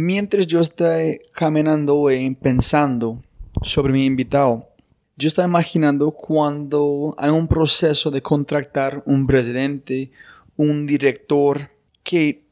Mientras 0.00 0.46
yo 0.46 0.60
estoy 0.60 1.22
caminando 1.32 2.08
y 2.12 2.32
pensando 2.36 3.20
sobre 3.62 3.92
mi 3.92 4.06
invitado, 4.06 4.68
yo 5.16 5.26
estoy 5.26 5.46
imaginando 5.46 6.12
cuando 6.12 7.16
hay 7.18 7.30
un 7.30 7.48
proceso 7.48 8.08
de 8.12 8.22
contratar 8.22 9.02
un 9.06 9.26
presidente, 9.26 10.12
un 10.56 10.86
director, 10.86 11.72
que 12.04 12.44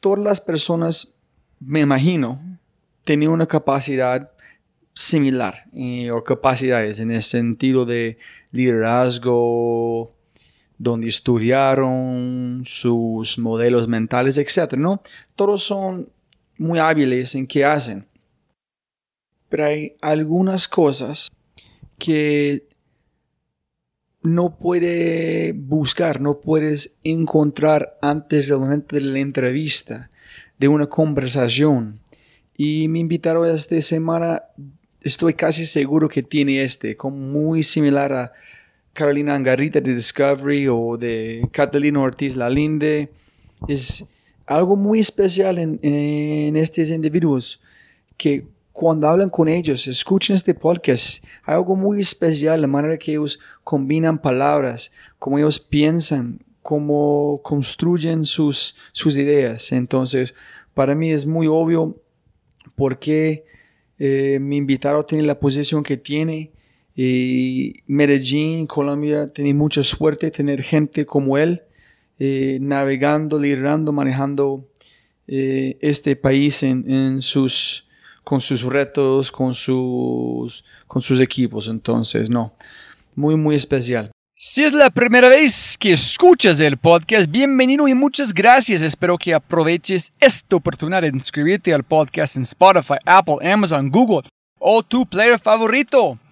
todas 0.00 0.24
las 0.24 0.40
personas, 0.40 1.14
me 1.60 1.78
imagino, 1.78 2.58
tenían 3.04 3.30
una 3.30 3.46
capacidad 3.46 4.32
similar 4.92 5.66
eh, 5.72 6.10
o 6.10 6.24
capacidades 6.24 6.98
en 6.98 7.12
el 7.12 7.22
sentido 7.22 7.84
de 7.84 8.18
liderazgo, 8.50 10.10
donde 10.78 11.06
estudiaron 11.06 12.64
sus 12.66 13.38
modelos 13.38 13.86
mentales, 13.86 14.36
etc. 14.36 14.74
¿no? 14.74 15.00
Todos 15.36 15.62
son 15.62 16.08
muy 16.58 16.78
hábiles 16.78 17.34
en 17.34 17.46
qué 17.46 17.64
hacen. 17.64 18.06
Pero 19.48 19.66
hay 19.66 19.96
algunas 20.00 20.68
cosas 20.68 21.30
que 21.98 22.66
no 24.22 24.56
puedes 24.56 25.54
buscar, 25.56 26.20
no 26.20 26.40
puedes 26.40 26.92
encontrar 27.04 27.98
antes 28.00 28.48
del 28.48 28.60
momento 28.60 28.96
de 28.96 29.02
la 29.02 29.18
entrevista, 29.18 30.10
de 30.58 30.68
una 30.68 30.86
conversación. 30.86 32.00
Y 32.56 32.88
me 32.88 33.00
invitaron 33.00 33.48
esta 33.48 33.80
semana 33.80 34.44
estoy 35.02 35.34
casi 35.34 35.66
seguro 35.66 36.08
que 36.08 36.22
tiene 36.22 36.62
este, 36.62 36.96
como 36.96 37.16
muy 37.16 37.62
similar 37.62 38.12
a 38.12 38.32
Carolina 38.92 39.34
Angarita 39.34 39.80
de 39.80 39.94
Discovery 39.94 40.68
o 40.68 40.96
de 40.96 41.48
Catalina 41.50 42.00
Ortiz 42.00 42.36
Lalinde. 42.36 43.10
Es 43.68 44.06
algo 44.46 44.76
muy 44.76 45.00
especial 45.00 45.58
en, 45.58 46.56
estos 46.56 46.90
individuos 46.90 47.60
que 48.16 48.46
cuando 48.72 49.08
hablan 49.08 49.28
con 49.28 49.48
ellos, 49.48 49.86
escuchen 49.86 50.34
este 50.34 50.54
podcast, 50.54 51.22
hay 51.44 51.54
algo 51.56 51.76
muy 51.76 52.00
especial, 52.00 52.60
la 52.60 52.66
manera 52.66 52.96
que 52.96 53.12
ellos 53.12 53.38
combinan 53.64 54.18
palabras, 54.18 54.90
cómo 55.18 55.38
ellos 55.38 55.60
piensan, 55.60 56.40
cómo 56.62 57.40
construyen 57.42 58.24
sus, 58.24 58.76
sus 58.92 59.16
ideas. 59.16 59.72
Entonces, 59.72 60.34
para 60.74 60.94
mí 60.94 61.12
es 61.12 61.26
muy 61.26 61.46
obvio 61.46 62.00
por 62.74 62.98
qué 62.98 63.44
eh, 63.98 64.38
me 64.40 64.56
invitaron 64.56 65.02
a 65.02 65.06
tener 65.06 65.24
la 65.24 65.38
posición 65.38 65.82
que 65.82 65.96
tiene. 65.96 66.52
Y 66.94 67.82
Medellín, 67.86 68.66
Colombia, 68.66 69.32
tiene 69.32 69.54
mucha 69.54 69.82
suerte 69.82 70.30
tener 70.30 70.62
gente 70.62 71.06
como 71.06 71.38
él, 71.38 71.62
eh, 72.24 72.58
navegando, 72.60 73.36
liderando, 73.36 73.90
manejando 73.90 74.68
eh, 75.26 75.76
este 75.80 76.14
país 76.14 76.62
en, 76.62 77.20
sus, 77.20 77.88
con 78.22 78.40
sus 78.40 78.62
retos, 78.62 79.32
con 79.32 79.56
sus, 79.56 80.64
con 80.86 81.02
sus 81.02 81.18
equipos. 81.18 81.66
Entonces, 81.66 82.30
no, 82.30 82.54
muy, 83.16 83.34
muy 83.34 83.56
especial. 83.56 84.12
Si 84.36 84.62
es 84.62 84.72
la 84.72 84.90
primera 84.90 85.28
vez 85.28 85.76
que 85.76 85.94
escuchas 85.94 86.60
el 86.60 86.76
podcast, 86.76 87.28
bienvenido 87.28 87.88
y 87.88 87.94
muchas 87.94 88.32
gracias. 88.32 88.82
Espero 88.82 89.18
que 89.18 89.34
aproveches 89.34 90.12
esta 90.20 90.54
oportunidad 90.54 91.02
de 91.02 91.08
inscribirte 91.08 91.74
al 91.74 91.82
podcast 91.82 92.36
en 92.36 92.42
Spotify, 92.42 92.98
Apple, 93.04 93.38
Amazon, 93.42 93.90
Google 93.90 94.28
o 94.60 94.84
tu 94.84 95.04
player 95.06 95.40
favorito. 95.40 96.20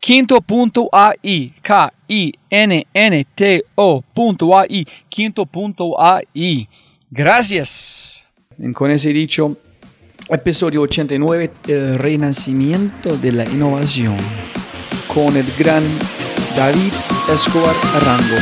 Quinto.ai, 0.00 1.52
K-I-N-N-T-O.ai, 1.60 2.32
quinto.ai. 5.10 6.68
Gracias. 7.10 8.24
Con 8.72 8.90
ese 8.90 9.12
dicho, 9.12 9.58
episodio 10.30 10.80
89, 10.80 11.50
el 11.68 11.98
renacimiento 11.98 13.14
de 13.18 13.32
la 13.32 13.44
innovación, 13.44 14.16
con 15.06 15.36
el 15.36 15.52
gran 15.58 15.84
David 16.56 16.92
Escobar 17.30 17.76
Arango. 17.96 18.36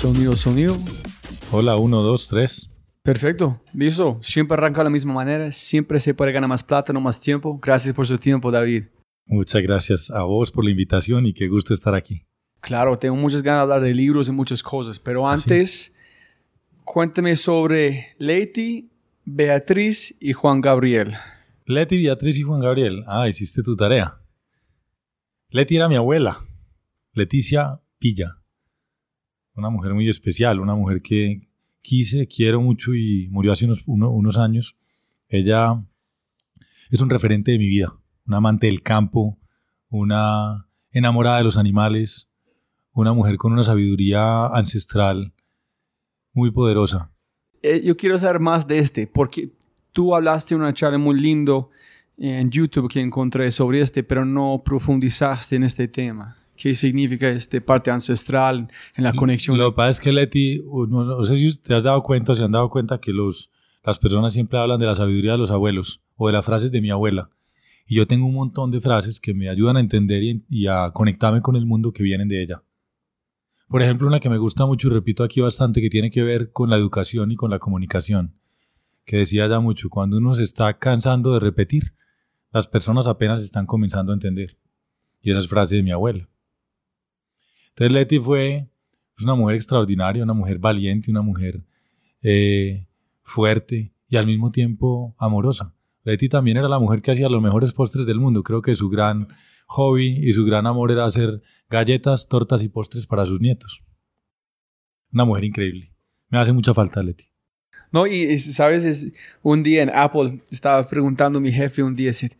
Sonido, 0.00 0.36
sonido. 0.36 0.78
Hola, 1.52 1.76
uno, 1.76 2.00
dos, 2.00 2.28
tres. 2.28 2.70
Perfecto, 3.04 3.60
listo. 3.74 4.18
Siempre 4.22 4.54
arranca 4.54 4.80
de 4.80 4.84
la 4.84 4.90
misma 4.90 5.12
manera, 5.12 5.52
siempre 5.52 6.00
se 6.00 6.14
puede 6.14 6.32
ganar 6.32 6.48
más 6.48 6.62
plata, 6.62 6.90
no 6.90 7.02
más 7.02 7.20
tiempo. 7.20 7.60
Gracias 7.62 7.94
por 7.94 8.06
su 8.06 8.16
tiempo, 8.16 8.50
David. 8.50 8.84
Muchas 9.26 9.62
gracias 9.62 10.10
a 10.10 10.22
vos 10.22 10.50
por 10.50 10.64
la 10.64 10.70
invitación 10.70 11.26
y 11.26 11.34
qué 11.34 11.46
gusto 11.48 11.74
estar 11.74 11.94
aquí. 11.94 12.24
Claro, 12.60 12.98
tengo 12.98 13.14
muchas 13.14 13.42
ganas 13.42 13.58
de 13.58 13.74
hablar 13.74 13.82
de 13.82 13.92
libros 13.92 14.28
y 14.28 14.32
muchas 14.32 14.62
cosas, 14.62 14.98
pero 14.98 15.28
antes, 15.28 15.94
cuéntame 16.82 17.36
sobre 17.36 18.14
Leti, 18.16 18.90
Beatriz 19.26 20.16
y 20.18 20.32
Juan 20.32 20.62
Gabriel. 20.62 21.14
Leti, 21.66 22.02
Beatriz 22.02 22.38
y 22.38 22.42
Juan 22.42 22.60
Gabriel. 22.60 23.04
Ah, 23.06 23.28
hiciste 23.28 23.62
tu 23.62 23.76
tarea. 23.76 24.18
Leti 25.50 25.76
era 25.76 25.90
mi 25.90 25.96
abuela, 25.96 26.42
Leticia 27.12 27.82
Pilla. 27.98 28.38
Una 29.54 29.68
mujer 29.68 29.92
muy 29.92 30.08
especial, 30.08 30.58
una 30.58 30.74
mujer 30.74 31.02
que 31.02 31.48
quise, 31.84 32.26
quiero 32.26 32.60
mucho 32.60 32.94
y 32.94 33.28
murió 33.30 33.52
hace 33.52 33.66
unos, 33.66 33.84
unos 33.86 34.38
años. 34.38 34.76
Ella 35.28 35.84
es 36.90 37.00
un 37.00 37.10
referente 37.10 37.52
de 37.52 37.58
mi 37.58 37.66
vida, 37.66 37.94
una 38.26 38.38
amante 38.38 38.66
del 38.66 38.82
campo, 38.82 39.38
una 39.88 40.66
enamorada 40.90 41.38
de 41.38 41.44
los 41.44 41.58
animales, 41.58 42.28
una 42.92 43.12
mujer 43.12 43.36
con 43.36 43.52
una 43.52 43.62
sabiduría 43.62 44.46
ancestral 44.46 45.34
muy 46.32 46.50
poderosa. 46.50 47.12
Eh, 47.62 47.82
yo 47.84 47.96
quiero 47.96 48.18
saber 48.18 48.40
más 48.40 48.66
de 48.66 48.78
este, 48.78 49.06
porque 49.06 49.52
tú 49.92 50.14
hablaste 50.14 50.54
en 50.54 50.62
una 50.62 50.72
charla 50.72 50.98
muy 50.98 51.20
lindo 51.20 51.70
en 52.16 52.50
YouTube 52.50 52.90
que 52.90 53.00
encontré 53.00 53.50
sobre 53.52 53.82
este, 53.82 54.02
pero 54.02 54.24
no 54.24 54.62
profundizaste 54.64 55.56
en 55.56 55.64
este 55.64 55.86
tema. 55.88 56.36
¿Qué 56.56 56.74
significa 56.74 57.28
este 57.28 57.60
parte 57.60 57.90
ancestral 57.90 58.68
en 58.94 59.04
la 59.04 59.12
conexión? 59.12 59.58
Lo 59.58 59.70
que 59.70 59.76
pasa 59.76 59.90
es 59.90 60.00
que 60.00 60.12
Leti, 60.12 60.62
no, 60.88 61.04
no, 61.04 61.24
sé 61.24 61.36
si 61.36 61.58
te 61.58 61.74
has 61.74 61.82
dado 61.82 62.02
cuenta 62.02 62.32
o 62.32 62.34
se 62.34 62.44
han 62.44 62.52
dado 62.52 62.70
cuenta 62.70 63.00
que 63.00 63.12
los, 63.12 63.50
las 63.84 63.98
personas 63.98 64.32
siempre 64.32 64.58
hablan 64.58 64.78
de 64.78 64.86
la 64.86 64.94
sabiduría 64.94 65.32
de 65.32 65.38
los 65.38 65.50
abuelos 65.50 66.00
o 66.16 66.28
de 66.28 66.32
las 66.32 66.44
frases 66.44 66.70
de 66.70 66.80
mi 66.80 66.90
abuela. 66.90 67.30
Y 67.86 67.96
yo 67.96 68.06
tengo 68.06 68.26
un 68.26 68.34
montón 68.34 68.70
de 68.70 68.80
frases 68.80 69.20
que 69.20 69.34
me 69.34 69.48
ayudan 69.48 69.76
a 69.76 69.80
entender 69.80 70.22
y, 70.22 70.44
y 70.48 70.66
a 70.68 70.90
conectarme 70.92 71.40
con 71.40 71.56
el 71.56 71.66
mundo 71.66 71.92
que 71.92 72.02
vienen 72.02 72.28
de 72.28 72.42
ella. 72.42 72.62
Por 73.68 73.82
ejemplo, 73.82 74.06
una 74.06 74.20
que 74.20 74.30
me 74.30 74.38
gusta 74.38 74.66
mucho 74.66 74.88
y 74.88 74.92
repito 74.92 75.24
aquí 75.24 75.40
bastante, 75.40 75.80
que 75.80 75.90
tiene 75.90 76.10
que 76.10 76.22
ver 76.22 76.52
con 76.52 76.70
la 76.70 76.76
educación 76.76 77.32
y 77.32 77.36
con 77.36 77.50
la 77.50 77.58
comunicación, 77.58 78.34
que 79.04 79.16
decía 79.18 79.48
ya 79.48 79.60
mucho, 79.60 79.90
cuando 79.90 80.18
uno 80.18 80.34
se 80.34 80.44
está 80.44 80.78
cansando 80.78 81.34
de 81.34 81.40
repetir, 81.40 81.94
las 82.52 82.68
personas 82.68 83.08
apenas 83.08 83.42
están 83.42 83.66
comenzando 83.66 84.12
a 84.12 84.14
entender. 84.14 84.56
Y 85.20 85.30
esa 85.30 85.40
es 85.40 85.48
frase 85.48 85.76
de 85.76 85.82
mi 85.82 85.90
abuela. 85.90 86.28
Entonces 87.74 87.92
Leti 87.92 88.18
fue 88.20 88.68
pues, 89.14 89.24
una 89.24 89.34
mujer 89.34 89.56
extraordinaria, 89.56 90.22
una 90.22 90.32
mujer 90.32 90.58
valiente, 90.58 91.10
una 91.10 91.22
mujer 91.22 91.64
eh, 92.22 92.86
fuerte 93.22 93.92
y 94.08 94.16
al 94.16 94.26
mismo 94.26 94.50
tiempo 94.52 95.16
amorosa. 95.18 95.74
Leti 96.04 96.28
también 96.28 96.56
era 96.56 96.68
la 96.68 96.78
mujer 96.78 97.02
que 97.02 97.10
hacía 97.10 97.28
los 97.28 97.42
mejores 97.42 97.72
postres 97.72 98.06
del 98.06 98.20
mundo. 98.20 98.44
Creo 98.44 98.62
que 98.62 98.74
su 98.74 98.88
gran 98.88 99.26
hobby 99.66 100.18
y 100.22 100.32
su 100.34 100.44
gran 100.44 100.66
amor 100.66 100.92
era 100.92 101.04
hacer 101.04 101.42
galletas, 101.68 102.28
tortas 102.28 102.62
y 102.62 102.68
postres 102.68 103.06
para 103.06 103.26
sus 103.26 103.40
nietos. 103.40 103.82
Una 105.12 105.24
mujer 105.24 105.44
increíble. 105.44 105.92
Me 106.28 106.38
hace 106.38 106.52
mucha 106.52 106.74
falta 106.74 107.02
Leti. 107.02 107.24
No, 107.90 108.06
y 108.06 108.38
sabes, 108.38 108.84
es, 108.84 109.12
un 109.42 109.62
día 109.62 109.82
en 109.82 109.90
Apple 109.90 110.42
estaba 110.50 110.86
preguntando 110.86 111.38
a 111.38 111.42
mi 111.42 111.50
jefe 111.50 111.82
un 111.82 111.96
día, 111.96 112.08
dice, 112.08 112.36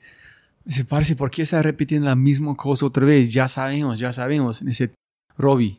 dice 0.64 0.84
parce, 0.84 1.16
¿por 1.16 1.30
qué 1.30 1.42
está 1.42 1.62
repitiendo 1.62 2.06
la 2.06 2.16
misma 2.16 2.56
cosa 2.56 2.86
otra 2.86 3.06
vez? 3.06 3.32
Ya 3.32 3.48
sabemos, 3.48 3.98
ya 3.98 4.12
sabemos. 4.12 4.64
Dice, 4.64 4.92
Robbie, 5.36 5.78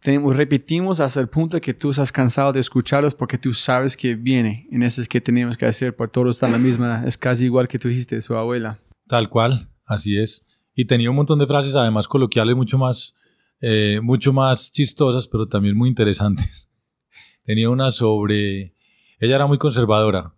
tenemos, 0.00 0.36
repetimos 0.36 0.98
hasta 1.00 1.20
el 1.20 1.28
punto 1.28 1.60
que 1.60 1.74
tú 1.74 1.90
estás 1.90 2.10
cansado 2.10 2.52
de 2.52 2.60
escucharlos 2.60 3.14
porque 3.14 3.38
tú 3.38 3.54
sabes 3.54 3.96
que 3.96 4.14
viene 4.16 4.66
en 4.72 4.82
ese 4.82 5.06
que 5.06 5.20
tenemos 5.20 5.56
que 5.56 5.66
hacer, 5.66 5.94
por 5.94 6.10
todos 6.10 6.36
están 6.36 6.52
la 6.52 6.58
misma, 6.58 7.04
es 7.06 7.16
casi 7.16 7.44
igual 7.44 7.68
que 7.68 7.78
tú 7.78 7.88
dijiste, 7.88 8.20
su 8.20 8.34
abuela. 8.34 8.80
Tal 9.06 9.28
cual, 9.28 9.68
así 9.86 10.18
es. 10.18 10.44
Y 10.74 10.86
tenía 10.86 11.10
un 11.10 11.16
montón 11.16 11.38
de 11.38 11.46
frases, 11.46 11.76
además 11.76 12.08
coloquiales, 12.08 12.56
mucho 12.56 12.78
más, 12.78 13.14
eh, 13.60 14.00
mucho 14.02 14.32
más 14.32 14.72
chistosas, 14.72 15.28
pero 15.28 15.46
también 15.46 15.76
muy 15.76 15.88
interesantes. 15.88 16.68
Tenía 17.44 17.70
una 17.70 17.90
sobre, 17.90 18.74
ella 19.18 19.34
era 19.36 19.46
muy 19.46 19.58
conservadora. 19.58 20.34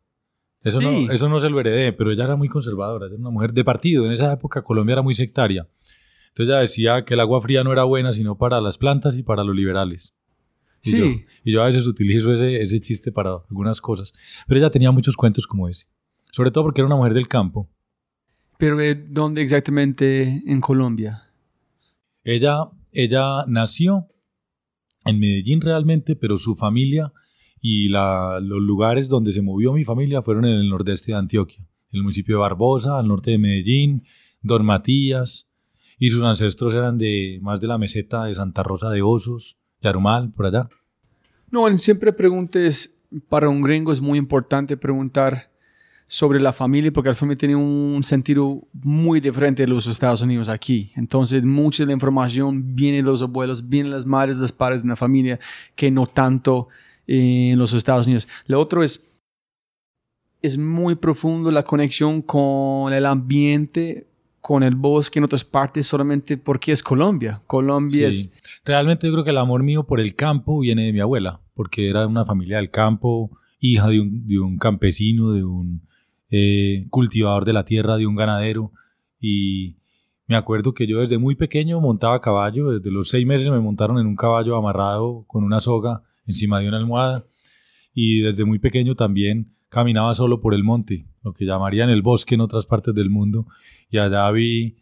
Eso, 0.63 0.81
Sí. 0.81 0.87
no, 1.07 1.13
eso 1.13 1.29
no 1.29 1.39
se 1.39 1.51
lo 1.51 1.61
heredé, 1.61 1.93
pero 1.93 2.11
ella 2.11 2.25
era 2.25 2.37
muy 2.37 2.49
conservadora, 2.49 3.07
era 3.07 3.15
una 3.17 3.29
mujer 3.31 3.53
de 3.53 3.63
partido. 3.65 4.07
En 4.07 4.13
esa 4.13 4.33
época 4.33 4.63
Colombia 4.63 4.95
era 4.95 5.03
muy 5.03 5.15
sectaria. 5.15 5.69
Entonces 6.35 6.53
ella 6.53 6.61
decía 6.61 7.05
que 7.05 7.15
el 7.15 7.21
agua 7.21 7.41
fría 7.41 7.63
no 7.63 7.73
era 7.73 7.85
buena 7.85 8.11
sino 8.11 8.37
para 8.37 8.61
las 8.61 8.77
plantas 8.77 9.17
y 9.17 9.23
para 9.23 9.45
los 9.45 9.55
liberales. 9.55 10.15
Y 10.83 10.91
Sí. 10.91 10.99
Yo, 10.99 11.05
y 11.45 11.53
yo 11.53 11.63
a 11.63 11.67
veces 11.67 11.87
utilizo 11.87 12.33
ese, 12.33 12.61
ese 12.61 12.81
chiste 12.81 13.13
para 13.13 13.37
algunas 13.49 13.81
cosas. 13.81 14.13
Pero 14.47 14.59
ella 14.61 14.71
tenía 14.71 14.91
muchos 14.91 15.17
cuentos 15.17 15.47
como 15.47 15.69
ese. 15.69 15.87
Sobre 16.33 16.51
todo 16.51 16.65
porque 16.65 16.81
era 16.81 16.87
una 16.87 16.97
mujer 16.97 17.15
del 17.15 17.29
campo. 17.29 17.71
Pero 18.59 18.81
eh, 18.81 18.95
¿dónde 18.95 19.43
exactamente 19.43 20.43
en 20.47 20.61
Colombia? 20.61 21.23
Ella, 22.25 22.69
ella 22.93 23.45
nació 23.47 24.09
en 25.05 25.19
Medellín 25.19 25.61
realmente, 25.61 26.17
pero 26.17 26.37
su 26.39 26.55
familia 26.57 27.13
y 27.61 27.89
la- 27.89 28.41
los 28.43 28.61
lugares 28.61 29.09
donde 29.09 29.33
se 29.33 29.43
movió 29.43 29.73
mi 29.73 29.85
familia 29.85 30.23
fueron 30.23 30.45
en 30.47 30.55
el 30.59 30.69
nordeste 30.69 31.13
de 31.13 31.19
Antioquia. 31.19 31.67
El 31.93 32.03
municipio 32.03 32.37
de 32.37 32.41
Barbosa, 32.41 32.99
al 32.99 33.07
norte 33.09 33.31
de 33.31 33.39
Medellín, 33.39 34.05
Don 34.43 34.65
Matías, 34.65 35.49
y 35.99 36.11
sus 36.11 36.23
ancestros 36.23 36.75
eran 36.75 36.99
de 36.99 37.39
más 37.43 37.61
de 37.61 37.67
la 37.67 37.79
meseta 37.79 38.25
de 38.25 38.35
Santa 38.35 38.63
Rosa 38.63 38.91
de 38.91 39.03
Osos, 39.03 39.57
Yarumal, 39.81 40.33
por 40.33 40.47
allá. 40.47 40.69
No, 41.51 41.79
siempre 41.79 42.13
preguntes, 42.13 42.97
para 43.29 43.49
un 43.49 43.63
gringo 43.63 43.93
es 43.93 44.01
muy 44.01 44.19
importante 44.19 44.77
preguntar 44.77 45.51
sobre 46.07 46.39
la 46.39 46.53
familia 46.53 46.93
porque 46.93 47.09
la 47.09 47.15
familia 47.15 47.39
tiene 47.39 47.57
un 47.57 48.03
sentido 48.03 48.67
muy 48.73 49.21
diferente 49.21 49.63
de 49.63 49.69
los 49.69 49.87
Estados 49.87 50.21
Unidos 50.21 50.49
aquí. 50.49 50.93
Entonces, 50.97 51.43
mucha 51.43 51.83
de 51.83 51.89
la 51.89 51.93
información 51.93 52.75
viene 52.75 52.99
de 52.99 53.03
los 53.03 53.23
abuelos, 53.23 53.69
viene 53.69 53.89
de 53.89 53.95
las 53.95 54.07
madres, 54.07 54.37
de 54.37 54.43
los 54.43 54.53
padres 54.53 54.83
de 54.83 54.89
la 54.89 54.97
familia, 54.97 55.41
que 55.75 55.91
no 55.91 56.07
tanto 56.07 56.69
eh, 57.07 57.51
en 57.53 57.59
los 57.59 57.73
Estados 57.73 58.07
Unidos. 58.07 58.29
Lo 58.47 58.61
otro 58.61 58.83
es, 58.83 59.21
es 60.43 60.59
muy 60.59 60.95
profundo 60.95 61.51
la 61.51 61.63
conexión 61.63 62.21
con 62.21 62.93
el 62.93 63.07
ambiente, 63.07 64.07
con 64.45 64.63
el 64.63 64.75
bosque 64.75 65.21
en 65.21 65.25
otras 65.25 65.43
partes, 65.43 65.87
solamente 65.87 66.37
porque 66.37 66.73
es 66.73 66.83
Colombia. 66.83 67.41
Colombia 67.47 68.13
Sí. 68.13 68.29
es... 68.29 68.61
Realmente 68.63 69.07
yo 69.07 69.13
creo 69.15 69.25
que 69.25 69.31
el 69.31 69.39
amor 69.39 69.63
mío 69.63 69.87
por 69.87 70.01
el 70.01 70.15
campo 70.15 70.59
viene 70.59 70.85
de 70.85 70.93
mi 70.93 71.01
abuela, 71.01 71.41
porque 71.55 71.89
era 71.89 72.07
una 72.07 72.27
familia 72.27 72.59
del 72.59 72.71
campo 72.71 73.31
hija 73.59 73.89
de 73.89 74.01
un, 74.01 74.27
de 74.27 74.39
un 74.39 74.59
campesino, 74.59 75.33
de 75.33 75.45
un 75.45 75.81
eh, 76.31 76.85
cultivador 76.91 77.47
de 77.47 77.55
la 77.55 77.65
tierra, 77.65 77.97
de 77.97 78.07
un 78.07 78.17
ganadero. 78.17 78.71
Y 79.19 79.79
me 80.27 80.37
acuerdo 80.37 80.75
que 80.75 80.87
yo 80.87 81.01
desde 81.01 81.17
muy 81.17 81.37
pequeño 81.37 81.81
montaba 81.81 82.21
caballo, 82.21 82.71
desde 82.71 82.91
los 82.91 83.09
seis 83.09 83.27
meses 83.27 83.49
me 83.49 83.61
montaron 83.61 83.99
en 83.99 84.07
un 84.07 84.15
caballo 84.15 84.57
amarrado 84.57 85.25
con 85.27 85.43
una 85.43 85.59
soga 85.59 86.03
encima 86.27 86.61
de 86.61 86.69
una 86.69 86.77
almohada. 86.77 87.25
Y 87.95 88.21
desde 88.21 88.45
muy 88.45 88.59
pequeño 88.59 88.95
también 88.95 89.55
caminaba 89.71 90.13
solo 90.13 90.43
por 90.43 90.53
el 90.53 90.65
monte, 90.65 91.07
lo 91.23 91.33
que 91.33 91.47
llamarían 91.47 91.89
el 91.89 92.03
bosque 92.03 92.35
en 92.35 92.43
otras 92.43 92.67
partes 92.67 92.95
del 92.95 93.09
mundo. 93.09 93.47
Y 93.95 93.99
allá 93.99 94.29
vi 94.33 94.77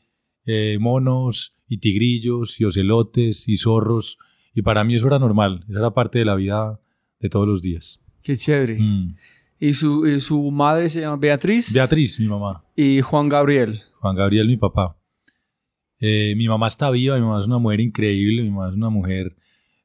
eh, 0.46 0.78
monos 0.80 1.54
y 1.68 1.76
tigrillos 1.76 2.58
y 2.58 2.64
ocelotes 2.64 3.46
y 3.46 3.58
zorros. 3.58 4.16
Y 4.54 4.62
para 4.62 4.84
mí 4.84 4.94
eso 4.94 5.06
era 5.06 5.18
normal, 5.18 5.66
eso 5.68 5.78
era 5.78 5.92
parte 5.92 6.20
de 6.20 6.24
la 6.24 6.34
vida 6.34 6.80
de 7.20 7.28
todos 7.28 7.46
los 7.46 7.60
días. 7.60 8.00
Qué 8.22 8.38
chévere. 8.38 8.78
Mm. 8.78 9.16
¿Y 9.60 9.74
su, 9.74 10.06
y 10.06 10.18
su 10.18 10.50
madre 10.50 10.88
se 10.88 11.02
llama 11.02 11.18
Beatriz? 11.18 11.74
Beatriz, 11.74 12.18
mi 12.20 12.26
mamá. 12.26 12.64
Y 12.74 13.02
Juan 13.02 13.28
Gabriel. 13.28 13.82
Juan 14.00 14.16
Gabriel, 14.16 14.46
mi 14.46 14.56
papá. 14.56 14.96
Eh, 16.00 16.32
mi 16.38 16.48
mamá 16.48 16.68
está 16.68 16.88
viva, 16.90 17.16
mi 17.16 17.20
mamá 17.20 17.38
es 17.40 17.46
una 17.46 17.58
mujer 17.58 17.80
increíble, 17.80 18.42
mi 18.42 18.50
mamá 18.50 18.70
es 18.70 18.74
una 18.74 18.88
mujer 18.88 19.36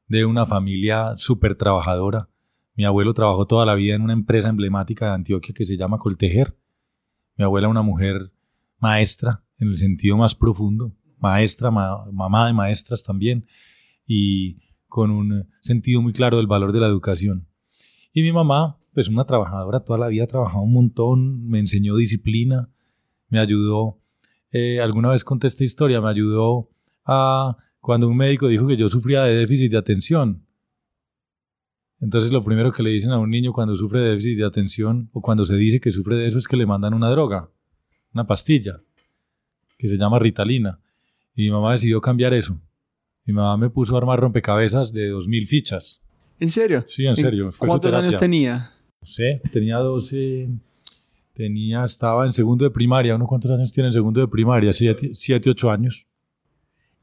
de 0.06 0.24
una 0.24 0.46
familia 0.46 1.18
súper 1.18 1.54
trabajadora. 1.54 2.30
Mi 2.76 2.86
abuelo 2.86 3.12
trabajó 3.12 3.46
toda 3.46 3.66
la 3.66 3.74
vida 3.74 3.94
en 3.94 4.00
una 4.00 4.14
empresa 4.14 4.48
emblemática 4.48 5.08
de 5.08 5.12
Antioquia 5.12 5.54
que 5.54 5.66
se 5.66 5.76
llama 5.76 5.98
Coltejer. 5.98 6.56
Mi 7.36 7.44
abuela 7.44 7.68
una 7.68 7.82
mujer 7.82 8.32
maestra 8.78 9.44
en 9.58 9.68
el 9.68 9.76
sentido 9.76 10.16
más 10.16 10.34
profundo, 10.34 10.94
maestra, 11.18 11.70
ma- 11.70 12.04
mamá 12.12 12.46
de 12.46 12.52
maestras 12.52 13.02
también, 13.02 13.46
y 14.06 14.58
con 14.86 15.10
un 15.10 15.48
sentido 15.60 16.00
muy 16.00 16.12
claro 16.12 16.38
del 16.38 16.46
valor 16.46 16.72
de 16.72 16.80
la 16.80 16.86
educación. 16.86 17.46
Y 18.12 18.22
mi 18.22 18.32
mamá, 18.32 18.78
pues 18.94 19.08
una 19.08 19.24
trabajadora, 19.24 19.80
toda 19.84 19.98
la 19.98 20.08
vida 20.08 20.26
trabajado 20.26 20.62
un 20.62 20.72
montón, 20.72 21.46
me 21.46 21.58
enseñó 21.58 21.96
disciplina, 21.96 22.70
me 23.28 23.38
ayudó, 23.38 24.00
eh, 24.50 24.80
alguna 24.80 25.10
vez 25.10 25.24
conté 25.24 25.46
esta 25.46 25.64
historia, 25.64 26.00
me 26.00 26.08
ayudó 26.08 26.70
a 27.04 27.56
cuando 27.80 28.08
un 28.08 28.16
médico 28.16 28.48
dijo 28.48 28.66
que 28.66 28.76
yo 28.76 28.88
sufría 28.88 29.24
de 29.24 29.36
déficit 29.36 29.70
de 29.70 29.78
atención. 29.78 30.46
Entonces 32.00 32.32
lo 32.32 32.44
primero 32.44 32.72
que 32.72 32.82
le 32.82 32.90
dicen 32.90 33.10
a 33.10 33.18
un 33.18 33.28
niño 33.30 33.52
cuando 33.52 33.74
sufre 33.74 34.00
déficit 34.00 34.38
de 34.38 34.46
atención 34.46 35.10
o 35.12 35.20
cuando 35.20 35.44
se 35.44 35.56
dice 35.56 35.80
que 35.80 35.90
sufre 35.90 36.16
de 36.16 36.26
eso 36.26 36.38
es 36.38 36.46
que 36.46 36.56
le 36.56 36.64
mandan 36.66 36.94
una 36.94 37.10
droga, 37.10 37.50
una 38.12 38.26
pastilla, 38.26 38.80
que 39.76 39.88
se 39.88 39.96
llama 39.96 40.18
Ritalina. 40.18 40.80
Y 41.34 41.44
mi 41.44 41.50
mamá 41.50 41.72
decidió 41.72 42.00
cambiar 42.00 42.34
eso. 42.34 42.60
Mi 43.24 43.32
mamá 43.32 43.56
me 43.56 43.70
puso 43.70 43.94
a 43.94 43.98
armar 43.98 44.18
rompecabezas 44.18 44.92
de 44.92 45.12
2.000 45.12 45.46
fichas. 45.46 46.00
¿En 46.40 46.50
serio? 46.50 46.82
Sí, 46.86 47.06
en 47.06 47.16
serio. 47.16 47.50
¿Cuántos 47.58 47.92
años 47.94 48.16
tenía? 48.16 48.72
No 49.00 49.06
sé, 49.06 49.40
tenía 49.52 49.76
12, 49.76 50.48
tenía, 51.34 51.84
estaba 51.84 52.26
en 52.26 52.32
segundo 52.32 52.64
de 52.64 52.70
primaria. 52.70 53.14
¿Uno 53.14 53.26
cuántos 53.26 53.50
años 53.50 53.70
tiene 53.70 53.88
en 53.88 53.92
segundo 53.92 54.20
de 54.20 54.28
primaria? 54.28 54.72
Siete, 54.72 55.10
siete, 55.14 55.50
ocho 55.50 55.70
años. 55.70 56.06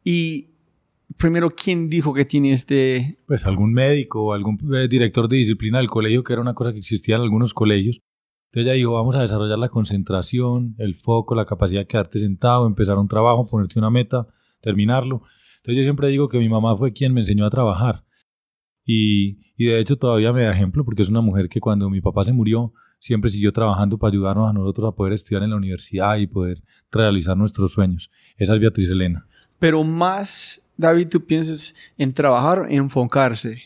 Y 0.04 0.50
primero, 1.18 1.50
¿quién 1.52 1.90
dijo 1.90 2.14
que 2.14 2.26
tiene 2.26 2.52
este...? 2.52 3.18
Pues 3.28 3.46
algún 3.46 3.72
médico 3.74 4.26
o 4.26 4.34
algún 4.34 4.58
eh, 4.76 4.88
director 4.88 5.28
de 5.28 5.38
disciplina 5.38 5.78
del 5.78 5.88
colegio, 5.88 6.24
que 6.24 6.34
era 6.34 6.42
una 6.42 6.54
cosa 6.54 6.74
que 6.74 6.80
existía 6.80 7.16
en 7.16 7.22
algunos 7.22 7.54
colegios. 7.54 8.02
Entonces 8.56 8.72
ella 8.72 8.78
dijo, 8.78 8.94
vamos 8.94 9.18
a 9.18 9.20
desarrollar 9.20 9.60
la 9.60 9.68
concentración, 9.68 10.76
el 10.78 10.96
foco, 10.96 11.36
la 11.36 11.46
capacidad 11.46 11.82
de 11.82 11.88
quedarte 11.88 12.20
sentado, 12.20 12.66
empezar 12.66 12.98
un 12.98 13.10
trabajo, 13.10 13.46
ponerte 13.46 13.78
una 13.78 13.90
meta, 13.90 14.28
terminarlo. 14.62 15.24
Entonces 15.58 15.76
yo 15.76 15.84
siempre 15.84 16.08
digo 16.08 16.30
que 16.30 16.40
mi 16.40 16.48
mamá 16.48 16.74
fue 16.78 16.94
quien 16.94 17.14
me 17.14 17.20
enseñó 17.20 17.46
a 17.46 17.50
trabajar. 17.50 18.06
Y, 18.86 19.40
y 19.58 19.66
de 19.66 19.82
hecho 19.82 19.98
todavía 19.98 20.32
me 20.32 20.44
da 20.44 20.54
ejemplo 20.54 20.86
porque 20.86 21.02
es 21.02 21.10
una 21.10 21.20
mujer 21.20 21.50
que 21.50 21.60
cuando 21.60 21.90
mi 21.90 22.00
papá 22.00 22.24
se 22.24 22.32
murió 22.32 22.72
siempre 22.98 23.30
siguió 23.30 23.52
trabajando 23.52 23.98
para 23.98 24.14
ayudarnos 24.14 24.50
a 24.50 24.54
nosotros 24.54 24.88
a 24.88 24.96
poder 24.96 25.12
estudiar 25.12 25.44
en 25.44 25.50
la 25.50 25.58
universidad 25.58 26.16
y 26.16 26.26
poder 26.26 26.64
realizar 26.90 27.36
nuestros 27.36 27.74
sueños. 27.74 28.10
Esa 28.38 28.54
es 28.54 28.62
Beatriz 28.62 28.90
Elena. 28.90 29.28
Pero 29.60 29.84
más, 29.84 30.62
David, 30.78 31.10
tú 31.10 31.20
piensas 31.26 31.76
en 31.98 32.14
trabajar 32.14 32.68
enfocarse. 32.70 33.64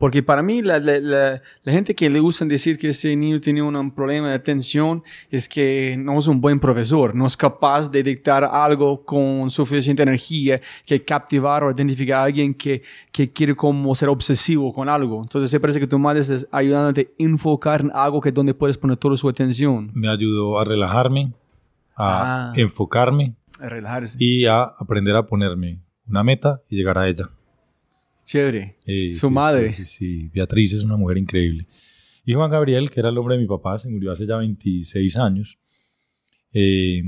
Porque 0.00 0.22
para 0.22 0.42
mí, 0.42 0.62
la, 0.62 0.80
la- 0.80 0.98
la- 0.98 1.42
la 1.62 1.72
gente 1.72 1.94
que 1.94 2.08
le 2.08 2.20
gusta 2.20 2.46
decir 2.46 2.78
que 2.78 2.88
ese 2.88 3.14
niño 3.14 3.38
tiene 3.38 3.60
un 3.60 3.90
problema 3.90 4.28
de 4.30 4.34
atención 4.34 5.02
es 5.30 5.46
que 5.46 5.94
no 5.98 6.18
es 6.18 6.26
un 6.26 6.40
buen 6.40 6.58
profesor, 6.58 7.14
no 7.14 7.26
es 7.26 7.36
capaz 7.36 7.90
de 7.90 8.02
dictar 8.02 8.42
algo 8.42 9.04
con 9.04 9.50
suficiente 9.50 10.02
energía 10.02 10.58
que 10.86 11.04
captivar 11.04 11.64
o 11.64 11.70
identificar 11.70 12.16
a 12.20 12.24
alguien 12.24 12.54
que, 12.54 12.80
que 13.12 13.30
quiere 13.30 13.54
como 13.54 13.94
ser 13.94 14.08
obsesivo 14.08 14.72
con 14.72 14.88
algo. 14.88 15.20
Entonces, 15.22 15.50
se 15.50 15.60
parece 15.60 15.78
que 15.78 15.86
tu 15.86 15.98
madre 15.98 16.20
está 16.20 16.46
ayudándote 16.50 17.02
a 17.20 17.22
enfocar 17.22 17.82
en 17.82 17.90
algo 17.92 18.22
que 18.22 18.30
es 18.30 18.34
donde 18.34 18.54
puedes 18.54 18.78
poner 18.78 18.96
toda 18.96 19.18
su 19.18 19.28
atención. 19.28 19.90
Me 19.92 20.08
ayudó 20.08 20.58
a 20.58 20.64
relajarme, 20.64 21.34
a 21.94 22.48
Ah. 22.48 22.52
enfocarme 22.56 23.34
A 23.60 23.68
relajarse. 23.68 24.16
y 24.18 24.46
a 24.46 24.62
aprender 24.62 25.14
a 25.14 25.26
ponerme 25.26 25.80
una 26.08 26.24
meta 26.24 26.62
y 26.70 26.76
llegar 26.76 26.96
a 26.96 27.06
ella. 27.06 27.28
Chévere. 28.24 28.76
Eh, 28.86 29.12
Su 29.12 29.28
sí, 29.28 29.32
madre. 29.32 29.68
Sí, 29.70 29.84
sí, 29.84 29.96
sí. 29.96 30.30
Beatriz 30.32 30.72
es 30.72 30.84
una 30.84 30.96
mujer 30.96 31.18
increíble. 31.18 31.66
Y 32.24 32.34
Juan 32.34 32.50
Gabriel, 32.50 32.90
que 32.90 33.00
era 33.00 33.08
el 33.08 33.18
hombre 33.18 33.34
de 33.36 33.40
mi 33.42 33.48
papá, 33.48 33.78
se 33.78 33.88
murió 33.88 34.12
hace 34.12 34.26
ya 34.26 34.36
26 34.36 35.16
años. 35.16 35.58
Eh, 36.52 37.02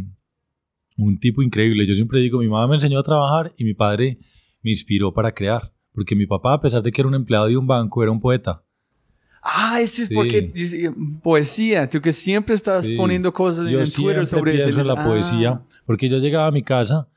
un 0.96 1.18
tipo 1.18 1.42
increíble. 1.42 1.86
Yo 1.86 1.94
siempre 1.94 2.20
digo, 2.20 2.38
mi 2.40 2.48
mamá 2.48 2.68
me 2.68 2.74
enseñó 2.74 2.98
a 2.98 3.02
trabajar 3.02 3.52
y 3.56 3.64
mi 3.64 3.74
padre 3.74 4.18
me 4.62 4.70
inspiró 4.70 5.12
para 5.12 5.32
crear. 5.32 5.72
Porque 5.92 6.16
mi 6.16 6.26
papá, 6.26 6.54
a 6.54 6.60
pesar 6.60 6.82
de 6.82 6.90
que 6.90 7.00
era 7.02 7.08
un 7.08 7.14
empleado 7.14 7.46
de 7.48 7.56
un 7.56 7.66
banco, 7.66 8.02
era 8.02 8.10
un 8.12 8.20
poeta. 8.20 8.62
Ah, 9.42 9.80
eso 9.80 10.02
es 10.02 10.08
Sí. 10.08 10.14
porque 10.14 10.40
dice, 10.42 10.92
poesía, 11.22 11.90
tú 11.90 12.00
que 12.00 12.12
siempre 12.12 12.54
estás 12.54 12.84
Sí. 12.84 12.96
poniendo 12.96 13.32
cosas 13.32 13.68
Yo 13.70 13.80
en 13.80 13.90
Twitter 13.90 14.24
sobre 14.26 14.54
eso. 14.56 14.82
la 14.84 14.92
Ah, 14.96 15.04
poesía, 15.04 15.62
porque 15.84 16.08
yo 16.08 16.18
llegaba 16.18 16.46
a 16.46 16.52
mi 16.52 16.62
casa 16.62 17.08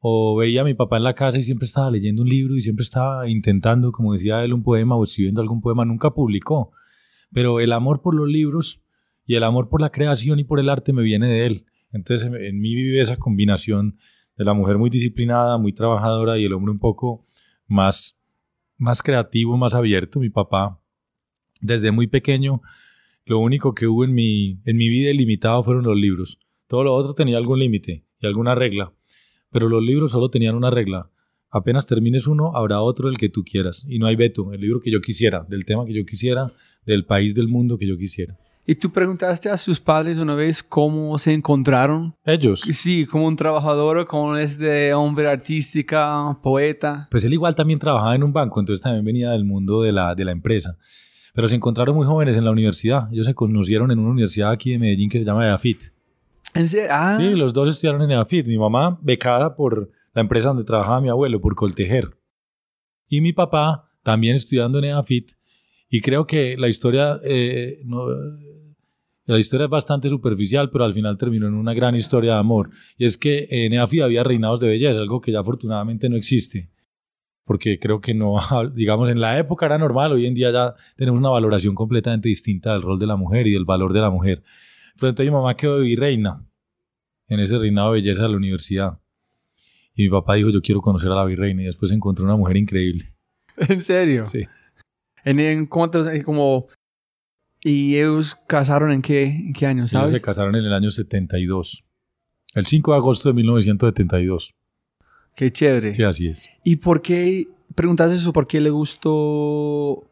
o 0.00 0.36
veía 0.36 0.62
a 0.62 0.64
mi 0.64 0.74
papá 0.74 0.96
en 0.96 1.04
la 1.04 1.14
casa 1.14 1.38
y 1.38 1.42
siempre 1.42 1.66
estaba 1.66 1.90
leyendo 1.90 2.22
un 2.22 2.28
libro 2.28 2.56
y 2.56 2.62
siempre 2.62 2.82
estaba 2.82 3.28
intentando, 3.28 3.92
como 3.92 4.14
decía 4.14 4.42
él, 4.42 4.54
un 4.54 4.62
poema 4.62 4.96
o 4.96 5.04
escribiendo 5.04 5.42
algún 5.42 5.60
poema. 5.60 5.84
Nunca 5.84 6.10
publicó, 6.10 6.72
pero 7.32 7.60
el 7.60 7.72
amor 7.72 8.00
por 8.00 8.14
los 8.14 8.28
libros 8.28 8.82
y 9.26 9.34
el 9.34 9.44
amor 9.44 9.68
por 9.68 9.80
la 9.82 9.90
creación 9.90 10.38
y 10.38 10.44
por 10.44 10.58
el 10.58 10.70
arte 10.70 10.92
me 10.92 11.02
viene 11.02 11.28
de 11.28 11.46
él. 11.46 11.66
Entonces 11.92 12.26
en, 12.26 12.60
mí 12.60 12.74
vive 12.74 13.00
esa 13.00 13.18
combinación 13.18 13.98
de 14.36 14.44
la 14.44 14.54
mujer 14.54 14.78
muy 14.78 14.88
disciplinada, 14.88 15.58
muy 15.58 15.74
trabajadora 15.74 16.38
y 16.38 16.46
el 16.46 16.54
hombre 16.54 16.72
un 16.72 16.78
poco 16.78 17.26
más, 17.66 18.18
más 18.78 19.02
creativo, 19.02 19.56
más 19.58 19.74
abierto. 19.74 20.18
Mi 20.18 20.30
papá 20.30 20.80
desde 21.60 21.90
muy 21.90 22.06
pequeño, 22.06 22.62
lo 23.26 23.38
único 23.38 23.74
que 23.74 23.86
hubo 23.86 24.04
en 24.04 24.14
mi, 24.14 24.60
en 24.64 24.76
mi 24.78 24.88
vida 24.88 25.10
ilimitado 25.10 25.62
fueron 25.62 25.84
los 25.84 25.96
libros. 25.96 26.38
Todo 26.66 26.84
lo 26.84 26.94
otro 26.94 27.12
tenía 27.12 27.36
algún 27.36 27.58
límite 27.58 28.04
y 28.18 28.26
alguna 28.26 28.54
regla, 28.54 28.94
pero 29.50 29.68
los 29.68 29.82
libros 29.82 30.12
solo 30.12 30.28
tenían 30.30 30.54
una 30.54 30.70
regla. 30.70 31.10
Apenas 31.50 31.86
termines 31.86 32.26
uno, 32.26 32.52
habrá 32.54 32.80
otro 32.80 33.08
el 33.08 33.18
que 33.18 33.28
tú 33.28 33.44
quieras. 33.44 33.84
Y 33.88 33.98
no 33.98 34.06
hay 34.06 34.16
veto, 34.16 34.52
el 34.52 34.60
libro 34.60 34.80
que 34.80 34.90
yo 34.90 35.00
quisiera, 35.00 35.44
del 35.48 35.64
tema 35.64 35.84
que 35.84 35.92
yo 35.94 36.04
quisiera, 36.06 36.52
del 36.86 37.04
país, 37.04 37.34
del 37.34 37.48
mundo 37.48 37.76
que 37.76 37.86
yo 37.88 37.98
quisiera. 37.98 38.36
¿Y 38.66 38.76
tú 38.76 38.90
preguntaste 38.92 39.48
a 39.48 39.56
sus 39.56 39.80
padres 39.80 40.18
una 40.18 40.36
vez 40.36 40.62
cómo 40.62 41.18
se 41.18 41.32
encontraron? 41.32 42.14
Ellos, 42.24 42.60
Sí, 42.60 43.04
como 43.04 43.26
un 43.26 43.34
trabajador, 43.34 44.06
con 44.06 44.38
este 44.38 44.94
hombre 44.94 45.26
artística, 45.28 46.38
poeta. 46.42 47.08
pues 47.10 47.24
él 47.24 47.32
igual 47.32 47.54
también 47.56 47.80
trabajaba 47.80 48.14
en 48.14 48.22
un 48.22 48.32
banco, 48.32 48.60
entonces 48.60 48.82
también 48.82 49.04
venía 49.04 49.30
del 49.30 49.44
mundo 49.44 49.82
de 49.82 49.90
la, 49.92 50.14
de 50.14 50.24
la 50.24 50.30
empresa. 50.32 50.76
Pero 51.34 51.48
se 51.48 51.56
encontraron 51.56 51.96
muy 51.96 52.06
jóvenes 52.06 52.36
en 52.36 52.44
la 52.44 52.50
universidad. 52.50 53.08
Ellos 53.12 53.26
se 53.26 53.34
conocieron 53.34 53.90
en 53.90 53.98
una 53.98 54.10
universidad 54.10 54.50
aquí 54.50 54.70
de 54.72 54.78
Medellín 54.78 55.08
que 55.10 55.18
se 55.18 55.24
llama 55.24 55.46
EAFIT. 55.46 55.82
¿En 56.54 56.68
serio? 56.68 56.88
Ah, 56.90 57.16
Sí, 57.18 57.30
los 57.30 57.52
dos 57.52 57.68
estudiaron 57.68 58.02
en 58.02 58.10
EAFIT. 58.12 58.46
Mi 58.46 58.58
mamá 58.58 58.98
becada 59.02 59.54
por 59.54 59.90
la 60.14 60.22
empresa 60.22 60.48
donde 60.48 60.64
trabajaba 60.64 61.00
mi 61.00 61.08
abuelo, 61.08 61.40
por 61.40 61.54
Coltejer. 61.54 62.16
Y 63.08 63.20
mi 63.20 63.32
papá 63.32 63.90
también 64.02 64.36
estudiando 64.36 64.78
en 64.78 64.86
EAFIT. 64.86 65.32
Y 65.88 66.00
creo 66.00 66.26
que 66.26 66.56
la 66.56 66.68
historia, 66.68 67.18
eh, 67.24 67.78
no, 67.84 68.06
la 69.24 69.38
historia 69.38 69.64
es 69.64 69.70
bastante 69.70 70.08
superficial, 70.08 70.70
pero 70.70 70.84
al 70.84 70.94
final 70.94 71.16
terminó 71.16 71.46
en 71.46 71.54
una 71.54 71.74
gran 71.74 71.94
historia 71.94 72.34
de 72.34 72.38
amor. 72.38 72.70
Y 72.96 73.04
es 73.04 73.18
que 73.18 73.46
en 73.50 73.72
EAFIT 73.72 74.02
había 74.02 74.24
reinados 74.24 74.60
de 74.60 74.68
belleza, 74.68 75.00
algo 75.00 75.20
que 75.20 75.32
ya 75.32 75.40
afortunadamente 75.40 76.08
no 76.08 76.16
existe. 76.16 76.70
Porque 77.44 77.78
creo 77.78 78.00
que 78.00 78.14
no, 78.14 78.36
digamos, 78.74 79.08
en 79.08 79.20
la 79.20 79.38
época 79.38 79.66
era 79.66 79.78
normal, 79.78 80.12
hoy 80.12 80.26
en 80.26 80.34
día 80.34 80.50
ya 80.50 80.74
tenemos 80.96 81.18
una 81.18 81.30
valoración 81.30 81.74
completamente 81.74 82.28
distinta 82.28 82.72
del 82.72 82.82
rol 82.82 82.98
de 82.98 83.06
la 83.06 83.16
mujer 83.16 83.46
y 83.46 83.52
del 83.52 83.64
valor 83.64 83.92
de 83.92 84.00
la 84.00 84.10
mujer. 84.10 84.42
Mi 85.00 85.30
mamá 85.30 85.56
quedó 85.56 85.78
de 85.78 85.84
virreina 85.84 86.44
en 87.28 87.40
ese 87.40 87.58
reinado 87.58 87.92
de 87.92 88.00
belleza 88.00 88.22
de 88.22 88.28
la 88.28 88.36
universidad. 88.36 88.98
Y 89.94 90.04
mi 90.04 90.10
papá 90.10 90.34
dijo, 90.34 90.50
yo 90.50 90.60
quiero 90.62 90.80
conocer 90.80 91.10
a 91.10 91.14
la 91.14 91.24
virreina. 91.24 91.62
Y 91.62 91.66
después 91.66 91.90
encontró 91.92 92.24
una 92.24 92.36
mujer 92.36 92.56
increíble. 92.56 93.14
¿en 93.56 93.82
serio? 93.82 94.24
Sí. 94.24 94.44
¿En, 95.24 95.40
en 95.40 95.66
cuántos, 95.66 96.06
como... 96.24 96.66
¿Y 97.62 97.96
ellos 97.96 98.36
casaron 98.46 98.90
en 98.90 99.02
qué, 99.02 99.24
en 99.24 99.52
qué 99.52 99.66
año, 99.66 99.80
Ellos 99.82 99.90
sabes? 99.90 100.12
se 100.12 100.20
casaron 100.22 100.56
en 100.56 100.64
el 100.64 100.72
año 100.72 100.90
72. 100.90 101.84
El 102.54 102.66
5 102.66 102.92
de 102.92 102.96
agosto 102.96 103.28
de 103.28 103.34
1972. 103.34 104.54
Qué 105.36 105.52
chévere. 105.52 105.94
Sí, 105.94 106.02
así 106.02 106.28
es. 106.28 106.48
¿Y 106.64 106.76
por 106.76 107.02
qué, 107.02 107.48
preguntaste 107.74 108.16
eso, 108.16 108.32
por 108.32 108.46
qué 108.46 108.60
le 108.60 108.70
gustó 108.70 110.04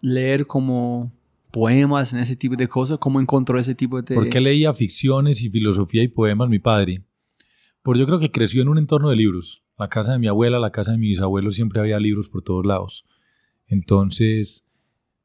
leer 0.00 0.46
como 0.46 1.12
poemas, 1.54 2.12
en 2.12 2.18
ese 2.18 2.34
tipo 2.36 2.56
de 2.56 2.66
cosas? 2.68 2.98
¿Cómo 2.98 3.20
encontró 3.20 3.58
ese 3.58 3.74
tipo 3.76 4.02
de...? 4.02 4.14
¿Por 4.14 4.28
qué 4.28 4.40
leía 4.40 4.74
ficciones 4.74 5.40
y 5.42 5.48
filosofía 5.50 6.02
y 6.02 6.08
poemas 6.08 6.48
mi 6.48 6.58
padre? 6.58 7.04
Porque 7.82 8.00
yo 8.00 8.06
creo 8.06 8.18
que 8.18 8.30
creció 8.32 8.60
en 8.60 8.68
un 8.68 8.78
entorno 8.78 9.08
de 9.10 9.16
libros. 9.16 9.62
La 9.78 9.88
casa 9.88 10.12
de 10.12 10.18
mi 10.18 10.26
abuela, 10.26 10.58
la 10.58 10.72
casa 10.72 10.92
de 10.92 10.98
mis 10.98 11.20
abuelos, 11.20 11.54
siempre 11.54 11.80
había 11.80 11.98
libros 12.00 12.28
por 12.28 12.42
todos 12.42 12.66
lados. 12.66 13.04
Entonces, 13.68 14.66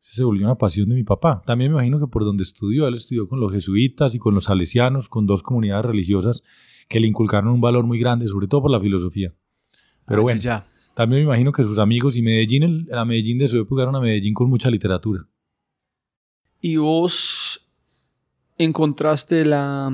se 0.01 0.23
volvió 0.23 0.45
una 0.45 0.57
pasión 0.57 0.87
de 0.89 0.95
mi 0.95 1.03
papá. 1.03 1.41
También 1.45 1.71
me 1.71 1.77
imagino 1.77 1.99
que 1.99 2.07
por 2.07 2.23
donde 2.25 2.43
estudió, 2.43 2.87
él 2.87 2.93
estudió 2.95 3.27
con 3.27 3.39
los 3.39 3.51
jesuitas 3.51 4.15
y 4.15 4.19
con 4.19 4.33
los 4.35 4.45
salesianos, 4.45 5.09
con 5.09 5.25
dos 5.25 5.43
comunidades 5.43 5.85
religiosas 5.85 6.43
que 6.87 6.99
le 6.99 7.07
inculcaron 7.07 7.49
un 7.51 7.61
valor 7.61 7.85
muy 7.85 7.99
grande, 7.99 8.27
sobre 8.27 8.47
todo 8.47 8.61
por 8.63 8.71
la 8.71 8.79
filosofía. 8.79 9.33
Pero 10.07 10.21
Ah, 10.21 10.23
bueno, 10.23 10.39
ya, 10.41 10.63
ya. 10.63 10.65
también 10.95 11.21
me 11.21 11.25
imagino 11.25 11.51
que 11.51 11.63
sus 11.63 11.77
amigos 11.79 12.15
y 12.17 12.21
Medellín, 12.21 12.63
el- 12.63 12.85
la 12.85 13.05
Medellín 13.05 13.37
de 13.37 13.47
su 13.47 13.57
época 13.57 13.81
era 13.83 13.89
una 13.91 13.99
Medellín 13.99 14.33
con 14.33 14.49
mucha 14.49 14.69
literatura. 14.71 15.27
¿Y 16.61 16.75
vos 16.75 17.65
encontraste 18.57 19.45
la, 19.45 19.91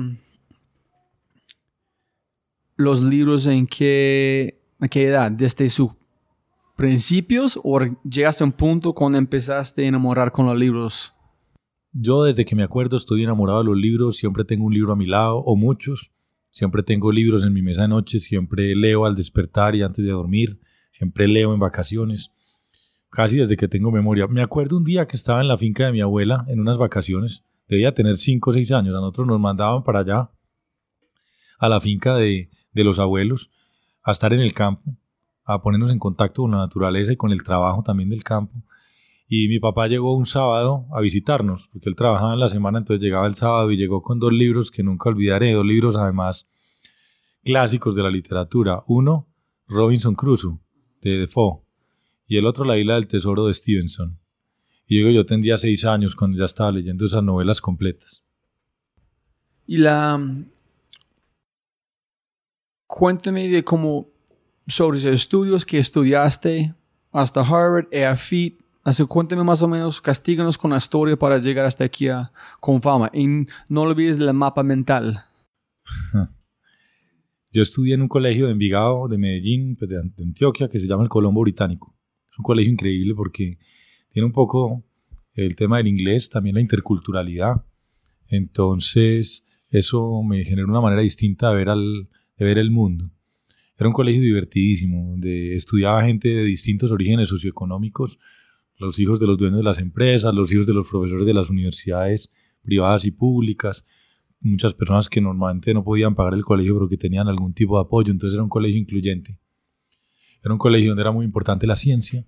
los 2.76 3.00
libros 3.00 3.46
en 3.46 3.66
qué, 3.66 4.60
en 4.80 4.88
qué 4.88 5.06
edad? 5.06 5.30
¿Desde 5.30 5.70
sus 5.70 5.90
principios 6.76 7.58
o 7.62 7.80
llegaste 8.02 8.42
a 8.42 8.46
un 8.46 8.52
punto 8.52 8.92
cuando 8.92 9.18
empezaste 9.18 9.84
a 9.84 9.88
enamorar 9.88 10.32
con 10.32 10.46
los 10.46 10.58
libros? 10.58 11.12
Yo 11.92 12.24
desde 12.24 12.44
que 12.44 12.56
me 12.56 12.64
acuerdo 12.64 12.96
estoy 12.96 13.22
enamorado 13.22 13.60
de 13.60 13.66
los 13.66 13.76
libros, 13.76 14.16
siempre 14.16 14.44
tengo 14.44 14.66
un 14.66 14.74
libro 14.74 14.92
a 14.92 14.96
mi 14.96 15.06
lado, 15.06 15.38
o 15.38 15.56
muchos. 15.56 16.12
Siempre 16.50 16.82
tengo 16.82 17.12
libros 17.12 17.42
en 17.42 17.52
mi 17.52 17.62
mesa 17.62 17.82
de 17.82 17.88
noche, 17.88 18.18
siempre 18.18 18.74
leo 18.74 19.04
al 19.04 19.14
despertar 19.14 19.74
y 19.76 19.82
antes 19.82 20.04
de 20.04 20.10
dormir, 20.10 20.58
siempre 20.90 21.28
leo 21.28 21.52
en 21.54 21.60
vacaciones, 21.60 22.32
casi 23.16 23.38
desde 23.38 23.56
que 23.56 23.66
tengo 23.66 23.90
memoria. 23.90 24.26
Me 24.26 24.42
acuerdo 24.42 24.76
un 24.76 24.84
día 24.84 25.06
que 25.06 25.16
estaba 25.16 25.40
en 25.40 25.48
la 25.48 25.56
finca 25.56 25.86
de 25.86 25.92
mi 25.92 26.02
abuela 26.02 26.44
en 26.48 26.60
unas 26.60 26.76
vacaciones, 26.76 27.46
debía 27.66 27.94
tener 27.94 28.18
5 28.18 28.50
o 28.50 28.52
6 28.52 28.72
años, 28.72 28.94
a 28.94 28.98
nosotros 28.98 29.26
nos 29.26 29.40
mandaban 29.40 29.82
para 29.84 30.00
allá, 30.00 30.30
a 31.58 31.68
la 31.70 31.80
finca 31.80 32.14
de, 32.14 32.50
de 32.72 32.84
los 32.84 32.98
abuelos, 32.98 33.50
a 34.02 34.10
estar 34.10 34.34
en 34.34 34.40
el 34.40 34.52
campo, 34.52 34.98
a 35.44 35.62
ponernos 35.62 35.90
en 35.92 35.98
contacto 35.98 36.42
con 36.42 36.50
la 36.50 36.58
naturaleza 36.58 37.10
y 37.10 37.16
con 37.16 37.32
el 37.32 37.42
trabajo 37.42 37.82
también 37.82 38.10
del 38.10 38.22
campo. 38.22 38.62
Y 39.26 39.48
mi 39.48 39.60
papá 39.60 39.88
llegó 39.88 40.14
un 40.14 40.26
sábado 40.26 40.84
a 40.92 41.00
visitarnos, 41.00 41.68
porque 41.72 41.88
él 41.88 41.96
trabajaba 41.96 42.34
en 42.34 42.40
la 42.40 42.50
semana, 42.50 42.80
entonces 42.80 43.02
llegaba 43.02 43.26
el 43.26 43.34
sábado 43.34 43.70
y 43.70 43.78
llegó 43.78 44.02
con 44.02 44.20
dos 44.20 44.34
libros 44.34 44.70
que 44.70 44.82
nunca 44.82 45.08
olvidaré, 45.08 45.54
dos 45.54 45.64
libros 45.64 45.96
además 45.96 46.46
clásicos 47.42 47.94
de 47.94 48.02
la 48.02 48.10
literatura. 48.10 48.82
Uno, 48.86 49.26
Robinson 49.68 50.14
Crusoe, 50.14 50.58
de 51.00 51.16
Defoe, 51.16 51.65
y 52.26 52.36
el 52.36 52.46
otro, 52.46 52.64
La 52.64 52.76
isla 52.76 52.94
del 52.94 53.06
tesoro 53.06 53.46
de 53.46 53.54
Stevenson. 53.54 54.18
Y 54.86 54.98
digo, 54.98 55.10
yo 55.10 55.26
tendría 55.26 55.58
seis 55.58 55.84
años 55.84 56.14
cuando 56.14 56.38
ya 56.38 56.44
estaba 56.44 56.72
leyendo 56.72 57.04
esas 57.04 57.22
novelas 57.22 57.60
completas. 57.60 58.24
Y 59.66 59.78
la... 59.78 60.20
Cuéntame 62.86 63.48
de 63.48 63.64
cómo, 63.64 64.08
sobre 64.68 64.98
los 64.98 65.04
estudios 65.04 65.64
que 65.64 65.78
estudiaste 65.78 66.74
hasta 67.10 67.40
Harvard, 67.40 67.88
EAFIT. 67.90 68.60
Así, 68.84 69.04
cuéntame 69.04 69.42
más 69.42 69.60
o 69.62 69.68
menos, 69.68 70.00
castíganos 70.00 70.56
con 70.56 70.70
la 70.70 70.76
historia 70.76 71.16
para 71.16 71.38
llegar 71.38 71.66
hasta 71.66 71.82
aquí 71.82 72.08
a, 72.08 72.30
con 72.60 72.80
fama. 72.80 73.10
Y 73.12 73.26
no 73.68 73.82
olvides 73.82 74.18
el 74.18 74.32
mapa 74.32 74.62
mental. 74.62 75.24
Yo 77.52 77.62
estudié 77.62 77.94
en 77.94 78.02
un 78.02 78.08
colegio 78.08 78.46
de 78.46 78.52
Envigado, 78.52 79.08
de 79.08 79.18
Medellín, 79.18 79.74
pues, 79.76 79.90
de 79.90 79.98
Antioquia, 79.98 80.68
que 80.68 80.78
se 80.78 80.86
llama 80.86 81.02
el 81.02 81.08
Colombo 81.08 81.40
Británico. 81.40 81.95
Un 82.38 82.42
colegio 82.42 82.72
increíble 82.72 83.14
porque 83.14 83.58
tiene 84.10 84.26
un 84.26 84.32
poco 84.32 84.84
el 85.34 85.56
tema 85.56 85.78
del 85.78 85.88
inglés, 85.88 86.28
también 86.28 86.54
la 86.54 86.60
interculturalidad. 86.60 87.64
Entonces, 88.28 89.44
eso 89.68 90.22
me 90.22 90.44
generó 90.44 90.68
una 90.68 90.80
manera 90.80 91.02
distinta 91.02 91.50
de 91.50 91.56
ver, 91.56 91.68
al, 91.68 92.08
de 92.36 92.44
ver 92.44 92.58
el 92.58 92.70
mundo. 92.70 93.10
Era 93.78 93.88
un 93.88 93.94
colegio 93.94 94.22
divertidísimo, 94.22 95.10
donde 95.10 95.54
estudiaba 95.54 96.04
gente 96.04 96.28
de 96.28 96.44
distintos 96.44 96.90
orígenes 96.90 97.28
socioeconómicos, 97.28 98.18
los 98.78 98.98
hijos 98.98 99.20
de 99.20 99.26
los 99.26 99.36
dueños 99.36 99.58
de 99.58 99.64
las 99.64 99.78
empresas, 99.78 100.34
los 100.34 100.52
hijos 100.52 100.66
de 100.66 100.74
los 100.74 100.88
profesores 100.88 101.26
de 101.26 101.34
las 101.34 101.50
universidades 101.50 102.32
privadas 102.62 103.04
y 103.04 103.10
públicas, 103.10 103.84
muchas 104.40 104.74
personas 104.74 105.08
que 105.08 105.20
normalmente 105.20 105.72
no 105.72 105.84
podían 105.84 106.14
pagar 106.14 106.34
el 106.34 106.44
colegio 106.44 106.74
pero 106.74 106.88
que 106.88 106.96
tenían 106.96 107.28
algún 107.28 107.54
tipo 107.54 107.76
de 107.76 107.84
apoyo, 107.84 108.10
entonces 108.10 108.34
era 108.34 108.42
un 108.42 108.48
colegio 108.48 108.78
incluyente. 108.78 109.38
Era 110.46 110.54
un 110.54 110.58
colegio 110.58 110.90
donde 110.90 111.02
era 111.02 111.10
muy 111.10 111.24
importante 111.24 111.66
la 111.66 111.74
ciencia 111.76 112.24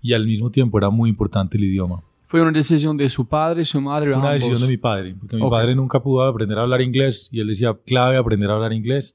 y 0.00 0.14
al 0.14 0.24
mismo 0.26 0.50
tiempo 0.50 0.78
era 0.78 0.88
muy 0.90 1.10
importante 1.10 1.56
el 1.58 1.64
idioma. 1.64 2.02
¿Fue 2.22 2.40
una 2.40 2.50
decisión 2.52 2.96
de 2.96 3.08
su 3.10 3.28
padre, 3.28 3.64
su 3.66 3.80
madre? 3.80 4.10
Fue 4.10 4.18
una 4.18 4.28
ambos? 4.30 4.40
decisión 4.40 4.62
de 4.62 4.68
mi 4.68 4.78
padre, 4.78 5.14
porque 5.14 5.36
mi 5.36 5.42
Ok. 5.42 5.50
padre 5.50 5.74
nunca 5.76 6.02
pudo 6.02 6.22
aprender 6.24 6.58
a 6.58 6.62
hablar 6.62 6.80
inglés 6.80 7.28
y 7.30 7.40
él 7.40 7.46
decía 7.46 7.78
clave 7.86 8.16
aprender 8.16 8.50
a 8.50 8.54
hablar 8.54 8.72
inglés 8.72 9.14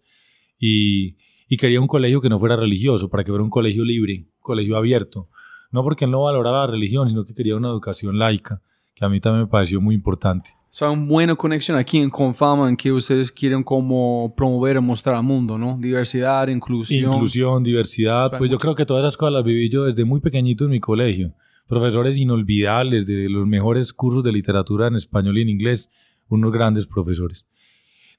y, 0.59 1.17
y 1.47 1.57
quería 1.57 1.81
un 1.81 1.87
colegio 1.87 2.21
que 2.21 2.29
no 2.29 2.37
fuera 2.39 2.55
religioso, 2.55 3.09
para 3.09 3.23
que 3.23 3.31
fuera 3.31 3.43
un 3.43 3.49
colegio 3.49 3.83
libre, 3.83 4.25
un 4.27 4.41
colegio 4.41 4.77
abierto. 4.77 5.27
No 5.71 5.83
porque 5.83 6.05
él 6.05 6.11
no 6.11 6.21
valorara 6.21 6.59
la 6.59 6.67
religión, 6.67 7.09
sino 7.09 7.25
que 7.25 7.33
quería 7.33 7.55
una 7.55 7.69
educación 7.69 8.19
laica, 8.19 8.61
que 8.93 9.05
a 9.05 9.09
mí 9.09 9.19
también 9.19 9.45
me 9.45 9.47
pareció 9.49 9.81
muy 9.81 9.95
importante. 9.95 10.51
Son 10.71 11.07
buena 11.07 11.35
conexión 11.35 11.77
aquí 11.77 11.97
en 11.97 12.11
Confama 12.11 12.69
en 12.69 12.77
que 12.77 12.91
ustedes 12.91 13.31
quieren 13.31 13.63
como 13.63 14.33
promover 14.37 14.77
y 14.77 14.79
mostrar 14.79 15.15
al 15.15 15.23
mundo, 15.23 15.57
¿no? 15.57 15.77
Diversidad, 15.77 16.47
inclusión. 16.47 17.13
Inclusión, 17.13 17.63
diversidad, 17.63 18.37
pues 18.37 18.51
yo 18.51 18.59
creo 18.59 18.75
que 18.75 18.85
todas 18.85 19.03
esas 19.03 19.17
cosas 19.17 19.33
las 19.33 19.43
viví 19.43 19.69
yo 19.69 19.85
desde 19.85 20.05
muy 20.05 20.19
pequeñito 20.19 20.65
en 20.65 20.71
mi 20.71 20.79
colegio. 20.79 21.33
Profesores 21.67 22.17
inolvidables 22.17 23.07
de 23.07 23.29
los 23.29 23.47
mejores 23.47 23.93
cursos 23.93 24.23
de 24.23 24.31
literatura 24.31 24.87
en 24.87 24.95
español 24.95 25.39
y 25.39 25.41
en 25.41 25.49
inglés, 25.49 25.89
unos 26.27 26.51
grandes 26.51 26.85
profesores. 26.85 27.45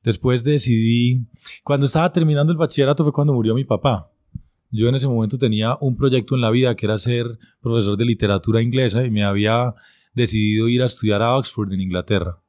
Después 0.03 0.43
decidí, 0.43 1.27
cuando 1.63 1.87
estaba 1.87 2.11
terminando 2.11 2.53
el 2.53 2.59
bachillerato 2.59 3.05
fue 3.05 3.13
cuando 3.13 3.33
murió 3.33 3.55
mi 3.55 3.65
papá. 3.65 4.11
Yo 4.73 4.89
en 4.89 4.95
ese 4.95 5.09
momento 5.09 5.37
tenía 5.37 5.77
un 5.81 5.97
proyecto 5.97 6.35
en 6.35 6.41
la 6.41 6.51
vida 6.51 6.75
que 6.75 6.87
era 6.87 6.97
ser 6.97 7.39
profesor 7.61 7.97
de 7.97 8.05
literatura 8.05 8.63
inglesa 8.63 9.05
y 9.05 9.11
me 9.11 9.25
había 9.25 9.75
decidido 10.12 10.68
ir 10.68 10.83
a 10.83 10.87
estudiar 10.87 11.23
a 11.23 11.37
Oxford 11.37 11.73
en 11.73 11.81
Inglaterra. 11.81 12.42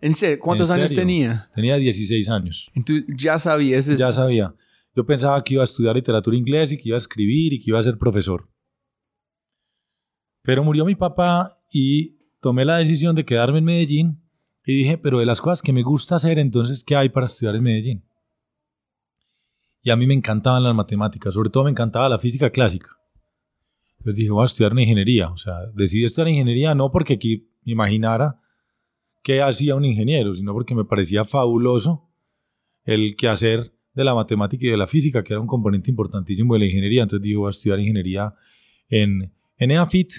¿En 0.00 0.14
serio? 0.14 0.38
¿Cuántos 0.40 0.68
¿En 0.70 0.76
años 0.76 0.88
serio? 0.90 1.02
tenía? 1.02 1.50
Tenía 1.54 1.76
16 1.76 2.28
años. 2.28 2.70
Entonces, 2.74 3.04
ya 3.16 3.38
sabías. 3.38 3.88
es- 3.88 3.98
Ya 3.98 4.12
sabía. 4.12 4.54
Yo 4.94 5.04
pensaba 5.04 5.42
que 5.42 5.54
iba 5.54 5.62
a 5.62 5.64
estudiar 5.64 5.94
literatura 5.96 6.36
inglesa 6.36 6.74
y 6.74 6.78
que 6.78 6.88
iba 6.88 6.96
a 6.96 6.98
escribir 6.98 7.52
y 7.52 7.58
que 7.58 7.70
iba 7.70 7.78
a 7.78 7.82
ser 7.82 7.98
profesor. 7.98 8.48
Pero 10.42 10.62
murió 10.62 10.84
mi 10.84 10.94
papá 10.94 11.50
y 11.72 12.10
tomé 12.40 12.64
la 12.64 12.78
decisión 12.78 13.14
de 13.16 13.24
quedarme 13.24 13.58
en 13.58 13.64
Medellín 13.64 14.22
y 14.64 14.76
dije, 14.76 14.98
pero 14.98 15.18
de 15.18 15.26
las 15.26 15.40
cosas 15.40 15.60
que 15.62 15.72
me 15.72 15.82
gusta 15.82 16.16
hacer, 16.16 16.38
entonces, 16.38 16.84
¿qué 16.84 16.96
hay 16.96 17.08
para 17.08 17.26
estudiar 17.26 17.56
en 17.56 17.62
Medellín? 17.62 18.04
Y 19.82 19.90
a 19.90 19.96
mí 19.96 20.06
me 20.06 20.14
encantaban 20.14 20.62
las 20.64 20.74
matemáticas, 20.74 21.34
sobre 21.34 21.50
todo 21.50 21.64
me 21.64 21.70
encantaba 21.70 22.08
la 22.08 22.18
física 22.18 22.50
clásica. 22.50 22.90
Entonces 23.98 24.16
dije, 24.16 24.30
voy 24.30 24.42
a 24.42 24.46
estudiar 24.46 24.72
en 24.72 24.78
ingeniería. 24.80 25.28
O 25.28 25.36
sea, 25.36 25.54
decidí 25.74 26.04
estudiar 26.04 26.28
ingeniería 26.28 26.74
no 26.74 26.90
porque 26.90 27.14
aquí 27.14 27.48
me 27.64 27.72
imaginara 27.72 28.40
qué 29.22 29.42
hacía 29.42 29.74
un 29.74 29.84
ingeniero, 29.84 30.34
sino 30.34 30.52
porque 30.52 30.74
me 30.74 30.84
parecía 30.84 31.24
fabuloso 31.24 32.08
el 32.84 33.16
quehacer 33.16 33.72
de 33.94 34.04
la 34.04 34.14
matemática 34.14 34.66
y 34.66 34.70
de 34.70 34.76
la 34.76 34.86
física, 34.86 35.24
que 35.24 35.32
era 35.32 35.40
un 35.40 35.46
componente 35.46 35.90
importantísimo 35.90 36.54
de 36.54 36.60
la 36.60 36.66
ingeniería. 36.66 37.02
Entonces 37.02 37.22
dije, 37.22 37.36
voy 37.36 37.48
a 37.48 37.50
estudiar 37.50 37.80
ingeniería 37.80 38.34
en, 38.88 39.32
en 39.56 39.70
EAFIT, 39.70 40.12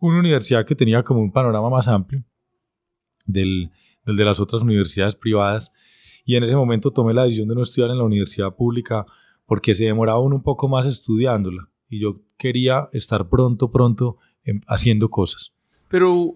una 0.00 0.18
universidad 0.18 0.66
que 0.66 0.74
tenía 0.74 1.02
como 1.02 1.20
un 1.20 1.30
panorama 1.30 1.70
más 1.70 1.86
amplio 1.86 2.24
del, 3.26 3.70
del 4.04 4.16
de 4.16 4.24
las 4.24 4.40
otras 4.40 4.62
universidades 4.62 5.14
privadas. 5.14 5.72
Y 6.24 6.36
en 6.36 6.42
ese 6.42 6.56
momento 6.56 6.90
tomé 6.90 7.14
la 7.14 7.24
decisión 7.24 7.48
de 7.48 7.54
no 7.54 7.62
estudiar 7.62 7.90
en 7.90 7.98
la 7.98 8.04
universidad 8.04 8.54
pública 8.54 9.06
porque 9.46 9.74
se 9.74 9.84
demoraba 9.84 10.20
un 10.20 10.42
poco 10.42 10.68
más 10.68 10.86
estudiándola. 10.86 11.68
Y 11.92 12.00
yo 12.00 12.20
quería 12.38 12.88
estar 12.94 13.28
pronto, 13.28 13.70
pronto 13.70 14.16
em, 14.44 14.60
haciendo 14.66 15.10
cosas. 15.10 15.52
Pero, 15.88 16.34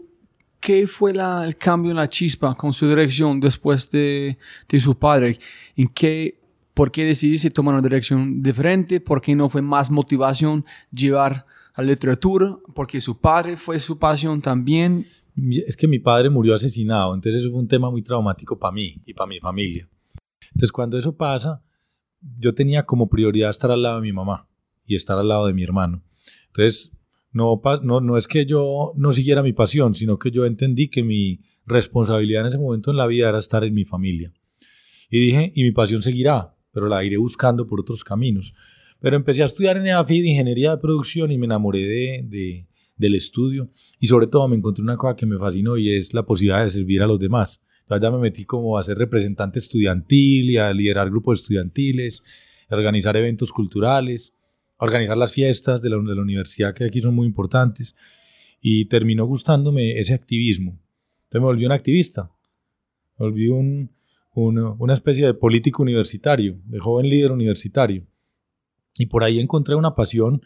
¿qué 0.60 0.86
fue 0.86 1.14
la- 1.14 1.46
el 1.46 1.56
cambio 1.56 1.90
en 1.92 1.96
la 1.96 2.08
chispa 2.10 2.54
con 2.54 2.74
su 2.74 2.86
dirección 2.86 3.40
después 3.40 3.90
de, 3.90 4.36
de 4.68 4.80
su 4.80 4.94
padre? 4.98 5.38
¿En 5.74 5.88
qué, 5.88 6.38
¿Por 6.74 6.90
qué 6.92 7.04
decidiste 7.06 7.48
tomar 7.50 7.72
una 7.74 7.82
dirección 7.82 8.42
diferente? 8.42 9.00
¿Por 9.00 9.22
qué 9.22 9.34
no 9.34 9.48
fue 9.48 9.62
más 9.62 9.90
motivación 9.90 10.62
llevar 10.92 11.46
a 11.72 11.80
la 11.82 11.88
literatura? 11.88 12.54
¿Porque 12.74 13.00
su 13.00 13.18
padre 13.18 13.56
fue 13.56 13.78
su 13.78 13.98
pasión 13.98 14.42
también? 14.42 15.06
Es 15.66 15.74
que 15.74 15.88
mi 15.88 15.98
padre 15.98 16.28
murió 16.28 16.54
asesinado, 16.54 17.14
entonces 17.14 17.40
eso 17.40 17.50
fue 17.50 17.60
un 17.60 17.68
tema 17.68 17.90
muy 17.90 18.02
traumático 18.02 18.58
para 18.58 18.72
mí 18.72 19.00
y 19.06 19.14
para 19.14 19.26
mi 19.28 19.38
familia. 19.40 19.88
Entonces 20.48 20.70
cuando 20.70 20.98
eso 20.98 21.16
pasa, 21.16 21.62
yo 22.38 22.54
tenía 22.54 22.84
como 22.84 23.08
prioridad 23.08 23.48
estar 23.48 23.70
al 23.70 23.82
lado 23.82 23.96
de 23.96 24.02
mi 24.02 24.12
mamá 24.12 24.46
y 24.86 24.94
estar 24.94 25.18
al 25.18 25.28
lado 25.28 25.46
de 25.46 25.54
mi 25.54 25.62
hermano. 25.62 26.02
Entonces, 26.46 26.92
no, 27.32 27.60
no, 27.82 28.00
no 28.00 28.16
es 28.16 28.28
que 28.28 28.46
yo 28.46 28.92
no 28.96 29.12
siguiera 29.12 29.42
mi 29.42 29.52
pasión, 29.52 29.94
sino 29.94 30.18
que 30.18 30.30
yo 30.30 30.46
entendí 30.46 30.88
que 30.88 31.02
mi 31.02 31.40
responsabilidad 31.66 32.42
en 32.42 32.46
ese 32.46 32.58
momento 32.58 32.90
en 32.90 32.96
la 32.96 33.06
vida 33.06 33.28
era 33.28 33.38
estar 33.38 33.64
en 33.64 33.74
mi 33.74 33.84
familia. 33.84 34.32
Y 35.10 35.20
dije, 35.20 35.52
y 35.54 35.62
mi 35.62 35.72
pasión 35.72 36.02
seguirá, 36.02 36.54
pero 36.72 36.88
la 36.88 37.04
iré 37.04 37.16
buscando 37.16 37.66
por 37.66 37.80
otros 37.80 38.04
caminos. 38.04 38.54
Pero 39.00 39.16
empecé 39.16 39.42
a 39.42 39.46
estudiar 39.46 39.76
en 39.76 39.86
EAFID, 39.86 40.24
Ingeniería 40.24 40.70
de 40.70 40.78
Producción, 40.78 41.30
y 41.30 41.38
me 41.38 41.46
enamoré 41.46 41.80
de, 41.80 42.22
de, 42.24 42.66
del 42.96 43.14
estudio 43.14 43.70
y 44.00 44.06
sobre 44.06 44.26
todo 44.26 44.48
me 44.48 44.56
encontré 44.56 44.82
una 44.82 44.96
cosa 44.96 45.16
que 45.16 45.26
me 45.26 45.38
fascinó 45.38 45.76
y 45.76 45.92
es 45.92 46.14
la 46.14 46.24
posibilidad 46.24 46.62
de 46.62 46.70
servir 46.70 47.02
a 47.02 47.06
los 47.06 47.20
demás. 47.20 47.60
Yo 47.88 47.94
allá 47.94 48.10
me 48.10 48.18
metí 48.18 48.44
como 48.44 48.78
a 48.78 48.82
ser 48.82 48.98
representante 48.98 49.58
estudiantil 49.58 50.50
y 50.50 50.56
a 50.56 50.72
liderar 50.72 51.10
grupos 51.10 51.40
estudiantiles, 51.40 52.22
a 52.68 52.74
organizar 52.74 53.16
eventos 53.16 53.52
culturales, 53.52 54.34
organizar 54.78 55.16
las 55.16 55.32
fiestas 55.32 55.82
de 55.82 55.90
la, 55.90 55.96
universidad 55.96 56.74
que 56.74 56.84
aquí 56.84 57.00
son 57.00 57.14
muy 57.14 57.26
importantes 57.26 57.94
y 58.60 58.86
terminó 58.86 59.26
gustándome 59.26 59.98
ese 59.98 60.14
activismo. 60.14 60.78
Entonces 61.24 61.40
me 61.40 61.46
volví 61.46 61.66
un 61.66 61.72
activista, 61.72 62.30
me 63.18 63.26
volví 63.26 63.48
un, 63.48 63.90
una 64.34 64.92
especie 64.92 65.26
de 65.26 65.34
político 65.34 65.82
universitario, 65.82 66.58
de 66.64 66.78
joven 66.78 67.08
líder 67.08 67.32
universitario. 67.32 68.06
Y 68.98 69.06
por 69.06 69.24
ahí 69.24 69.40
encontré 69.40 69.74
una 69.74 69.94
pasión 69.94 70.42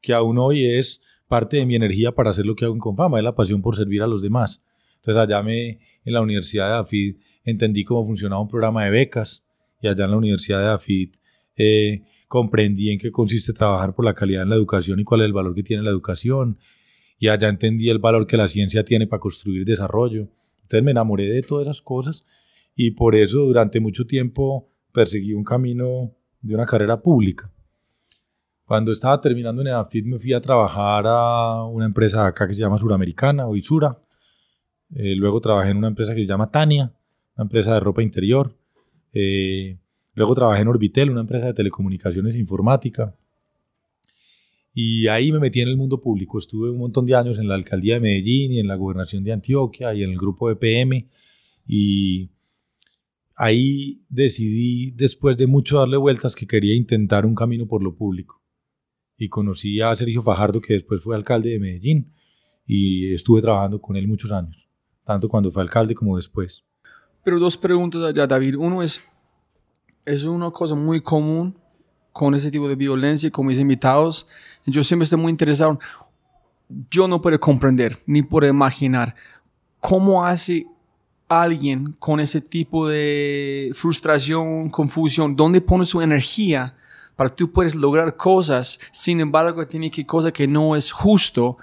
que 0.00 0.12
aún 0.12 0.38
hoy 0.38 0.66
es 0.66 1.00
parte 1.28 1.56
de 1.56 1.66
mi 1.66 1.74
energía 1.74 2.12
para 2.12 2.30
hacer 2.30 2.46
lo 2.46 2.54
que 2.54 2.64
hago 2.64 2.74
en 2.74 2.80
Confama, 2.80 3.18
es 3.18 3.24
la 3.24 3.34
pasión 3.34 3.62
por 3.62 3.76
servir 3.76 4.02
a 4.02 4.06
los 4.06 4.22
demás. 4.22 4.62
Entonces 4.96 5.22
allá 5.22 5.42
me, 5.42 5.80
en 6.04 6.12
la 6.12 6.20
Universidad 6.20 6.68
de 6.68 6.74
AFID 6.76 7.16
entendí 7.44 7.84
cómo 7.84 8.04
funcionaba 8.04 8.40
un 8.40 8.48
programa 8.48 8.84
de 8.84 8.90
becas 8.90 9.44
y 9.80 9.88
allá 9.88 10.04
en 10.04 10.10
la 10.10 10.16
Universidad 10.16 10.60
de 10.60 10.68
AFID 10.68 11.14
eh, 11.56 12.02
comprendí 12.34 12.90
en 12.90 12.98
qué 12.98 13.12
consiste 13.12 13.52
trabajar 13.52 13.94
por 13.94 14.04
la 14.04 14.12
calidad 14.12 14.42
en 14.42 14.48
la 14.48 14.56
educación 14.56 14.98
y 14.98 15.04
cuál 15.04 15.20
es 15.20 15.26
el 15.26 15.32
valor 15.32 15.54
que 15.54 15.62
tiene 15.62 15.84
la 15.84 15.90
educación 15.90 16.58
y 17.16 17.28
allá 17.28 17.48
entendí 17.48 17.88
el 17.90 18.00
valor 18.00 18.26
que 18.26 18.36
la 18.36 18.48
ciencia 18.48 18.84
tiene 18.84 19.06
para 19.06 19.20
construir 19.20 19.64
desarrollo. 19.64 20.26
Entonces 20.62 20.82
me 20.82 20.90
enamoré 20.90 21.26
de 21.26 21.42
todas 21.42 21.68
esas 21.68 21.80
cosas 21.80 22.24
y 22.74 22.90
por 22.90 23.14
eso 23.14 23.38
durante 23.38 23.78
mucho 23.78 24.04
tiempo 24.04 24.68
perseguí 24.90 25.32
un 25.32 25.44
camino 25.44 26.10
de 26.40 26.56
una 26.56 26.66
carrera 26.66 27.00
pública. 27.00 27.52
Cuando 28.64 28.90
estaba 28.90 29.20
terminando 29.20 29.62
en 29.62 29.68
EDAFIT 29.68 30.04
me 30.04 30.18
fui 30.18 30.32
a 30.32 30.40
trabajar 30.40 31.04
a 31.06 31.62
una 31.66 31.86
empresa 31.86 32.26
acá 32.26 32.48
que 32.48 32.54
se 32.54 32.62
llama 32.62 32.78
Suramericana 32.78 33.46
o 33.46 33.54
Isura. 33.54 33.96
Eh, 34.92 35.14
luego 35.14 35.40
trabajé 35.40 35.70
en 35.70 35.76
una 35.76 35.86
empresa 35.86 36.16
que 36.16 36.22
se 36.22 36.26
llama 36.26 36.50
Tania, 36.50 36.92
una 37.36 37.44
empresa 37.44 37.74
de 37.74 37.78
ropa 37.78 38.02
interior. 38.02 38.56
Eh, 39.12 39.78
luego 40.14 40.34
trabajé 40.34 40.62
en 40.62 40.68
Orbitel, 40.68 41.10
una 41.10 41.20
empresa 41.20 41.46
de 41.46 41.54
telecomunicaciones 41.54 42.34
e 42.34 42.38
informática. 42.38 43.14
Y 44.72 45.06
ahí 45.06 45.30
me 45.30 45.38
metí 45.38 45.60
en 45.60 45.68
el 45.68 45.76
mundo 45.76 46.00
público. 46.00 46.38
Estuve 46.38 46.70
un 46.70 46.78
montón 46.78 47.06
de 47.06 47.14
años 47.14 47.38
en 47.38 47.46
la 47.46 47.54
alcaldía 47.54 47.94
de 47.94 48.00
Medellín 48.00 48.52
y 48.52 48.58
en 48.58 48.66
la 48.66 48.74
gobernación 48.74 49.22
de 49.22 49.32
Antioquia 49.32 49.94
y 49.94 50.02
en 50.02 50.10
el 50.10 50.18
grupo 50.18 50.48
de 50.48 50.56
PM. 50.56 51.08
Y 51.66 52.30
ahí 53.36 54.00
decidí, 54.10 54.90
después 54.90 55.36
de 55.36 55.46
mucho 55.46 55.78
darle 55.78 55.96
vueltas, 55.96 56.34
que 56.34 56.46
quería 56.46 56.74
intentar 56.74 57.24
un 57.24 57.36
camino 57.36 57.66
por 57.66 57.84
lo 57.84 57.94
público. 57.94 58.42
Y 59.16 59.28
conocí 59.28 59.80
a 59.80 59.94
Sergio 59.94 60.22
Fajardo, 60.22 60.60
que 60.60 60.72
después 60.72 61.00
fue 61.00 61.14
alcalde 61.14 61.50
de 61.50 61.60
Medellín. 61.60 62.12
Y 62.66 63.12
estuve 63.14 63.40
trabajando 63.40 63.80
con 63.80 63.94
él 63.96 64.08
muchos 64.08 64.32
años, 64.32 64.68
tanto 65.04 65.28
cuando 65.28 65.52
fue 65.52 65.62
alcalde 65.62 65.94
como 65.94 66.16
después. 66.16 66.64
Pero 67.22 67.38
dos 67.38 67.56
preguntas 67.56 68.02
allá, 68.02 68.26
David. 68.26 68.56
Uno 68.56 68.82
es, 68.82 69.02
es 70.04 70.24
una 70.24 70.50
cosa 70.50 70.74
muy 70.74 71.00
común 71.00 71.56
con 72.12 72.34
ese 72.34 72.50
tipo 72.50 72.68
de 72.68 72.76
violencia 72.76 73.30
con 73.30 73.46
mis 73.46 73.58
invitados. 73.58 74.26
Yo 74.66 74.84
siempre 74.84 75.04
estoy 75.04 75.18
muy 75.18 75.30
interesado. 75.30 75.78
Yo 76.90 77.08
no 77.08 77.20
puedo 77.20 77.38
comprender 77.40 77.98
ni 78.06 78.22
puedo 78.22 78.46
imaginar 78.46 79.14
cómo 79.80 80.24
hace 80.24 80.66
alguien 81.28 81.94
con 81.98 82.20
ese 82.20 82.40
tipo 82.40 82.88
de 82.88 83.70
frustración, 83.74 84.70
confusión, 84.70 85.34
dónde 85.34 85.60
pone 85.60 85.84
su 85.84 86.00
energía 86.00 86.76
para 87.16 87.30
tú 87.30 87.50
puedas 87.50 87.74
lograr 87.74 88.16
cosas, 88.16 88.80
sin 88.90 89.20
embargo 89.20 89.66
tiene 89.66 89.90
que 89.90 90.04
cosa 90.04 90.32
que 90.32 90.48
no 90.48 90.74
es 90.74 90.90
justo. 90.90 91.58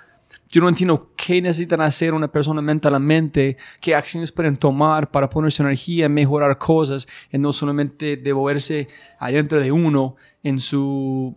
Yo 0.50 0.62
no 0.62 0.70
entiendo 0.70 1.12
qué 1.16 1.42
necesitan 1.42 1.82
hacer 1.82 2.14
una 2.14 2.32
persona 2.32 2.62
mentalmente, 2.62 3.58
qué 3.80 3.96
acciones 3.96 4.32
pueden 4.32 4.58
tomar 4.58 5.12
para 5.12 5.30
poner 5.30 5.52
su 5.52 5.64
energía 5.64 6.06
en 6.06 6.14
mejorar 6.14 6.58
cosas, 6.58 7.08
y 7.32 7.38
no 7.38 7.54
solamente 7.54 8.18
devolverse 8.18 8.88
adentro 9.20 9.60
de 9.60 9.72
uno 9.72 10.16
en 10.44 10.60
su, 10.60 11.36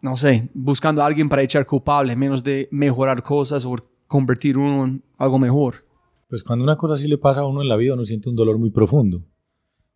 no 0.00 0.16
sé, 0.16 0.48
buscando 0.54 1.02
a 1.02 1.06
alguien 1.06 1.28
para 1.28 1.42
echar 1.42 1.66
culpable, 1.66 2.16
menos 2.16 2.42
de 2.42 2.68
mejorar 2.70 3.22
cosas 3.22 3.64
o 3.64 3.76
convertir 4.06 4.56
uno 4.56 4.86
en 4.86 5.02
algo 5.18 5.38
mejor. 5.38 5.84
Pues 6.28 6.42
cuando 6.42 6.64
una 6.64 6.76
cosa 6.76 6.94
así 6.94 7.06
le 7.06 7.18
pasa 7.18 7.42
a 7.42 7.46
uno 7.46 7.62
en 7.62 7.68
la 7.68 7.76
vida, 7.76 7.94
uno 7.94 8.04
siente 8.04 8.28
un 8.28 8.36
dolor 8.36 8.58
muy 8.58 8.70
profundo 8.70 9.24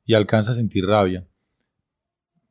y 0.04 0.14
alcanza 0.14 0.52
a 0.52 0.54
sentir 0.54 0.84
rabia. 0.86 1.26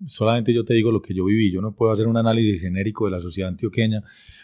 Solamente 0.06 0.54
yo 0.54 0.63
te 0.63 0.73
digo 0.73 0.91
lo 0.91 1.02
que 1.02 1.13
yo 1.13 1.25
viví. 1.25 1.52
Yo 1.52 1.62
no 1.62 1.75
puedo 1.75 1.91
hacer 1.91 2.08
un 2.08 2.17
análisis 2.17 2.62
genérico 2.62 3.06
de 3.06 3.12
la 3.12 3.19
sociedad 3.19 3.49
antioqueña, 3.49 4.02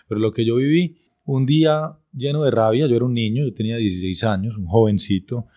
pero 0.07 0.19
lo 0.19 0.31
que 0.31 0.45
yo 0.45 0.55
viví, 0.55 0.97
un 1.25 1.45
día 1.45 1.97
lleno 2.13 2.43
de 2.43 2.51
rabia, 2.51 2.87
yo 2.87 2.95
era 2.95 3.05
un 3.05 3.13
niño, 3.13 3.43
yo 3.43 3.53
tenía 3.53 3.77
16 3.77 4.23
años, 4.23 4.57
un 4.57 4.67
jovencito, 4.67 5.47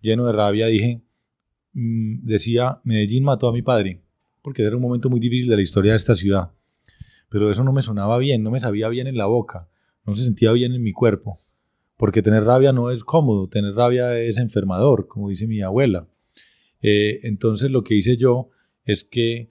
lleno 0.00 0.26
de 0.26 0.32
rabia, 0.32 0.66
dije, 0.66 1.02
mm, 1.72 2.24
decía, 2.24 2.80
Medellín 2.84 3.24
mató 3.24 3.48
a 3.48 3.52
mi 3.52 3.62
padre, 3.62 4.02
porque 4.42 4.62
era 4.62 4.76
un 4.76 4.82
momento 4.82 5.10
muy 5.10 5.20
difícil 5.20 5.48
de 5.48 5.56
la 5.56 5.62
historia 5.62 5.92
de 5.92 5.96
esta 5.96 6.14
ciudad. 6.14 6.52
Pero 7.28 7.50
eso 7.50 7.64
no 7.64 7.72
me 7.72 7.82
sonaba 7.82 8.18
bien, 8.18 8.42
no 8.42 8.50
me 8.50 8.60
sabía 8.60 8.88
bien 8.88 9.06
en 9.06 9.16
la 9.16 9.26
boca, 9.26 9.68
no 10.06 10.14
se 10.14 10.24
sentía 10.24 10.52
bien 10.52 10.72
en 10.72 10.82
mi 10.82 10.92
cuerpo 10.92 11.40
porque 11.96 12.22
tener 12.22 12.44
rabia 12.44 12.72
no 12.72 12.90
es 12.90 13.04
cómodo, 13.04 13.48
tener 13.48 13.74
rabia 13.74 14.18
es 14.18 14.38
enfermador, 14.38 15.06
como 15.06 15.28
dice 15.28 15.46
mi 15.46 15.62
abuela. 15.62 16.06
Eh, 16.82 17.20
entonces 17.22 17.70
lo 17.70 17.82
que 17.82 17.94
hice 17.94 18.16
yo 18.16 18.50
es 18.84 19.04
que 19.04 19.50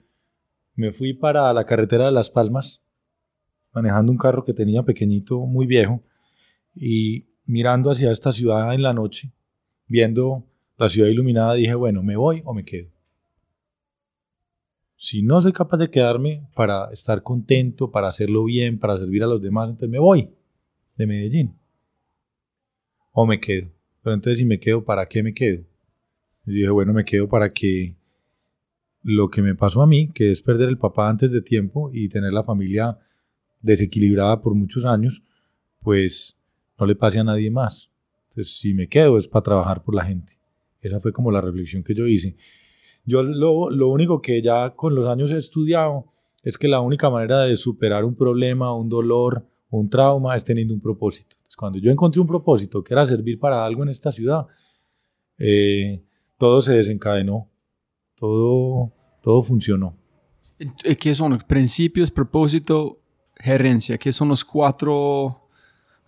me 0.76 0.92
fui 0.92 1.14
para 1.14 1.52
la 1.52 1.66
carretera 1.66 2.06
de 2.06 2.12
Las 2.12 2.30
Palmas, 2.30 2.83
manejando 3.74 4.12
un 4.12 4.18
carro 4.18 4.44
que 4.44 4.52
tenía 4.52 4.82
pequeñito, 4.82 5.40
muy 5.40 5.66
viejo, 5.66 6.02
y 6.74 7.26
mirando 7.46 7.90
hacia 7.90 8.10
esta 8.10 8.32
ciudad 8.32 8.72
en 8.74 8.82
la 8.82 8.94
noche, 8.94 9.32
viendo 9.86 10.44
la 10.76 10.88
ciudad 10.88 11.08
iluminada, 11.08 11.54
dije, 11.54 11.74
bueno, 11.74 12.02
¿me 12.02 12.16
voy 12.16 12.42
o 12.44 12.54
me 12.54 12.64
quedo? 12.64 12.90
Si 14.96 15.22
no 15.22 15.40
soy 15.40 15.52
capaz 15.52 15.76
de 15.78 15.90
quedarme 15.90 16.48
para 16.54 16.90
estar 16.90 17.22
contento, 17.22 17.90
para 17.90 18.08
hacerlo 18.08 18.44
bien, 18.44 18.78
para 18.78 18.96
servir 18.96 19.22
a 19.22 19.26
los 19.26 19.42
demás, 19.42 19.68
entonces 19.68 19.90
me 19.90 19.98
voy 19.98 20.30
de 20.96 21.06
Medellín 21.06 21.58
o 23.12 23.26
me 23.26 23.40
quedo. 23.40 23.70
Pero 24.02 24.14
entonces 24.14 24.38
si 24.38 24.44
me 24.44 24.58
quedo, 24.58 24.84
¿para 24.84 25.06
qué 25.06 25.22
me 25.22 25.34
quedo? 25.34 25.64
Y 26.46 26.54
dije, 26.54 26.70
bueno, 26.70 26.92
me 26.92 27.04
quedo 27.04 27.28
para 27.28 27.52
que 27.52 27.96
lo 29.02 29.28
que 29.28 29.42
me 29.42 29.54
pasó 29.54 29.82
a 29.82 29.86
mí, 29.86 30.10
que 30.12 30.30
es 30.30 30.40
perder 30.42 30.68
el 30.68 30.78
papá 30.78 31.08
antes 31.08 31.30
de 31.32 31.42
tiempo 31.42 31.90
y 31.92 32.08
tener 32.08 32.32
la 32.32 32.44
familia 32.44 32.98
desequilibrada 33.64 34.40
por 34.40 34.54
muchos 34.54 34.84
años, 34.84 35.22
pues 35.80 36.36
no 36.78 36.86
le 36.86 36.94
pase 36.94 37.18
a 37.18 37.24
nadie 37.24 37.50
más. 37.50 37.90
Entonces, 38.28 38.56
si 38.58 38.74
me 38.74 38.88
quedo 38.88 39.16
es 39.16 39.26
para 39.26 39.42
trabajar 39.42 39.82
por 39.82 39.94
la 39.94 40.04
gente. 40.04 40.34
Esa 40.80 41.00
fue 41.00 41.12
como 41.12 41.30
la 41.30 41.40
reflexión 41.40 41.82
que 41.82 41.94
yo 41.94 42.06
hice. 42.06 42.36
Yo 43.04 43.22
lo, 43.22 43.70
lo 43.70 43.88
único 43.88 44.20
que 44.20 44.42
ya 44.42 44.70
con 44.70 44.94
los 44.94 45.06
años 45.06 45.30
he 45.30 45.36
estudiado 45.36 46.12
es 46.42 46.58
que 46.58 46.68
la 46.68 46.80
única 46.80 47.08
manera 47.08 47.42
de 47.44 47.56
superar 47.56 48.04
un 48.04 48.14
problema, 48.14 48.74
un 48.74 48.88
dolor, 48.88 49.46
un 49.70 49.88
trauma 49.88 50.36
es 50.36 50.44
teniendo 50.44 50.74
un 50.74 50.80
propósito. 50.80 51.36
cuando 51.56 51.78
yo 51.78 51.90
encontré 51.90 52.20
un 52.20 52.26
propósito 52.26 52.82
que 52.82 52.92
era 52.92 53.04
servir 53.04 53.38
para 53.38 53.64
algo 53.64 53.82
en 53.82 53.88
esta 53.88 54.10
ciudad, 54.10 54.46
eh, 55.38 56.02
todo 56.36 56.60
se 56.60 56.74
desencadenó, 56.74 57.48
todo, 58.14 58.92
todo 59.22 59.42
funcionó. 59.42 59.96
Eh, 60.58 60.96
¿Qué 60.96 61.14
son 61.14 61.38
principios, 61.46 62.10
propósito, 62.10 63.00
gerencia? 63.36 63.98
¿Qué 63.98 64.12
son 64.12 64.28
los 64.28 64.44
cuatro, 64.44 65.42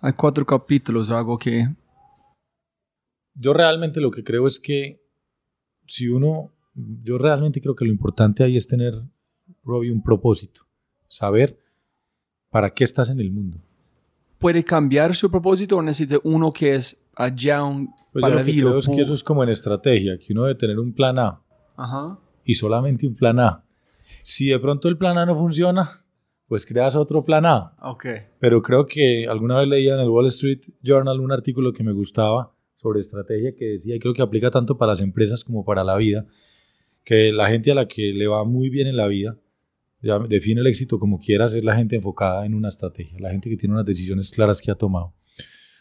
hay 0.01 0.12
cuatro 0.12 0.45
capítulos, 0.45 1.11
algo 1.11 1.39
que... 1.39 1.69
Yo 3.35 3.53
realmente 3.53 4.01
lo 4.01 4.11
que 4.11 4.25
creo 4.25 4.47
es 4.47 4.59
que 4.59 5.03
si 5.87 6.09
uno, 6.09 6.53
yo 6.75 7.19
realmente 7.19 7.61
creo 7.61 7.77
que 7.77 7.85
lo 7.85 7.91
importante 7.91 8.43
ahí 8.43 8.57
es 8.57 8.67
tener, 8.67 8.95
Robbie, 9.62 9.91
un 9.91 10.03
propósito, 10.03 10.62
saber 11.09 11.59
para 12.51 12.71
qué 12.71 12.85
estás 12.85 13.11
en 13.11 13.21
el 13.21 13.31
mundo. 13.31 13.59
¿Puede 14.39 14.65
cambiar 14.65 15.15
su 15.15 15.31
propósito 15.31 15.77
o 15.77 15.83
necesita 15.83 16.17
uno 16.25 16.53
que 16.53 16.75
es 16.75 16.99
allá 17.15 17.62
un, 17.62 17.95
pues 18.12 18.23
para 18.23 18.43
yo 18.43 18.69
creo 18.69 18.79
es 18.79 18.89
que 18.89 19.01
eso 19.01 19.15
es 19.15 19.23
como 19.23 19.43
en 19.43 19.51
estrategia, 19.51 20.19
que 20.19 20.33
uno 20.33 20.45
debe 20.45 20.55
tener 20.55 20.79
un 20.79 20.95
plan 20.95 21.19
A 21.19 21.43
Ajá. 21.77 22.19
y 22.45 22.55
solamente 22.55 23.07
un 23.07 23.15
plan 23.15 23.39
A. 23.39 23.65
Si 24.23 24.49
de 24.49 24.59
pronto 24.59 24.89
el 24.89 24.97
plan 24.97 25.19
A 25.19 25.27
no 25.27 25.35
funciona, 25.35 26.06
pues 26.49 26.65
creas 26.65 26.95
otro 26.97 27.25
plan 27.25 27.47
A. 27.47 27.75
Okay. 27.83 28.21
Pero 28.39 28.63
creo 28.63 28.87
que 28.87 29.27
alguna 29.29 29.59
vez 29.59 29.69
leía 29.69 29.95
en 29.95 30.01
el 30.01 30.09
Wall 30.09 30.27
Street 30.27 30.61
Journal 30.83 31.21
un 31.21 31.33
artículo 31.33 31.73
que 31.73 31.83
me 31.83 31.93
gustaba 31.93 32.53
sobre 32.75 33.01
estrategia 33.01 33.55
que 33.55 33.65
decía, 33.65 33.97
y 33.97 33.99
creo 33.99 34.15
que 34.15 34.23
aplica 34.23 34.51
tanto 34.51 34.77
para 34.77 34.93
las 34.93 35.01
empresas 35.01 35.43
como 35.43 35.65
para 35.65 35.83
la 35.83 35.97
vida, 35.97 36.27
que 37.05 37.33
la 37.33 37.49
gente 37.49 37.73
a 37.73 37.75
la 37.75 37.89
que 37.89 38.13
le 38.13 38.27
va 38.27 38.45
muy 38.45 38.69
bien 38.69 38.87
en 38.87 38.97
la 38.97 39.07
vida 39.07 39.39
define 40.29 40.61
el 40.61 40.67
éxito 40.67 40.99
como 40.99 41.19
quiera 41.19 41.49
ser 41.49 41.65
la 41.65 41.75
gente 41.75 41.97
enfocada 41.97 42.47
en 42.47 42.55
una 42.55 42.69
estrategia, 42.69 43.19
la 43.19 43.31
gente 43.31 43.51
que 43.51 43.57
tiene 43.57 43.75
unas 43.75 43.85
decisiones 43.85 44.31
claras 44.31 44.61
que 44.61 44.71
ha 44.71 44.75
tomado. 44.75 45.15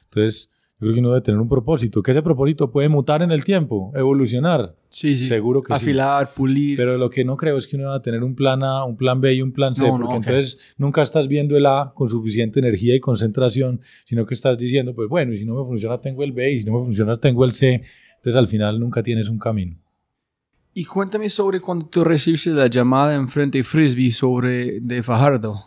Entonces, 0.06 0.52
Yo 0.76 0.80
creo 0.82 0.94
que 0.96 1.00
uno 1.00 1.10
debe 1.10 1.22
tener 1.22 1.40
un 1.40 1.48
propósito, 1.48 2.04
que 2.04 2.12
ese 2.12 2.22
propósito 2.22 2.70
puede 2.70 2.90
mutar 2.90 3.22
en 3.22 3.32
el 3.32 3.46
tiempo, 3.46 3.94
evolucionar. 3.96 4.76
Sí, 4.90 5.16
sí. 5.16 5.26
Seguro 5.26 5.62
que 5.62 5.74
sí. 5.74 5.84
Afilar, 5.84 6.34
pulir. 6.34 6.76
Pero 6.76 6.98
lo 6.98 7.10
que 7.10 7.24
no 7.24 7.38
creo 7.38 7.56
es 7.56 7.66
que 7.66 7.78
uno 7.78 7.88
va 7.90 7.96
a 7.96 8.02
tener 8.02 8.24
un 8.24 8.36
plan 8.36 8.62
A, 8.62 8.84
un 8.84 8.98
plan 8.98 9.22
B 9.22 9.34
y 9.36 9.42
un 9.42 9.54
plan 9.54 9.74
C, 9.74 9.88
No, 9.88 9.94
no, 9.94 10.00
porque 10.00 10.18
ok. 10.18 10.24
entonces 10.28 10.60
nunca 10.78 11.02
estás 11.02 11.30
viendo 11.30 11.56
el 11.56 11.66
A 11.66 11.94
con 11.96 12.10
suficiente 12.10 12.60
energía 12.60 12.94
y 12.94 13.00
concentración, 13.00 13.80
sino 14.04 14.26
que 14.26 14.34
estás 14.34 14.58
diciendo, 14.58 14.94
pues 14.94 15.08
bueno, 15.08 15.32
y 15.32 15.38
si 15.38 15.46
no 15.46 15.56
me 15.56 15.66
funciona 15.66 15.98
tengo 16.02 16.24
el 16.24 16.34
B, 16.34 16.52
y 16.52 16.58
si 16.60 16.66
no 16.66 16.78
me 16.78 16.84
funciona 16.84 17.16
tengo 17.16 17.46
el 17.46 17.54
C. 17.54 17.82
Entonces 18.16 18.36
al 18.36 18.50
final 18.50 18.78
nunca 18.78 19.02
tienes 19.02 19.30
un 19.30 19.40
camino. 19.40 19.78
Y 20.74 20.84
cuéntame 20.84 21.30
sobre 21.30 21.62
cuando 21.62 21.86
tú 21.86 22.04
recibiste 22.04 22.50
la 22.50 22.68
llamada 22.68 23.16
en 23.16 23.30
frente 23.30 23.64
Frisbee 23.64 24.12
sobre 24.12 24.82
de 24.82 25.02
Fajardo. 25.04 25.58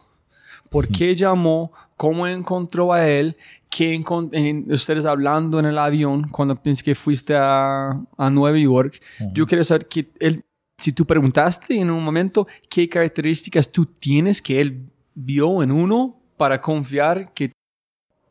¿Por 0.68 0.86
qué 0.88 1.16
llamó? 1.16 1.70
¿Cómo 1.96 2.26
encontró 2.26 2.92
a 2.92 3.08
él? 3.08 3.34
¿Qué 3.78 3.94
encon- 3.96 4.30
en- 4.32 4.72
ustedes 4.72 5.06
hablando 5.06 5.60
en 5.60 5.66
el 5.66 5.78
avión 5.78 6.26
cuando 6.30 6.60
piensas 6.60 6.82
que 6.82 6.96
fuiste 6.96 7.36
a, 7.36 7.90
a 8.16 8.30
Nueva 8.30 8.58
York? 8.58 9.00
Yo 9.32 9.46
quiero 9.46 9.62
saber 9.62 9.86
que 9.86 10.10
él, 10.18 10.42
si 10.78 10.92
tú 10.92 11.04
preguntaste 11.06 11.78
en 11.78 11.88
un 11.88 12.02
momento 12.02 12.48
qué 12.68 12.88
características 12.88 13.70
tú 13.70 13.86
tienes 13.86 14.42
que 14.42 14.60
él 14.60 14.90
vio 15.14 15.62
en 15.62 15.70
uno 15.70 16.20
para 16.36 16.60
confiar 16.60 17.32
que 17.32 17.52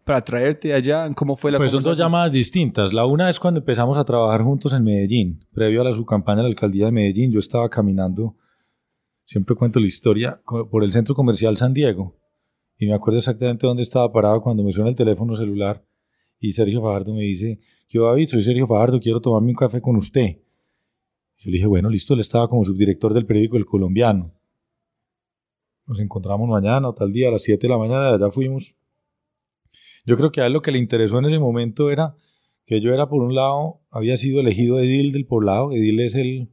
para 0.03 0.21
traerte 0.21 0.73
allá, 0.73 1.09
¿cómo 1.13 1.37
fue 1.37 1.49
la 1.53 1.59
Pues 1.59 1.71
son 1.71 1.81
dos 1.81 1.97
llamadas 1.97 2.33
distintas. 2.33 2.91
La 2.91 3.05
una 3.05 3.29
es 3.29 3.39
cuando 3.39 3.61
empezamos 3.61 3.97
a 3.97 4.03
trabajar 4.03 4.41
juntos 4.43 4.73
en 4.73 4.83
Medellín, 4.83 5.45
previo 5.53 5.79
a 5.79 5.85
la, 5.85 5.93
su 5.93 6.05
campaña 6.05 6.39
en 6.39 6.43
la 6.47 6.49
alcaldía 6.49 6.87
de 6.87 6.91
Medellín. 6.91 7.31
Yo 7.31 7.39
estaba 7.39 7.69
caminando, 7.69 8.35
siempre 9.25 9.55
cuento 9.55 9.79
la 9.79 9.87
historia, 9.87 10.41
por 10.71 10.83
el 10.83 10.91
centro 10.91 11.15
comercial 11.15 11.55
San 11.55 11.73
Diego. 11.73 12.17
Y 12.77 12.85
me 12.85 12.93
acuerdo 12.93 13.17
exactamente 13.17 13.65
dónde 13.65 13.81
estaba 13.83 14.11
parado 14.11 14.41
cuando 14.41 14.63
me 14.63 14.71
suena 14.71 14.89
el 14.89 14.95
teléfono 14.95 15.35
celular 15.35 15.83
y 16.39 16.51
Sergio 16.51 16.81
Fajardo 16.81 17.13
me 17.13 17.23
dice, 17.23 17.59
yo 17.89 18.05
David, 18.05 18.27
soy 18.27 18.43
Sergio 18.43 18.67
Fajardo, 18.67 18.99
quiero 18.99 19.19
tomarme 19.19 19.49
un 19.49 19.55
café 19.55 19.81
con 19.81 19.95
usted. 19.95 20.37
Yo 21.37 21.51
le 21.51 21.53
dije, 21.53 21.65
bueno, 21.65 21.89
listo, 21.89 22.13
él 22.13 22.19
estaba 22.19 22.47
como 22.47 22.63
subdirector 22.63 23.13
del 23.13 23.25
periódico 23.25 23.57
El 23.57 23.65
Colombiano. 23.65 24.33
Nos 25.85 25.99
encontramos 25.99 26.47
mañana 26.47 26.89
o 26.89 26.93
tal 26.93 27.11
día 27.11 27.29
a 27.29 27.31
las 27.31 27.43
7 27.43 27.65
de 27.65 27.69
la 27.69 27.77
mañana, 27.77 28.09
allá 28.09 28.29
fuimos. 28.29 28.75
Yo 30.05 30.15
creo 30.17 30.31
que 30.31 30.41
a 30.41 30.47
él 30.47 30.53
lo 30.53 30.61
que 30.61 30.71
le 30.71 30.79
interesó 30.79 31.19
en 31.19 31.25
ese 31.25 31.39
momento 31.39 31.89
era 31.89 32.15
que 32.65 32.81
yo 32.81 32.93
era, 32.93 33.07
por 33.07 33.23
un 33.23 33.33
lado, 33.33 33.81
había 33.89 34.17
sido 34.17 34.41
elegido 34.41 34.79
edil 34.79 35.11
del 35.13 35.25
poblado. 35.25 35.71
Edil 35.71 35.99
es 36.01 36.15
el, 36.15 36.49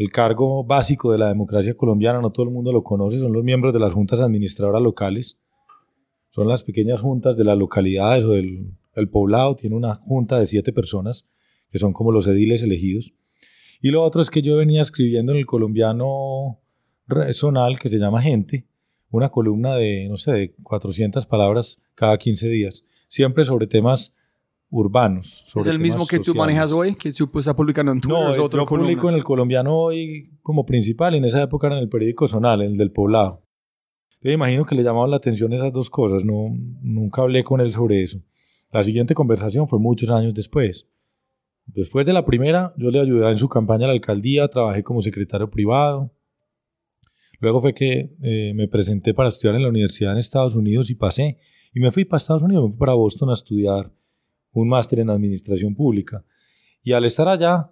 el 0.00 0.10
cargo 0.10 0.64
básico 0.64 1.12
de 1.12 1.18
la 1.18 1.28
democracia 1.28 1.74
colombiana, 1.74 2.22
no 2.22 2.32
todo 2.32 2.46
el 2.46 2.52
mundo 2.52 2.72
lo 2.72 2.82
conoce, 2.82 3.18
son 3.18 3.34
los 3.34 3.44
miembros 3.44 3.74
de 3.74 3.80
las 3.80 3.92
juntas 3.92 4.20
administradoras 4.20 4.80
locales. 4.80 5.38
Son 6.30 6.48
las 6.48 6.62
pequeñas 6.62 7.02
juntas 7.02 7.36
de 7.36 7.44
las 7.44 7.58
localidades 7.58 8.24
o 8.24 8.30
del 8.30 8.72
el 8.94 9.10
poblado, 9.10 9.56
tiene 9.56 9.76
una 9.76 9.96
junta 9.96 10.38
de 10.38 10.46
siete 10.46 10.72
personas, 10.72 11.26
que 11.70 11.78
son 11.78 11.92
como 11.92 12.12
los 12.12 12.26
ediles 12.26 12.62
elegidos. 12.62 13.12
Y 13.82 13.90
lo 13.90 14.02
otro 14.02 14.22
es 14.22 14.30
que 14.30 14.40
yo 14.40 14.56
venía 14.56 14.80
escribiendo 14.80 15.32
en 15.32 15.38
el 15.38 15.44
colombiano 15.44 16.58
zonal, 17.32 17.78
que 17.78 17.90
se 17.90 17.98
llama 17.98 18.22
Gente, 18.22 18.66
una 19.10 19.28
columna 19.28 19.74
de, 19.74 20.08
no 20.08 20.16
sé, 20.16 20.32
de 20.32 20.54
400 20.62 21.26
palabras 21.26 21.78
cada 21.94 22.16
15 22.16 22.48
días, 22.48 22.84
siempre 23.06 23.44
sobre 23.44 23.66
temas 23.66 24.14
urbanos. 24.70 25.42
¿Es 25.44 25.52
sobre 25.52 25.70
el 25.70 25.78
mismo 25.78 26.06
que 26.06 26.18
tú 26.18 26.24
sociales. 26.24 26.38
manejas 26.38 26.72
hoy? 26.72 26.94
Que 26.94 27.12
tú 27.12 27.30
estás 27.38 27.54
publicando 27.54 27.92
en 27.92 28.00
Twitter? 28.00 28.18
No, 28.18 28.30
¿Es 28.30 28.36
eh, 28.36 28.40
otro 28.40 28.62
yo 28.62 28.66
publico 28.66 29.02
columna? 29.02 29.10
en 29.10 29.14
el 29.16 29.24
colombiano 29.24 29.76
hoy 29.76 30.30
como 30.42 30.64
principal 30.64 31.14
y 31.14 31.18
en 31.18 31.24
esa 31.24 31.42
época 31.42 31.66
era 31.66 31.76
en 31.76 31.82
el 31.82 31.88
periódico 31.88 32.28
Zonal, 32.28 32.62
el 32.62 32.76
del 32.76 32.92
poblado. 32.92 33.42
Yo 34.22 34.30
imagino 34.30 34.64
que 34.64 34.74
le 34.74 34.82
llamaban 34.82 35.10
la 35.10 35.16
atención 35.16 35.52
esas 35.52 35.72
dos 35.72 35.90
cosas, 35.90 36.24
no, 36.24 36.48
nunca 36.82 37.22
hablé 37.22 37.42
con 37.42 37.60
él 37.60 37.72
sobre 37.72 38.02
eso. 38.02 38.20
La 38.70 38.84
siguiente 38.84 39.14
conversación 39.14 39.66
fue 39.66 39.78
muchos 39.78 40.10
años 40.10 40.34
después. 40.34 40.86
Después 41.66 42.06
de 42.06 42.12
la 42.12 42.24
primera, 42.24 42.74
yo 42.76 42.90
le 42.90 43.00
ayudé 43.00 43.30
en 43.30 43.38
su 43.38 43.48
campaña 43.48 43.84
a 43.84 43.88
la 43.88 43.94
alcaldía, 43.94 44.48
trabajé 44.48 44.82
como 44.82 45.00
secretario 45.00 45.50
privado. 45.50 46.12
Luego 47.40 47.60
fue 47.60 47.74
que 47.74 48.14
eh, 48.22 48.52
me 48.54 48.68
presenté 48.68 49.14
para 49.14 49.28
estudiar 49.28 49.56
en 49.56 49.62
la 49.62 49.68
universidad 49.68 50.12
en 50.12 50.18
Estados 50.18 50.54
Unidos 50.54 50.90
y 50.90 50.94
pasé. 50.94 51.38
Y 51.72 51.80
me 51.80 51.90
fui 51.90 52.04
para 52.04 52.18
Estados 52.18 52.42
Unidos, 52.42 52.64
me 52.64 52.70
fui 52.70 52.78
para 52.78 52.94
Boston 52.94 53.30
a 53.30 53.34
estudiar 53.34 53.92
un 54.52 54.68
máster 54.68 55.00
en 55.00 55.10
administración 55.10 55.74
pública. 55.74 56.24
Y 56.82 56.92
al 56.92 57.04
estar 57.04 57.28
allá, 57.28 57.70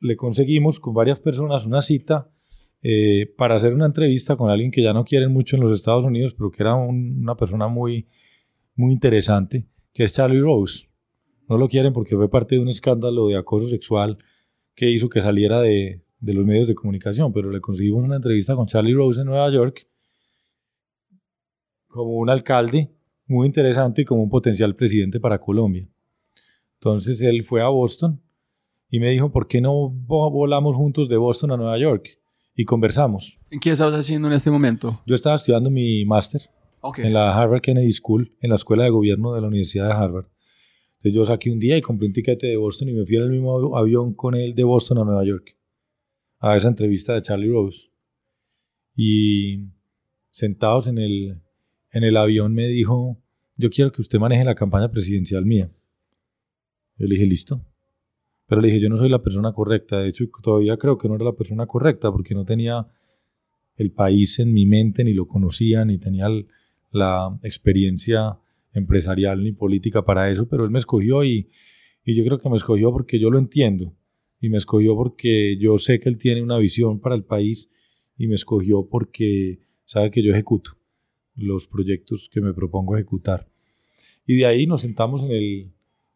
le 0.00 0.16
conseguimos 0.16 0.80
con 0.80 0.94
varias 0.94 1.20
personas 1.20 1.66
una 1.66 1.80
cita 1.82 2.30
eh, 2.82 3.26
para 3.36 3.56
hacer 3.56 3.74
una 3.74 3.84
entrevista 3.86 4.36
con 4.36 4.50
alguien 4.50 4.70
que 4.70 4.82
ya 4.82 4.92
no 4.94 5.04
quieren 5.04 5.32
mucho 5.32 5.56
en 5.56 5.62
los 5.62 5.76
Estados 5.78 6.04
Unidos, 6.04 6.34
pero 6.34 6.50
que 6.50 6.62
era 6.62 6.74
un- 6.74 7.18
una 7.20 7.36
persona 7.36 7.68
muy, 7.68 8.06
muy 8.74 8.92
interesante, 8.92 9.66
que 9.92 10.04
es 10.04 10.14
Charlie 10.14 10.40
Rose. 10.40 10.88
No 11.48 11.58
lo 11.58 11.68
quieren 11.68 11.92
porque 11.92 12.16
fue 12.16 12.30
parte 12.30 12.54
de 12.54 12.62
un 12.62 12.68
escándalo 12.68 13.26
de 13.28 13.36
acoso 13.36 13.68
sexual 13.68 14.16
que 14.74 14.88
hizo 14.90 15.08
que 15.10 15.20
saliera 15.20 15.60
de, 15.60 16.02
de 16.20 16.32
los 16.34 16.46
medios 16.46 16.68
de 16.68 16.74
comunicación, 16.74 17.32
pero 17.34 17.50
le 17.50 17.60
conseguimos 17.60 18.02
una 18.04 18.16
entrevista 18.16 18.54
con 18.56 18.66
Charlie 18.66 18.94
Rose 18.94 19.20
en 19.20 19.26
Nueva 19.26 19.50
York 19.50 19.86
como 21.88 22.12
un 22.16 22.30
alcalde 22.30 22.90
muy 23.30 23.46
interesante 23.46 24.02
y 24.02 24.04
como 24.04 24.22
un 24.22 24.28
potencial 24.30 24.74
presidente 24.76 25.20
para 25.20 25.38
Colombia. 25.40 25.88
Entonces 26.74 27.20
él 27.22 27.42
fue 27.44 27.62
a 27.62 27.68
Boston 27.68 28.20
y 28.90 28.98
me 29.00 29.10
dijo, 29.10 29.30
¿por 29.30 29.46
qué 29.46 29.60
no 29.60 29.72
vo- 29.90 30.30
volamos 30.32 30.74
juntos 30.76 31.08
de 31.08 31.16
Boston 31.16 31.52
a 31.52 31.56
Nueva 31.56 31.78
York? 31.78 32.18
Y 32.56 32.64
conversamos. 32.64 33.38
¿Qué 33.60 33.70
estabas 33.70 33.94
haciendo 33.94 34.28
en 34.28 34.34
este 34.34 34.50
momento? 34.50 35.00
Yo 35.06 35.14
estaba 35.14 35.36
estudiando 35.36 35.70
mi 35.70 36.04
máster 36.04 36.42
Ok. 36.80 36.98
en 36.98 37.12
la 37.14 37.34
Harvard 37.38 37.60
Kennedy 37.62 37.92
School, 37.92 38.34
en 38.40 38.50
la 38.50 38.56
Escuela 38.56 38.84
de 38.84 38.90
Gobierno 38.90 39.32
de 39.34 39.40
la 39.40 39.46
Universidad 39.46 39.86
de 39.86 39.92
Harvard. 39.92 40.26
Entonces 40.96 41.14
yo 41.14 41.24
saqué 41.24 41.50
un 41.50 41.58
día 41.60 41.78
y 41.78 41.80
compré 41.82 42.06
un 42.08 42.12
tiquete 42.12 42.48
de 42.48 42.56
Boston 42.56 42.88
y 42.88 42.92
me 42.92 43.06
fui 43.06 43.16
en 43.16 43.22
el 43.22 43.30
mismo 43.30 43.56
avi- 43.58 43.78
avión 43.78 44.12
con 44.14 44.34
él 44.34 44.54
de 44.54 44.64
Boston 44.64 44.98
a 44.98 45.04
Nueva 45.04 45.24
York 45.24 45.56
a 46.40 46.56
esa 46.56 46.68
entrevista 46.68 47.14
de 47.14 47.22
Charlie 47.22 47.50
Rose. 47.50 47.88
Y 48.96 49.68
sentados 50.30 50.88
en 50.88 50.98
el, 50.98 51.40
en 51.92 52.04
el 52.04 52.16
avión 52.16 52.54
me 52.54 52.68
dijo, 52.68 53.18
yo 53.56 53.70
quiero 53.70 53.92
que 53.92 54.00
usted 54.00 54.18
maneje 54.18 54.44
la 54.44 54.54
campaña 54.54 54.90
presidencial 54.90 55.44
mía. 55.44 55.70
Yo 56.96 57.06
le 57.06 57.14
dije, 57.14 57.26
listo. 57.26 57.64
Pero 58.46 58.60
le 58.60 58.68
dije, 58.68 58.80
yo 58.80 58.88
no 58.88 58.96
soy 58.96 59.08
la 59.08 59.22
persona 59.22 59.52
correcta. 59.52 59.98
De 59.98 60.08
hecho, 60.08 60.24
todavía 60.42 60.76
creo 60.76 60.98
que 60.98 61.08
no 61.08 61.14
era 61.14 61.24
la 61.24 61.36
persona 61.36 61.66
correcta 61.66 62.10
porque 62.10 62.34
no 62.34 62.44
tenía 62.44 62.86
el 63.76 63.92
país 63.92 64.38
en 64.38 64.52
mi 64.52 64.66
mente, 64.66 65.04
ni 65.04 65.14
lo 65.14 65.26
conocía, 65.26 65.84
ni 65.84 65.98
tenía 65.98 66.28
la 66.90 67.38
experiencia 67.42 68.38
empresarial 68.72 69.42
ni 69.42 69.52
política 69.52 70.04
para 70.04 70.30
eso, 70.30 70.48
pero 70.48 70.64
él 70.64 70.70
me 70.70 70.78
escogió 70.78 71.24
y, 71.24 71.48
y 72.04 72.14
yo 72.14 72.24
creo 72.24 72.38
que 72.38 72.48
me 72.48 72.56
escogió 72.56 72.92
porque 72.92 73.18
yo 73.18 73.30
lo 73.30 73.38
entiendo 73.38 73.96
y 74.40 74.48
me 74.48 74.58
escogió 74.58 74.94
porque 74.94 75.56
yo 75.58 75.78
sé 75.78 75.98
que 75.98 76.08
él 76.08 76.18
tiene 76.18 76.42
una 76.42 76.58
visión 76.58 77.00
para 77.00 77.14
el 77.14 77.24
país 77.24 77.70
y 78.16 78.26
me 78.28 78.34
escogió 78.34 78.86
porque 78.88 79.60
sabe 79.84 80.10
que 80.10 80.22
yo 80.22 80.32
ejecuto 80.32 80.79
los 81.42 81.66
proyectos 81.66 82.28
que 82.32 82.40
me 82.40 82.52
propongo 82.54 82.96
ejecutar. 82.96 83.48
Y 84.26 84.36
de 84.36 84.46
ahí 84.46 84.66
nos 84.66 84.82
sentamos 84.82 85.22
en, 85.22 85.30
el, 85.32 85.72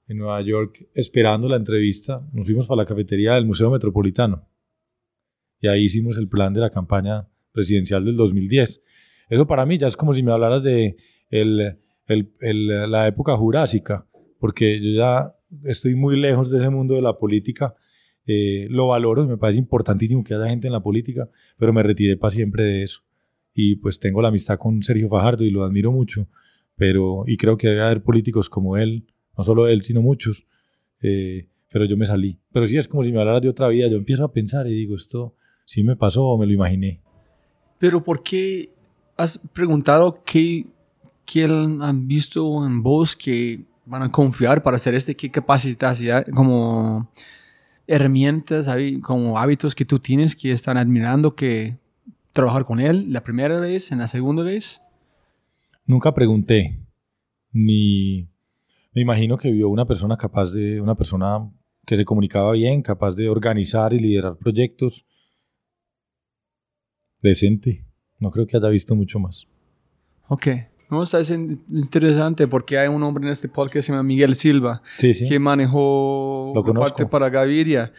en 0.08 0.18
Nueva 0.18 0.40
York 0.42 0.86
esperando 0.94 1.48
la 1.48 1.56
entrevista, 1.56 2.26
nos 2.32 2.46
fuimos 2.46 2.66
para 2.66 2.82
la 2.82 2.86
cafetería 2.86 3.34
del 3.34 3.44
Museo 3.46 3.70
Metropolitano 3.70 4.46
y 5.60 5.68
ahí 5.68 5.84
hicimos 5.84 6.18
el 6.18 6.28
plan 6.28 6.52
de 6.52 6.60
la 6.60 6.70
campaña 6.70 7.26
presidencial 7.52 8.04
del 8.04 8.16
2010. 8.16 8.82
Eso 9.30 9.46
para 9.46 9.64
mí 9.64 9.78
ya 9.78 9.86
es 9.86 9.96
como 9.96 10.12
si 10.12 10.22
me 10.22 10.32
hablaras 10.32 10.62
de 10.62 10.96
el, 11.30 11.78
el- 12.06 12.32
el- 12.40 12.90
la 12.90 13.06
época 13.06 13.36
jurásica, 13.36 14.06
porque 14.38 14.78
yo 14.80 14.90
ya 14.98 15.30
estoy 15.64 15.94
muy 15.94 16.20
lejos 16.20 16.50
de 16.50 16.58
ese 16.58 16.68
mundo 16.68 16.94
de 16.94 17.02
la 17.02 17.18
política. 17.18 17.74
eh, 18.26 18.68
lo 18.70 18.88
valoro 18.88 19.22
y 19.24 19.26
me 19.26 19.36
parece 19.36 19.58
importantísimo 19.58 20.24
que 20.24 20.32
haya 20.34 20.48
gente 20.48 20.66
en 20.66 20.72
la 20.72 20.80
política, 20.82 21.28
pero 21.58 21.74
me 21.74 21.82
retiré 21.82 22.16
para 22.16 22.30
siempre 22.30 22.62
de 22.64 22.82
eso. 22.82 23.02
Y 23.54 23.76
pues 23.76 24.00
tengo 24.00 24.20
la 24.20 24.28
amistad 24.28 24.58
con 24.58 24.82
Sergio 24.82 25.08
Fajardo 25.08 25.44
y 25.44 25.50
lo 25.50 25.64
admiro 25.64 25.92
mucho, 25.92 26.28
pero 26.76 27.22
y 27.26 27.36
creo 27.36 27.56
que 27.56 27.68
debe 27.68 27.82
haber 27.82 28.02
políticos 28.02 28.50
como 28.50 28.76
él, 28.76 29.06
no 29.38 29.44
solo 29.44 29.68
él, 29.68 29.82
sino 29.82 30.02
muchos. 30.02 30.46
eh, 31.00 31.46
pero 31.74 31.86
yo 31.86 31.96
me 31.96 32.06
salí. 32.06 32.38
Pero 32.52 32.68
sí 32.68 32.76
es 32.76 32.86
como 32.86 33.02
si 33.02 33.10
me 33.10 33.18
hablaras 33.18 33.42
de 33.42 33.48
otra 33.48 33.66
vida. 33.66 33.88
Yo 33.88 33.96
empiezo 33.96 34.22
a 34.22 34.30
pensar 34.32 34.64
y 34.68 34.72
digo, 34.72 34.94
esto 34.94 35.34
sí 35.64 35.82
me 35.82 35.96
pasó 35.96 36.22
o 36.22 36.38
me 36.38 36.46
lo 36.46 36.52
imaginé. 36.52 37.00
Pero 37.80 38.00
¿por 38.04 38.22
qué 38.22 38.70
has 39.16 39.38
preguntado 39.52 40.22
qué, 40.24 40.66
qué 41.26 41.42
han 41.46 42.06
visto 42.06 42.64
en 42.64 42.80
vos 42.80 43.16
que 43.16 43.64
van 43.86 44.04
a 44.04 44.12
confiar 44.12 44.62
para 44.62 44.76
hacer 44.76 44.94
este? 44.94 45.16
¿Qué 45.16 45.32
capacidad, 45.32 46.24
como 46.28 47.10
herramientas, 47.88 48.70
como 49.02 49.36
hábitos 49.36 49.74
que 49.74 49.84
tú 49.84 49.98
tienes 49.98 50.36
que 50.36 50.52
están 50.52 50.76
admirando 50.76 51.34
que 51.34 51.76
trabajar 52.34 52.64
con 52.66 52.80
él 52.80 53.10
la 53.12 53.22
primera 53.22 53.58
vez, 53.58 53.90
en 53.92 53.98
la 54.00 54.08
segunda 54.08 54.42
vez? 54.42 54.82
Nunca 55.86 56.12
pregunté, 56.12 56.80
ni 57.52 58.28
me 58.92 59.00
imagino 59.02 59.38
que 59.38 59.50
vio 59.50 59.68
una 59.70 59.86
persona 59.86 60.16
capaz 60.18 60.52
de, 60.52 60.80
una 60.80 60.94
persona 60.94 61.50
que 61.86 61.96
se 61.96 62.04
comunicaba 62.04 62.52
bien, 62.52 62.82
capaz 62.82 63.14
de 63.16 63.28
organizar 63.28 63.92
y 63.94 64.00
liderar 64.00 64.36
proyectos. 64.36 65.06
Decente. 67.22 67.84
No 68.18 68.30
creo 68.30 68.46
que 68.46 68.56
haya 68.56 68.68
visto 68.68 68.94
mucho 68.94 69.18
más. 69.18 69.46
Ok. 70.28 70.48
No, 70.90 71.02
está 71.02 71.20
es 71.20 71.30
in- 71.30 71.62
interesante 71.70 72.46
porque 72.46 72.78
hay 72.78 72.88
un 72.88 73.02
hombre 73.02 73.24
en 73.24 73.32
este 73.32 73.48
podcast 73.48 73.72
que 73.74 73.82
se 73.82 73.92
llama 73.92 74.02
Miguel 74.02 74.34
Silva, 74.34 74.82
Sí, 74.96 75.14
sí. 75.14 75.26
que 75.28 75.38
manejó 75.38 76.52
Lo 76.54 76.62
parte 76.74 77.06
para 77.06 77.30
Gaviria, 77.30 77.92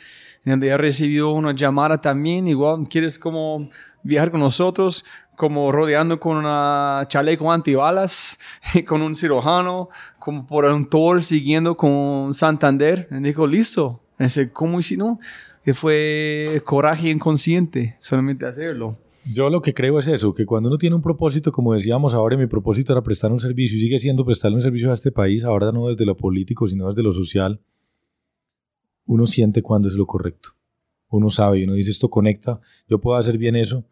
donde 0.45 0.75
recibió 0.77 1.31
una 1.31 1.53
llamada 1.53 1.99
también, 1.99 2.47
igual, 2.47 2.87
¿quieres 2.87 3.17
como 3.19 3.69
viajar 4.05 4.31
con 4.31 4.39
nosotros? 4.39 5.03
Como 5.35 5.71
rodeando 5.71 6.19
con 6.19 6.37
una 6.37 7.05
chaleco 7.09 7.51
antibalas, 7.51 8.39
con 8.87 9.01
un 9.01 9.13
cirujano, 9.15 9.89
como 10.19 10.47
por 10.47 10.63
un 10.65 10.89
tour 10.89 11.21
siguiendo 11.21 11.75
con 11.75 12.33
Santander. 12.33 13.07
Y 13.11 13.15
dijo, 13.21 13.45
listo. 13.45 14.01
Ese, 14.17 14.49
¿Cómo 14.51 14.79
hicieron? 14.79 15.19
Que 15.65 15.73
fue 15.73 16.61
coraje 16.63 17.09
inconsciente, 17.09 17.97
solamente 17.99 18.45
hacerlo. 18.45 18.97
Yo 19.33 19.49
lo 19.49 19.61
que 19.61 19.73
creo 19.73 19.97
es 19.97 20.07
eso, 20.07 20.35
que 20.35 20.45
cuando 20.45 20.69
uno 20.69 20.77
tiene 20.77 20.95
un 20.95 21.01
propósito, 21.01 21.51
como 21.51 21.73
decíamos 21.73 22.13
ahora, 22.13 22.37
mi 22.37 22.45
propósito 22.45 22.93
era 22.93 23.01
prestar 23.01 23.31
un 23.31 23.39
servicio 23.39 23.75
y 23.75 23.81
sigue 23.81 23.97
siendo 23.97 24.23
prestarle 24.23 24.57
un 24.57 24.61
servicio 24.61 24.91
a 24.91 24.93
este 24.93 25.11
país, 25.11 25.43
ahora 25.43 25.71
no 25.71 25.87
desde 25.87 26.05
lo 26.05 26.15
político, 26.15 26.67
sino 26.67 26.87
desde 26.87 27.01
lo 27.01 27.11
social, 27.11 27.59
uno 29.07 29.25
siente 29.25 29.63
cuando 29.63 29.87
es 29.87 29.95
lo 29.95 30.05
correcto. 30.05 30.49
Uno 31.09 31.31
sabe 31.31 31.59
y 31.59 31.63
uno 31.63 31.73
dice, 31.73 31.89
esto 31.89 32.09
conecta, 32.09 32.59
yo 32.87 32.99
puedo 32.99 33.17
hacer 33.17 33.39
bien 33.39 33.55
eso. 33.55 33.83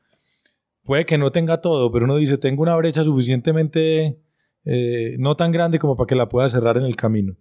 Puede 0.84 1.06
que 1.06 1.18
no 1.18 1.32
tenga 1.32 1.62
todo, 1.62 1.92
pero 1.92 2.06
uno 2.06 2.18
dice, 2.18 2.38
tengo 2.38 2.62
una 2.62 2.76
brecha 2.76 3.04
suficientemente 3.04 4.20
eh, 4.66 5.16
no 5.20 5.36
tan 5.36 5.52
grande 5.52 5.80
como 5.80 5.96
para 5.96 6.08
que 6.08 6.16
la 6.16 6.30
pueda 6.30 6.50
cerrar 6.50 6.78
en 6.78 6.84
el 6.84 6.96
camino. 6.96 7.38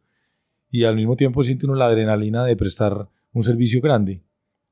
Y 0.71 0.85
al 0.85 0.97
mismo 0.97 1.17
tiempo 1.17 1.43
siente 1.43 1.67
uno 1.67 1.75
la 1.75 1.87
adrenalina 1.87 2.45
de 2.45 2.57
prestar 2.57 3.09
un 3.33 3.45
servicio 3.45 3.81
grande, 3.81 4.23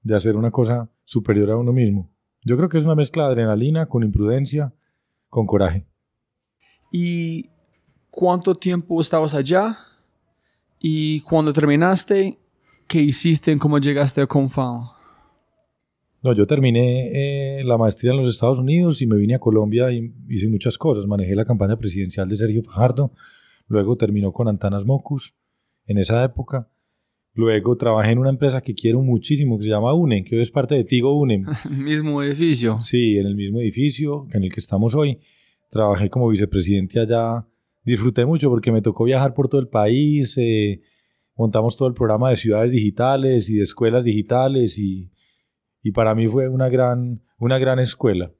de 0.02 0.14
hacer 0.14 0.36
una 0.36 0.50
cosa 0.50 0.90
superior 1.04 1.50
a 1.50 1.56
uno 1.56 1.72
mismo. 1.72 2.10
Yo 2.42 2.56
creo 2.56 2.68
que 2.68 2.78
es 2.78 2.84
una 2.84 2.94
mezcla 2.94 3.24
de 3.26 3.32
adrenalina 3.32 3.86
con 3.86 4.02
imprudencia, 4.02 4.72
con 5.28 5.46
coraje. 5.46 5.86
¿Y 6.92 7.50
cuánto 8.10 8.54
tiempo 8.54 9.00
estabas 9.00 9.34
allá? 9.34 9.76
¿Y 10.78 11.20
cuando 11.20 11.52
terminaste, 11.52 12.38
qué 12.86 13.00
hiciste? 13.00 13.56
¿Cómo 13.58 13.78
llegaste 13.78 14.22
a 14.22 14.26
Confound? 14.26 14.99
No, 16.22 16.34
yo 16.34 16.46
terminé 16.46 17.60
eh, 17.60 17.64
la 17.64 17.78
maestría 17.78 18.12
en 18.12 18.18
los 18.18 18.28
Estados 18.28 18.58
Unidos 18.58 19.00
y 19.00 19.06
me 19.06 19.16
vine 19.16 19.34
a 19.34 19.38
Colombia 19.38 19.90
y 19.90 20.12
hice 20.28 20.48
muchas 20.48 20.76
cosas. 20.76 21.06
Manejé 21.06 21.34
la 21.34 21.46
campaña 21.46 21.78
presidencial 21.78 22.28
de 22.28 22.36
Sergio 22.36 22.62
Fajardo, 22.62 23.12
luego 23.68 23.96
terminó 23.96 24.30
con 24.32 24.46
Antanas 24.46 24.84
Mocus 24.84 25.34
en 25.86 25.96
esa 25.96 26.22
época. 26.22 26.68
Luego 27.32 27.76
trabajé 27.76 28.10
en 28.10 28.18
una 28.18 28.28
empresa 28.28 28.60
que 28.60 28.74
quiero 28.74 29.00
muchísimo, 29.00 29.56
que 29.56 29.64
se 29.64 29.70
llama 29.70 29.94
UNEM, 29.94 30.24
que 30.24 30.36
hoy 30.36 30.42
es 30.42 30.50
parte 30.50 30.74
de 30.74 30.84
Tigo 30.84 31.18
UNEM. 31.18 31.46
Mismo 31.70 32.22
edificio. 32.22 32.80
Sí, 32.80 33.16
en 33.16 33.26
el 33.26 33.34
mismo 33.34 33.60
edificio 33.60 34.26
en 34.32 34.44
el 34.44 34.52
que 34.52 34.60
estamos 34.60 34.94
hoy. 34.94 35.18
Trabajé 35.70 36.10
como 36.10 36.28
vicepresidente 36.28 37.00
allá. 37.00 37.46
Disfruté 37.82 38.26
mucho 38.26 38.50
porque 38.50 38.72
me 38.72 38.82
tocó 38.82 39.04
viajar 39.04 39.32
por 39.32 39.48
todo 39.48 39.60
el 39.60 39.68
país. 39.68 40.36
eh, 40.36 40.82
montamos 41.36 41.76
todo 41.76 41.88
el 41.88 41.94
programa 41.94 42.28
de 42.28 42.36
ciudades 42.36 42.72
digitales 42.72 43.48
y 43.48 43.54
de 43.54 43.62
escuelas 43.62 44.04
digitales 44.04 44.78
y, 44.78 45.10
y 45.82 45.92
para 45.92 46.14
mí 46.14 46.26
fue 46.26 46.48
una 46.48 46.68
gran, 46.68 47.22
una 47.38 47.58
gran 47.58 47.78
escuela. 47.78 48.32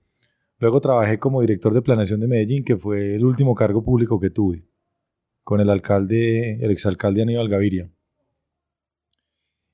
Luego 0.59 0.81
trabajé 0.81 1.19
como 1.19 1.41
director 1.41 1.73
de 1.73 1.83
planeación 1.83 2.21
de 2.21 2.29
Medellín, 2.29 2.65
que 2.65 2.77
fue 2.77 3.15
el 3.15 3.25
último 3.25 3.55
cargo 3.55 3.83
público 3.83 4.21
que 4.21 4.29
tuve, 4.29 4.67
con 5.43 5.61
el 5.61 5.71
alcalde, 5.71 6.59
el 6.63 6.71
exalcalde 6.71 7.23
Aníbal 7.23 7.49
Gaviria. 7.49 7.91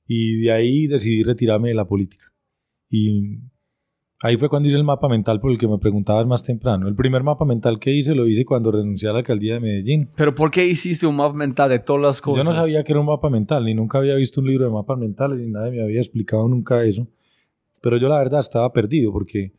Y 0.05 0.39
de 0.39 0.51
ahí 0.53 0.87
decidí 0.87 1.23
retirarme 1.23 1.67
de 1.69 1.75
la 1.75 1.85
política. 1.85 2.31
Y 2.89 3.39
ahí 4.23 4.37
fue 4.37 4.47
cuando 4.47 4.69
hice 4.69 4.77
el 4.77 4.85
mapa 4.85 5.09
mental 5.09 5.41
por 5.41 5.51
el 5.51 5.57
que 5.57 5.67
me 5.67 5.77
preguntabas 5.77 6.25
más 6.25 6.41
temprano. 6.41 6.87
El 6.87 6.95
primer 6.95 7.21
mapa 7.21 7.43
mental 7.43 7.79
que 7.79 7.91
hice 7.91 8.15
lo 8.15 8.25
hice 8.25 8.45
cuando 8.45 8.71
renuncié 8.71 9.09
a 9.09 9.11
la 9.11 9.19
alcaldía 9.19 9.55
de 9.55 9.59
Medellín. 9.59 10.09
¿Pero 10.15 10.33
por 10.33 10.51
qué 10.51 10.65
hiciste 10.65 11.05
un 11.05 11.17
mapa 11.17 11.35
mental 11.35 11.69
de 11.69 11.79
todas 11.79 12.01
las 12.01 12.21
cosas? 12.21 12.45
Yo 12.45 12.49
no 12.49 12.55
sabía 12.55 12.85
que 12.85 12.93
era 12.93 13.01
un 13.01 13.07
mapa 13.07 13.29
mental, 13.29 13.65
ni 13.65 13.73
nunca 13.73 13.97
había 13.97 14.15
visto 14.15 14.39
un 14.39 14.47
libro 14.47 14.63
de 14.63 14.71
mapas 14.71 14.97
mentales, 14.97 15.37
ni 15.41 15.49
nadie 15.49 15.71
me 15.71 15.83
había 15.83 15.99
explicado 15.99 16.47
nunca 16.47 16.81
eso. 16.85 17.09
Pero 17.81 17.97
yo 17.97 18.07
la 18.07 18.17
verdad 18.17 18.39
estaba 18.39 18.71
perdido 18.73 19.11
porque 19.11 19.53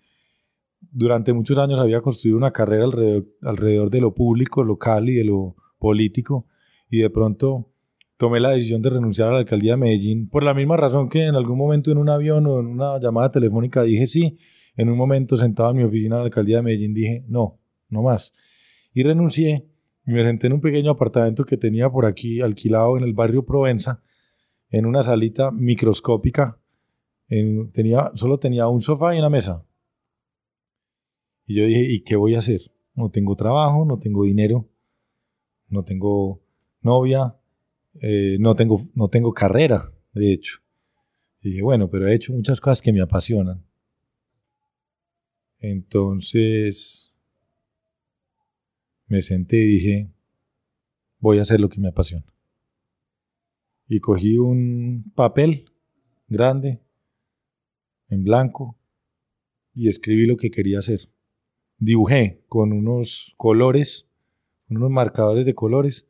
durante 0.80 1.32
muchos 1.32 1.58
años 1.58 1.78
había 1.78 2.00
construido 2.00 2.36
una 2.36 2.52
carrera 2.52 2.84
alrededor, 3.42 3.90
de 3.90 4.00
lo 4.00 4.14
público, 4.14 4.62
local 4.62 5.08
y 5.08 5.14
de 5.14 5.24
lo 5.24 5.56
político. 5.78 6.46
Y 6.90 6.98
de 6.98 7.10
pronto 7.10 7.70
tomé 8.16 8.40
la 8.40 8.50
decisión 8.50 8.82
de 8.82 8.90
renunciar 8.90 9.28
a 9.28 9.32
la 9.32 9.38
alcaldía 9.38 9.72
de 9.72 9.78
Medellín 9.78 10.28
por 10.28 10.42
la 10.42 10.54
misma 10.54 10.76
razón 10.76 11.08
que 11.08 11.24
en 11.24 11.34
algún 11.34 11.58
momento 11.58 11.90
en 11.90 11.98
un 11.98 12.08
avión 12.08 12.46
o 12.46 12.60
en 12.60 12.66
una 12.66 12.98
llamada 12.98 13.30
telefónica 13.30 13.82
dije 13.82 14.06
sí. 14.06 14.38
En 14.76 14.88
un 14.88 14.96
momento 14.96 15.36
sentado 15.36 15.70
en 15.70 15.78
mi 15.78 15.82
oficina 15.82 16.16
de 16.16 16.22
la 16.22 16.26
alcaldía 16.26 16.56
de 16.56 16.62
Medellín 16.62 16.94
dije 16.94 17.24
no, 17.28 17.58
no 17.88 18.02
más. 18.02 18.32
Y 18.92 19.02
renuncié 19.02 19.66
y 20.06 20.12
me 20.12 20.22
senté 20.24 20.46
en 20.46 20.54
un 20.54 20.60
pequeño 20.60 20.90
apartamento 20.90 21.44
que 21.44 21.58
tenía 21.58 21.90
por 21.90 22.06
aquí 22.06 22.40
alquilado 22.40 22.96
en 22.96 23.04
el 23.04 23.12
barrio 23.12 23.44
Provenza, 23.44 24.02
en 24.70 24.86
una 24.86 25.02
salita 25.02 25.50
microscópica. 25.50 26.58
En- 27.28 27.70
tenía, 27.72 28.10
solo 28.14 28.38
tenía 28.38 28.68
un 28.68 28.80
sofá 28.80 29.14
y 29.14 29.18
una 29.18 29.30
mesa. 29.30 29.64
Y 31.46 31.56
yo 31.56 31.64
dije, 31.64 31.82
¿y 31.92 32.00
qué 32.02 32.16
voy 32.16 32.34
a 32.34 32.38
hacer? 32.40 32.60
No 32.94 33.10
tengo 33.10 33.34
trabajo, 33.36 33.84
no 33.84 33.98
tengo 33.98 34.24
dinero, 34.24 34.68
no 35.68 35.82
tengo 35.82 36.42
novia, 36.82 37.36
eh, 38.00 38.36
no, 38.40 38.54
tengo, 38.54 38.80
no 38.94 39.08
tengo 39.08 39.32
carrera, 39.32 39.92
de 40.12 40.32
hecho. 40.32 40.58
Y 41.40 41.50
dije, 41.50 41.62
bueno, 41.62 41.88
pero 41.88 42.08
he 42.08 42.14
hecho 42.14 42.32
muchas 42.32 42.60
cosas 42.60 42.82
que 42.82 42.92
me 42.92 43.00
apasionan. 43.00 43.64
Entonces 45.60 47.14
me 49.06 49.20
senté 49.20 49.56
y 49.56 49.66
dije, 49.66 50.10
voy 51.18 51.38
a 51.38 51.42
hacer 51.42 51.60
lo 51.60 51.68
que 51.68 51.80
me 51.80 51.88
apasiona. 51.88 52.26
Y 53.86 54.00
cogí 54.00 54.36
un 54.36 55.12
papel 55.14 55.70
grande, 56.28 56.80
en 58.08 58.24
blanco, 58.24 58.78
y 59.74 59.88
escribí 59.88 60.26
lo 60.26 60.36
que 60.36 60.50
quería 60.50 60.78
hacer. 60.78 61.08
Dibujé 61.78 62.42
con 62.48 62.72
unos 62.72 63.34
colores, 63.36 64.08
unos 64.68 64.90
marcadores 64.90 65.46
de 65.46 65.54
colores, 65.54 66.08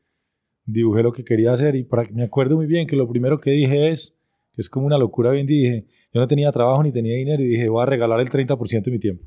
dibujé 0.64 1.02
lo 1.02 1.12
que 1.12 1.24
quería 1.24 1.52
hacer 1.52 1.76
y 1.76 1.84
para, 1.84 2.08
me 2.10 2.24
acuerdo 2.24 2.56
muy 2.56 2.66
bien 2.66 2.86
que 2.86 2.96
lo 2.96 3.08
primero 3.08 3.40
que 3.40 3.50
dije 3.50 3.90
es, 3.90 4.16
que 4.52 4.62
es 4.62 4.68
como 4.68 4.86
una 4.86 4.98
locura 4.98 5.30
bien 5.30 5.46
dije, 5.46 5.86
yo 6.12 6.20
no 6.20 6.26
tenía 6.26 6.50
trabajo 6.52 6.82
ni 6.82 6.92
tenía 6.92 7.14
dinero 7.16 7.42
y 7.42 7.48
dije, 7.48 7.68
voy 7.68 7.82
a 7.82 7.86
regalar 7.86 8.20
el 8.20 8.30
30% 8.30 8.82
de 8.82 8.90
mi 8.90 8.98
tiempo. 8.98 9.26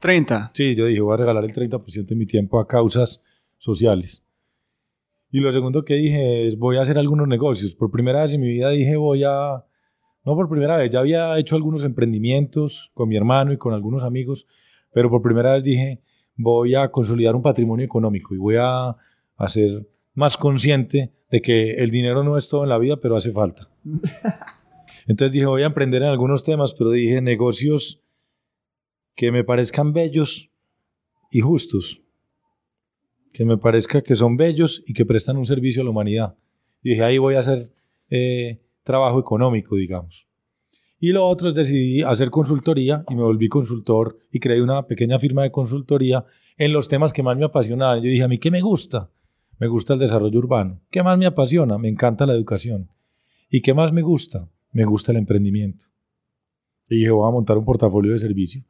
30. 0.00 0.52
Sí, 0.54 0.74
yo 0.74 0.86
dije, 0.86 1.00
voy 1.00 1.14
a 1.14 1.16
regalar 1.16 1.44
el 1.44 1.52
30% 1.52 2.06
de 2.06 2.16
mi 2.16 2.26
tiempo 2.26 2.60
a 2.60 2.66
causas 2.66 3.22
sociales. 3.56 4.24
Y 5.30 5.40
lo 5.40 5.52
segundo 5.52 5.84
que 5.84 5.94
dije 5.94 6.46
es, 6.46 6.56
voy 6.56 6.76
a 6.76 6.82
hacer 6.82 6.98
algunos 6.98 7.28
negocios. 7.28 7.74
Por 7.74 7.90
primera 7.90 8.22
vez 8.22 8.32
en 8.32 8.40
mi 8.40 8.48
vida 8.48 8.70
dije, 8.70 8.96
voy 8.96 9.24
a... 9.24 9.64
No 10.28 10.36
por 10.36 10.50
primera 10.50 10.76
vez, 10.76 10.90
ya 10.90 10.98
había 11.00 11.38
hecho 11.38 11.56
algunos 11.56 11.84
emprendimientos 11.84 12.90
con 12.92 13.08
mi 13.08 13.16
hermano 13.16 13.50
y 13.50 13.56
con 13.56 13.72
algunos 13.72 14.04
amigos, 14.04 14.46
pero 14.92 15.08
por 15.08 15.22
primera 15.22 15.54
vez 15.54 15.64
dije, 15.64 16.02
voy 16.36 16.74
a 16.74 16.90
consolidar 16.90 17.34
un 17.34 17.40
patrimonio 17.40 17.86
económico 17.86 18.34
y 18.34 18.36
voy 18.36 18.56
a, 18.60 18.90
a 18.90 19.48
ser 19.48 19.88
más 20.12 20.36
consciente 20.36 21.14
de 21.30 21.40
que 21.40 21.76
el 21.76 21.90
dinero 21.90 22.24
no 22.24 22.36
es 22.36 22.46
todo 22.46 22.62
en 22.62 22.68
la 22.68 22.76
vida, 22.76 22.98
pero 23.00 23.16
hace 23.16 23.32
falta. 23.32 23.70
Entonces 25.06 25.32
dije, 25.32 25.46
voy 25.46 25.62
a 25.62 25.66
emprender 25.66 26.02
en 26.02 26.08
algunos 26.08 26.44
temas, 26.44 26.74
pero 26.74 26.90
dije 26.90 27.22
negocios 27.22 28.02
que 29.14 29.32
me 29.32 29.44
parezcan 29.44 29.94
bellos 29.94 30.50
y 31.30 31.40
justos. 31.40 32.02
Que 33.32 33.46
me 33.46 33.56
parezca 33.56 34.02
que 34.02 34.14
son 34.14 34.36
bellos 34.36 34.82
y 34.86 34.92
que 34.92 35.06
prestan 35.06 35.38
un 35.38 35.46
servicio 35.46 35.80
a 35.80 35.84
la 35.86 35.90
humanidad. 35.90 36.36
Y 36.82 36.90
dije, 36.90 37.02
ahí 37.02 37.16
voy 37.16 37.36
a 37.36 37.38
hacer 37.38 37.72
eh, 38.10 38.60
trabajo 38.88 39.20
económico, 39.20 39.76
digamos. 39.76 40.26
Y 40.98 41.12
lo 41.12 41.28
otro 41.28 41.48
es 41.48 41.54
decidí 41.54 42.02
hacer 42.02 42.30
consultoría 42.30 43.04
y 43.08 43.14
me 43.14 43.22
volví 43.22 43.48
consultor 43.48 44.18
y 44.32 44.40
creé 44.40 44.62
una 44.62 44.86
pequeña 44.86 45.18
firma 45.18 45.42
de 45.42 45.52
consultoría 45.52 46.24
en 46.56 46.72
los 46.72 46.88
temas 46.88 47.12
que 47.12 47.22
más 47.22 47.36
me 47.36 47.44
apasionaban. 47.44 47.98
Yo 48.02 48.08
dije, 48.08 48.22
¿a 48.24 48.28
mí 48.28 48.38
qué 48.38 48.50
me 48.50 48.62
gusta? 48.62 49.10
Me 49.58 49.68
gusta 49.68 49.92
el 49.92 50.00
desarrollo 50.00 50.38
urbano. 50.38 50.80
¿Qué 50.90 51.02
más 51.02 51.18
me 51.18 51.26
apasiona? 51.26 51.76
Me 51.76 51.88
encanta 51.88 52.26
la 52.26 52.32
educación. 52.32 52.88
¿Y 53.50 53.60
qué 53.60 53.74
más 53.74 53.92
me 53.92 54.02
gusta? 54.02 54.48
Me 54.72 54.84
gusta 54.84 55.12
el 55.12 55.18
emprendimiento. 55.18 55.84
Y 56.88 56.96
dije, 56.96 57.10
voy 57.10 57.28
a 57.28 57.32
montar 57.32 57.58
un 57.58 57.64
portafolio 57.66 58.12
de 58.12 58.18
servicio. 58.18 58.64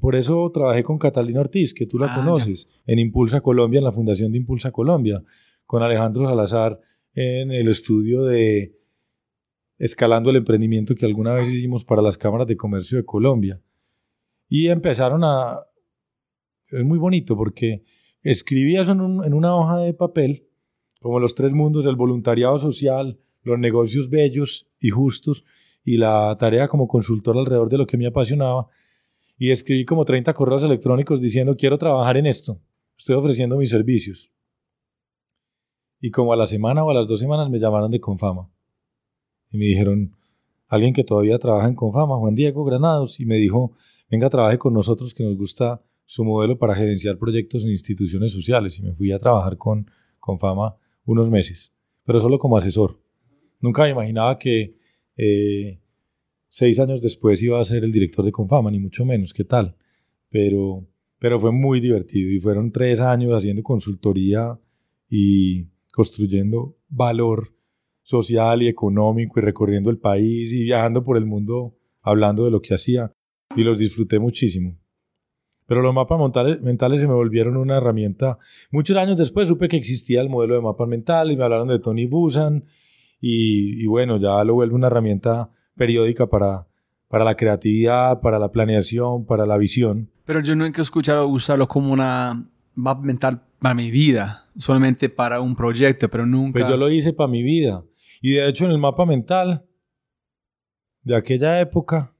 Por 0.00 0.14
eso 0.14 0.48
trabajé 0.54 0.84
con 0.84 0.98
Catalina 0.98 1.40
Ortiz, 1.40 1.74
que 1.74 1.86
tú 1.86 1.98
la 1.98 2.06
Ah, 2.06 2.14
conoces, 2.14 2.68
en 2.86 2.98
Impulsa 2.98 3.40
Colombia, 3.40 3.78
en 3.78 3.84
la 3.84 3.92
Fundación 3.92 4.30
de 4.30 4.38
Impulsa 4.38 4.70
Colombia, 4.70 5.22
con 5.66 5.82
Alejandro 5.82 6.26
Salazar 6.28 6.80
en 7.14 7.50
el 7.50 7.68
estudio 7.68 8.22
de 8.24 8.79
Escalando 9.80 10.30
el 10.30 10.36
Emprendimiento 10.36 10.94
que 10.94 11.04
alguna 11.04 11.34
vez 11.34 11.48
hicimos 11.48 11.84
para 11.84 12.02
las 12.02 12.16
cámaras 12.16 12.46
de 12.46 12.56
comercio 12.56 12.98
de 12.98 13.04
Colombia. 13.04 13.60
Y 14.48 14.68
empezaron 14.68 15.24
a... 15.24 15.58
Es 16.70 16.84
muy 16.84 16.98
bonito 16.98 17.36
porque 17.36 17.82
escribí 18.22 18.76
eso 18.76 18.92
en, 18.92 19.00
en 19.24 19.34
una 19.34 19.56
hoja 19.56 19.78
de 19.78 19.92
papel, 19.92 20.46
como 21.00 21.18
los 21.18 21.34
tres 21.34 21.52
mundos, 21.52 21.84
el 21.84 21.96
voluntariado 21.96 22.56
social, 22.58 23.18
los 23.42 23.58
negocios 23.58 24.08
bellos 24.08 24.68
y 24.78 24.90
justos, 24.90 25.44
y 25.84 25.96
la 25.96 26.36
tarea 26.38 26.68
como 26.68 26.86
consultor 26.86 27.36
alrededor 27.36 27.68
de 27.68 27.78
lo 27.78 27.86
que 27.86 27.96
me 27.96 28.06
apasionaba 28.06 28.68
y 29.40 29.50
escribí 29.50 29.86
como 29.86 30.04
30 30.04 30.34
correos 30.34 30.62
electrónicos 30.62 31.20
diciendo 31.20 31.56
quiero 31.56 31.78
trabajar 31.78 32.18
en 32.18 32.26
esto. 32.26 32.60
estoy 32.96 33.16
ofreciendo 33.16 33.56
mis 33.56 33.70
servicios. 33.70 34.30
Y 35.98 36.10
como 36.10 36.34
a 36.34 36.36
la 36.36 36.44
semana 36.44 36.84
o 36.84 36.90
a 36.90 36.94
las 36.94 37.08
dos 37.08 37.20
semanas 37.20 37.48
me 37.48 37.58
llamaron 37.58 37.90
de 37.90 38.00
Confama. 38.00 38.50
Y 39.50 39.58
me 39.58 39.64
dijeron, 39.66 40.16
alguien 40.68 40.94
que 40.94 41.04
todavía 41.04 41.38
trabaja 41.38 41.68
en 41.68 41.74
Confama, 41.74 42.16
Juan 42.16 42.34
Diego 42.34 42.64
Granados, 42.64 43.20
y 43.20 43.26
me 43.26 43.36
dijo, 43.36 43.72
venga, 44.10 44.30
trabaje 44.30 44.58
con 44.58 44.72
nosotros 44.72 45.12
que 45.12 45.24
nos 45.24 45.36
gusta 45.36 45.82
su 46.04 46.24
modelo 46.24 46.58
para 46.58 46.74
gerenciar 46.74 47.18
proyectos 47.18 47.64
en 47.64 47.70
instituciones 47.70 48.32
sociales. 48.32 48.78
Y 48.78 48.82
me 48.82 48.92
fui 48.92 49.12
a 49.12 49.18
trabajar 49.18 49.56
con 49.56 49.90
Confama 50.18 50.76
unos 51.04 51.30
meses, 51.30 51.72
pero 52.04 52.20
solo 52.20 52.38
como 52.38 52.56
asesor. 52.56 53.00
Nunca 53.60 53.82
me 53.82 53.90
imaginaba 53.90 54.38
que 54.38 54.76
eh, 55.16 55.80
seis 56.48 56.78
años 56.80 57.02
después 57.02 57.42
iba 57.42 57.60
a 57.60 57.64
ser 57.64 57.84
el 57.84 57.92
director 57.92 58.24
de 58.24 58.32
Confama, 58.32 58.70
ni 58.70 58.78
mucho 58.78 59.04
menos, 59.04 59.32
¿qué 59.32 59.44
tal? 59.44 59.76
Pero, 60.30 60.86
pero 61.18 61.38
fue 61.38 61.52
muy 61.52 61.80
divertido 61.80 62.30
y 62.30 62.40
fueron 62.40 62.72
tres 62.72 63.00
años 63.00 63.32
haciendo 63.32 63.62
consultoría 63.62 64.58
y 65.08 65.66
construyendo 65.92 66.76
valor 66.88 67.52
social 68.10 68.62
y 68.62 68.68
económico 68.68 69.38
y 69.38 69.42
recorriendo 69.42 69.88
el 69.88 69.98
país 69.98 70.52
y 70.52 70.64
viajando 70.64 71.04
por 71.04 71.16
el 71.16 71.26
mundo 71.26 71.76
hablando 72.02 72.44
de 72.44 72.50
lo 72.50 72.60
que 72.60 72.74
hacía 72.74 73.12
y 73.54 73.62
los 73.62 73.78
disfruté 73.78 74.18
muchísimo. 74.18 74.76
Pero 75.66 75.82
los 75.82 75.94
mapas 75.94 76.18
mentales, 76.60 77.00
se 77.00 77.06
me 77.06 77.14
volvieron 77.14 77.56
una 77.56 77.76
herramienta. 77.76 78.38
Muchos 78.72 78.96
años 78.96 79.16
después 79.16 79.46
supe 79.46 79.68
que 79.68 79.76
existía 79.76 80.20
el 80.20 80.28
modelo 80.28 80.56
de 80.56 80.60
mapas 80.60 80.88
mentales 80.88 81.32
y 81.32 81.36
me 81.36 81.44
hablaron 81.44 81.68
de 81.68 81.78
Tony 81.78 82.06
Busan 82.06 82.64
y, 83.20 83.80
y 83.80 83.86
bueno, 83.86 84.16
ya 84.16 84.42
lo 84.42 84.54
vuelve 84.54 84.74
una 84.74 84.88
herramienta 84.88 85.50
periódica 85.76 86.26
para, 86.26 86.66
para 87.06 87.24
la 87.24 87.36
creatividad, 87.36 88.20
para 88.20 88.40
la 88.40 88.50
planeación, 88.50 89.24
para 89.24 89.46
la 89.46 89.56
visión. 89.56 90.10
Pero 90.24 90.40
yo 90.40 90.56
nunca 90.56 90.80
he 90.80 90.82
escuchado 90.82 91.28
usarlo 91.28 91.68
como 91.68 91.92
una 91.92 92.48
mapa 92.74 93.02
mental 93.02 93.42
para 93.60 93.74
mi 93.74 93.92
vida, 93.92 94.48
solamente 94.56 95.08
para 95.08 95.40
un 95.40 95.54
proyecto, 95.54 96.08
pero 96.08 96.26
nunca... 96.26 96.58
Pues 96.58 96.68
yo 96.68 96.76
lo 96.76 96.90
hice 96.90 97.12
para 97.12 97.28
mi 97.28 97.42
vida. 97.44 97.84
Y 98.20 98.34
de 98.34 98.48
hecho 98.48 98.66
en 98.66 98.72
el 98.72 98.78
mapa 98.78 99.06
mental 99.06 99.66
de 101.02 101.16
aquella 101.16 101.60
época 101.60 102.14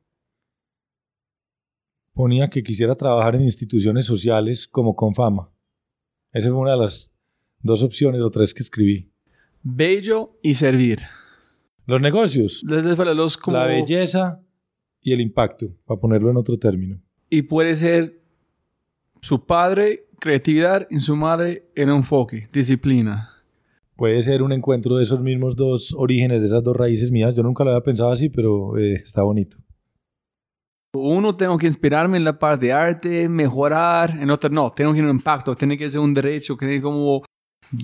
ponía 2.15 2.49
que 2.49 2.63
quisiera 2.63 2.95
trabajar 2.95 3.35
en 3.35 3.43
instituciones 3.43 4.07
sociales 4.07 4.67
como 4.67 4.95
con 4.95 5.15
fama. 5.15 5.51
Esa 6.33 6.49
fue 6.49 6.59
una 6.59 6.73
de 6.73 6.79
las 6.79 7.13
dos 7.61 7.83
opciones 7.83 8.21
o 8.21 8.31
tres 8.31 8.55
que 8.55 8.63
escribí. 8.63 9.11
Bello 9.63 10.39
y 10.43 10.55
servir. 10.55 11.01
Los 11.87 12.01
negocios. 12.01 12.63
Los 12.65 13.37
como... 13.37 13.57
La 13.57 13.67
belleza 13.67 14.43
y 15.03 15.13
el 15.13 15.21
impacto, 15.21 15.75
para 15.85 16.01
ponerlo 16.01 16.31
en 16.31 16.37
otro 16.37 16.59
término. 16.59 17.01
Y 17.29 17.43
puede 17.43 17.75
ser 17.75 18.23
su 19.21 19.45
padre, 19.45 20.07
creatividad, 20.19 20.87
y 20.91 21.01
su 21.01 21.17
madre, 21.17 21.71
en 21.75 21.89
enfoque, 21.89 22.49
disciplina. 22.53 23.40
Puede 24.01 24.23
ser 24.23 24.43
un 24.43 24.51
encuentro 24.51 24.97
de 24.97 25.03
esos 25.03 25.21
mismos 25.21 25.55
dos 25.55 25.95
orígenes, 25.95 26.41
de 26.41 26.47
esas 26.47 26.65
dos 26.65 26.75
raíces 26.75 27.11
mías. 27.11 27.35
Yo 27.35 27.43
nunca 27.43 27.65
lo 27.65 27.71
había 27.73 27.83
pensado 27.83 28.11
así, 28.11 28.31
pero 28.31 28.79
eh, 28.79 28.95
está 28.95 29.23
bonito. 29.25 29.59
Uno, 30.95 31.37
tengo 31.37 31.59
que 31.59 31.67
inspirarme 31.67 32.17
en 32.17 32.25
la 32.25 32.39
parte 32.39 32.65
de 32.65 32.73
arte, 32.73 33.29
mejorar. 33.29 34.17
En 34.19 34.31
otro, 34.31 34.49
no, 34.49 34.71
tengo 34.71 34.93
que 34.93 35.01
tener 35.01 35.11
un 35.11 35.17
impacto, 35.17 35.55
tiene 35.55 35.77
que 35.77 35.91
ser 35.91 36.01
un 36.01 36.15
derecho, 36.15 36.57
que 36.57 36.81
como 36.81 37.23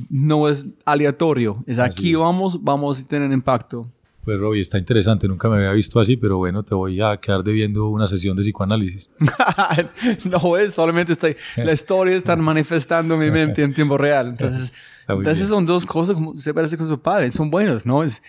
no 0.08 0.48
es 0.48 0.64
aleatorio. 0.86 1.62
Es 1.66 1.78
aquí 1.78 2.14
vamos, 2.14 2.64
vamos 2.64 2.98
a 2.98 3.06
tener 3.06 3.30
impacto. 3.30 3.92
Pues 4.24 4.40
Robbie, 4.40 4.62
está 4.62 4.78
interesante, 4.78 5.28
nunca 5.28 5.50
me 5.50 5.56
había 5.56 5.72
visto 5.72 6.00
así, 6.00 6.16
pero 6.16 6.38
bueno, 6.38 6.62
te 6.62 6.74
voy 6.74 6.98
a 6.98 7.18
quedar 7.18 7.44
debiendo 7.44 7.90
una 7.90 8.06
sesión 8.06 8.34
de 8.34 8.42
psicoanálisis. 8.42 9.10
no 10.24 10.56
es, 10.56 10.72
solamente 10.72 11.12
estoy, 11.12 11.36
la 11.56 11.74
historia 11.74 12.16
está 12.16 12.34
manifestando 12.36 13.14
en 13.14 13.20
mi 13.20 13.30
mente 13.30 13.62
en 13.62 13.74
tiempo 13.74 13.98
real. 13.98 14.28
Entonces, 14.28 14.72
entonces 15.08 15.48
son 15.48 15.66
dos 15.66 15.86
cosas 15.86 16.14
como 16.14 16.38
se 16.40 16.52
parece 16.52 16.76
con 16.76 16.88
su 16.88 17.00
padre, 17.00 17.30
son 17.30 17.50
buenos, 17.50 17.86
¿no? 17.86 18.02
Es, 18.02 18.22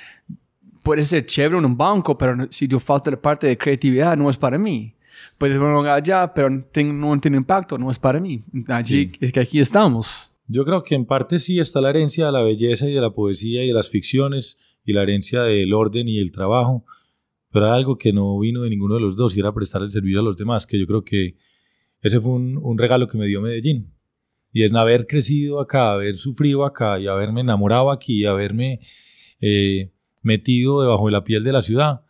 puede 0.83 1.03
ser 1.05 1.25
chévere 1.25 1.57
en 1.57 1.65
un 1.65 1.77
banco, 1.77 2.17
pero 2.17 2.47
si 2.49 2.67
yo 2.67 2.79
falta 2.79 3.11
la 3.11 3.21
parte 3.21 3.47
de 3.47 3.57
creatividad, 3.57 4.15
no 4.15 4.29
es 4.29 4.37
para 4.37 4.57
mí. 4.57 4.93
Puede 5.37 5.53
ser 5.53 5.61
allá, 5.63 6.33
pero 6.33 6.49
no 6.49 7.19
tiene 7.19 7.37
impacto, 7.37 7.77
no 7.77 7.91
es 7.91 7.99
para 7.99 8.19
mí. 8.19 8.43
Allí, 8.67 9.11
es 9.19 9.31
que 9.31 9.39
aquí 9.39 9.59
estamos. 9.59 10.31
Yo 10.47 10.63
creo 10.63 10.83
que 10.83 10.95
en 10.95 11.05
parte 11.05 11.39
sí 11.39 11.59
está 11.59 11.81
la 11.81 11.89
herencia 11.89 12.27
de 12.27 12.31
la 12.31 12.41
belleza 12.41 12.87
y 12.87 12.93
de 12.93 13.01
la 13.01 13.11
poesía 13.11 13.63
y 13.63 13.67
de 13.67 13.73
las 13.73 13.89
ficciones 13.89 14.57
y 14.85 14.93
la 14.93 15.03
herencia 15.03 15.41
del 15.41 15.73
orden 15.73 16.07
y 16.07 16.19
el 16.19 16.31
trabajo, 16.31 16.85
pero 17.51 17.65
hay 17.65 17.77
algo 17.77 17.97
que 17.97 18.13
no 18.13 18.39
vino 18.39 18.61
de 18.61 18.69
ninguno 18.69 18.95
de 18.95 19.01
los 19.01 19.17
dos 19.17 19.35
y 19.35 19.41
era 19.41 19.53
prestar 19.53 19.81
el 19.81 19.91
servicio 19.91 20.21
a 20.21 20.23
los 20.23 20.37
demás, 20.37 20.65
que 20.65 20.79
yo 20.79 20.87
creo 20.87 21.03
que 21.03 21.35
ese 22.01 22.21
fue 22.21 22.31
un, 22.31 22.77
regalo 22.77 23.07
que 23.07 23.17
me 23.17 23.27
dio 23.27 23.41
Medellín. 23.41 23.93
Y 24.57 24.63
es 24.63 24.73
haber 24.73 25.05
crecido 25.05 25.61
acá, 25.61 25.91
haber 25.91 26.17
sufrido 26.17 26.65
acá 26.65 26.99
y 26.99 27.05
haberme 27.05 27.41
enamorado 27.41 27.91
aquí, 27.91 28.25
haberme 28.25 28.79
eh, 29.39 29.91
metido 30.23 30.81
debajo 30.81 31.05
de 31.05 31.11
la 31.11 31.23
piel 31.23 31.43
de 31.43 31.51
la 31.51 31.61
ciudad, 31.61 32.01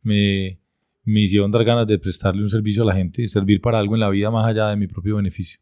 me, 0.00 0.60
me 1.02 1.22
hicieron 1.22 1.50
dar 1.50 1.64
ganas 1.64 1.88
de 1.88 1.98
prestarle 1.98 2.42
un 2.42 2.48
servicio 2.48 2.84
a 2.84 2.86
la 2.86 2.94
gente, 2.94 3.26
servir 3.26 3.60
para 3.60 3.80
algo 3.80 3.96
en 3.96 4.00
la 4.02 4.08
vida 4.08 4.30
más 4.30 4.46
allá 4.46 4.68
de 4.68 4.76
mi 4.76 4.86
propio 4.86 5.16
beneficio. 5.16 5.58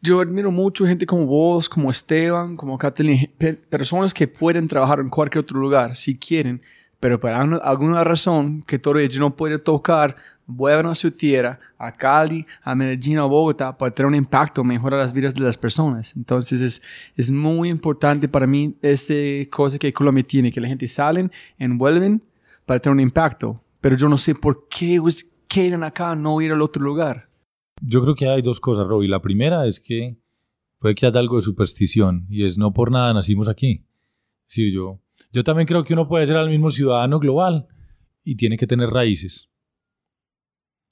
Yo 0.00 0.22
admiro 0.22 0.50
mucho 0.50 0.86
gente 0.86 1.04
como 1.04 1.26
vos, 1.26 1.68
como 1.68 1.90
Esteban, 1.90 2.56
como 2.56 2.78
Kathleen, 2.78 3.30
personas 3.68 4.14
que 4.14 4.26
pueden 4.26 4.66
trabajar 4.66 5.00
en 5.00 5.10
cualquier 5.10 5.44
otro 5.44 5.60
lugar 5.60 5.94
si 5.94 6.16
quieren, 6.16 6.62
pero 7.00 7.20
por 7.20 7.32
alguna 7.32 8.02
razón 8.02 8.62
que 8.62 8.80
yo 8.82 9.20
no 9.20 9.36
puedo 9.36 9.60
tocar, 9.60 10.16
vuelven 10.50 10.86
a 10.86 10.94
su 10.94 11.10
tierra, 11.10 11.58
a 11.78 11.92
Cali, 11.92 12.44
a 12.62 12.74
Medellín, 12.74 13.18
a 13.18 13.24
Bogotá, 13.24 13.76
para 13.76 13.92
tener 13.92 14.08
un 14.08 14.14
impacto, 14.14 14.64
mejorar 14.64 15.00
las 15.00 15.12
vidas 15.12 15.34
de 15.34 15.40
las 15.40 15.56
personas. 15.56 16.14
Entonces 16.16 16.60
es, 16.60 16.82
es 17.16 17.30
muy 17.30 17.68
importante 17.68 18.28
para 18.28 18.46
mí 18.46 18.76
esta 18.82 19.14
cosa 19.50 19.78
que 19.78 19.92
Colombia 19.92 20.24
tiene, 20.24 20.52
que 20.52 20.60
la 20.60 20.68
gente 20.68 20.88
salen 20.88 21.30
vuelven 21.78 22.22
para 22.66 22.80
tener 22.80 22.94
un 22.94 23.00
impacto. 23.00 23.60
Pero 23.80 23.96
yo 23.96 24.08
no 24.08 24.18
sé 24.18 24.34
por 24.34 24.68
qué 24.68 25.00
quieren 25.48 25.82
acá 25.82 26.14
no 26.14 26.40
ir 26.40 26.52
al 26.52 26.62
otro 26.62 26.82
lugar. 26.82 27.28
Yo 27.82 28.02
creo 28.02 28.14
que 28.14 28.28
hay 28.28 28.42
dos 28.42 28.60
cosas, 28.60 28.86
Robbie. 28.86 29.08
La 29.08 29.20
primera 29.22 29.66
es 29.66 29.80
que 29.80 30.16
puede 30.78 30.94
que 30.94 31.06
haya 31.06 31.18
algo 31.18 31.36
de 31.36 31.42
superstición 31.42 32.26
y 32.28 32.44
es 32.44 32.56
no 32.56 32.72
por 32.72 32.90
nada 32.90 33.12
nacimos 33.12 33.48
aquí. 33.48 33.84
Sí, 34.46 34.72
yo, 34.72 35.00
yo 35.32 35.42
también 35.44 35.66
creo 35.66 35.84
que 35.84 35.94
uno 35.94 36.08
puede 36.08 36.26
ser 36.26 36.36
el 36.36 36.48
mismo 36.48 36.70
ciudadano 36.70 37.18
global 37.18 37.68
y 38.24 38.36
tiene 38.36 38.56
que 38.56 38.66
tener 38.66 38.90
raíces. 38.90 39.49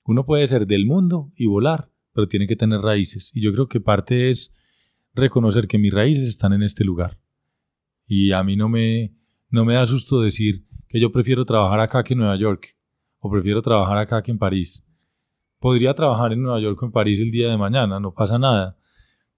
Uno 0.09 0.24
puede 0.24 0.46
ser 0.46 0.66
del 0.66 0.86
mundo 0.86 1.30
y 1.36 1.46
volar, 1.46 1.90
pero 2.12 2.26
tiene 2.26 2.46
que 2.46 2.56
tener 2.56 2.80
raíces. 2.80 3.30
Y 3.34 3.42
yo 3.42 3.52
creo 3.52 3.68
que 3.68 3.78
parte 3.78 4.30
es 4.30 4.54
reconocer 5.14 5.68
que 5.68 5.78
mis 5.78 5.92
raíces 5.92 6.28
están 6.28 6.54
en 6.54 6.62
este 6.62 6.82
lugar. 6.82 7.18
Y 8.06 8.32
a 8.32 8.42
mí 8.42 8.56
no 8.56 8.68
me, 8.68 9.14
no 9.50 9.66
me 9.66 9.74
da 9.74 9.84
susto 9.84 10.20
decir 10.20 10.64
que 10.88 10.98
yo 10.98 11.12
prefiero 11.12 11.44
trabajar 11.44 11.80
acá 11.80 12.02
que 12.02 12.14
en 12.14 12.20
Nueva 12.20 12.36
York, 12.36 12.74
o 13.18 13.30
prefiero 13.30 13.61
trabajar 13.61 13.98
acá 13.98 14.22
que 14.22 14.30
en 14.30 14.38
París, 14.38 14.82
Podría 15.61 15.92
trabajar 15.92 16.32
en 16.32 16.42
Nueva 16.42 16.61
York 16.61 16.80
o 16.80 16.86
en 16.86 16.92
París 16.92 17.18
el 17.18 17.32
día 17.32 17.50
de 17.50 17.59
mañana, 17.59 17.98
no 17.98 18.14
pasa 18.14 18.38
nada. 18.38 18.76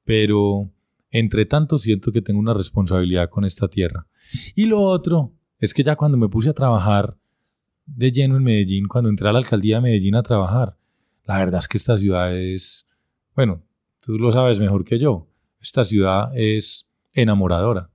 Pero, 0.05 0.71
entre 1.11 1.47
tanto, 1.47 1.79
siento 1.79 2.13
que 2.13 2.21
tengo 2.21 2.39
una 2.39 2.53
responsabilidad 2.53 3.31
con 3.31 3.45
esta 3.45 3.69
tierra. 3.69 4.07
Y 4.55 4.67
lo 4.67 4.83
otro 4.83 5.33
es 5.59 5.73
que 5.73 5.83
ya 5.83 5.97
cuando 5.97 6.19
me 6.19 6.29
puse 6.29 6.51
a 6.51 6.55
trabajar 6.55 7.17
de 7.97 8.13
lleno 8.13 8.37
en 8.37 8.45
Medellín, 8.45 8.87
cuando 8.87 9.11
entré 9.11 9.29
a 9.29 9.33
la 9.33 9.39
alcaldía 9.39 9.77
de 9.77 9.83
Medellín 9.83 10.15
a 10.15 10.23
trabajar, 10.23 10.77
la 11.25 11.39
verdad 11.39 11.61
es 11.61 11.69
que 11.69 11.79
esta 11.79 11.97
ciudad 11.97 12.37
es, 12.37 12.87
bueno, 13.35 13.63
tú 14.01 14.19
lo 14.19 14.31
sabes 14.33 14.59
mejor 14.59 14.85
que 14.85 14.99
yo, 14.99 15.29
esta 15.61 15.85
ciudad 15.85 16.31
es 16.35 16.89
enamoradora, 17.15 17.91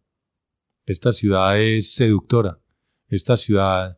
esta 0.86 1.12
ciudad 1.12 1.60
es 1.60 1.94
seductora, 1.94 2.60
esta 3.08 3.38
ciudad 3.38 3.98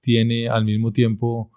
tiene 0.00 0.48
al 0.48 0.64
mismo 0.64 0.92
tiempo 0.92 1.50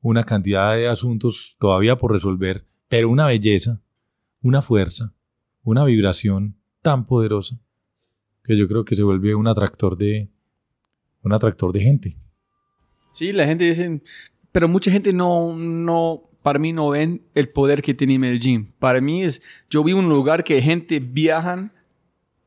una 0.00 0.24
cantidad 0.24 0.74
de 0.74 0.88
asuntos 0.88 1.56
todavía 1.58 1.96
por 1.96 2.12
resolver, 2.12 2.66
pero 2.88 3.08
una 3.08 3.26
belleza, 3.26 3.80
una 4.40 4.62
fuerza, 4.62 5.14
una 5.62 5.84
vibración 5.84 6.56
tan 6.82 7.06
poderosa 7.06 7.60
que 8.42 8.56
yo 8.56 8.68
creo 8.68 8.84
que 8.84 8.94
se 8.94 9.02
vuelve 9.02 9.34
un 9.34 9.48
atractor 9.48 9.96
de 9.96 10.30
un 11.22 11.32
atractor 11.32 11.72
de 11.72 11.80
gente. 11.80 12.23
Sí, 13.14 13.32
la 13.32 13.46
gente 13.46 13.64
dice, 13.64 14.02
pero 14.52 14.68
mucha 14.68 14.90
gente 14.90 15.12
no 15.12 15.56
no 15.56 16.22
para 16.42 16.58
mí 16.58 16.74
no 16.74 16.90
ven 16.90 17.22
el 17.34 17.48
poder 17.48 17.80
que 17.80 17.94
tiene 17.94 18.18
Medellín. 18.18 18.68
Para 18.78 19.00
mí 19.00 19.22
es 19.22 19.40
yo 19.70 19.82
vivo 19.82 20.00
en 20.00 20.06
un 20.06 20.12
lugar 20.12 20.44
que 20.44 20.60
gente 20.60 21.00
viajan 21.00 21.72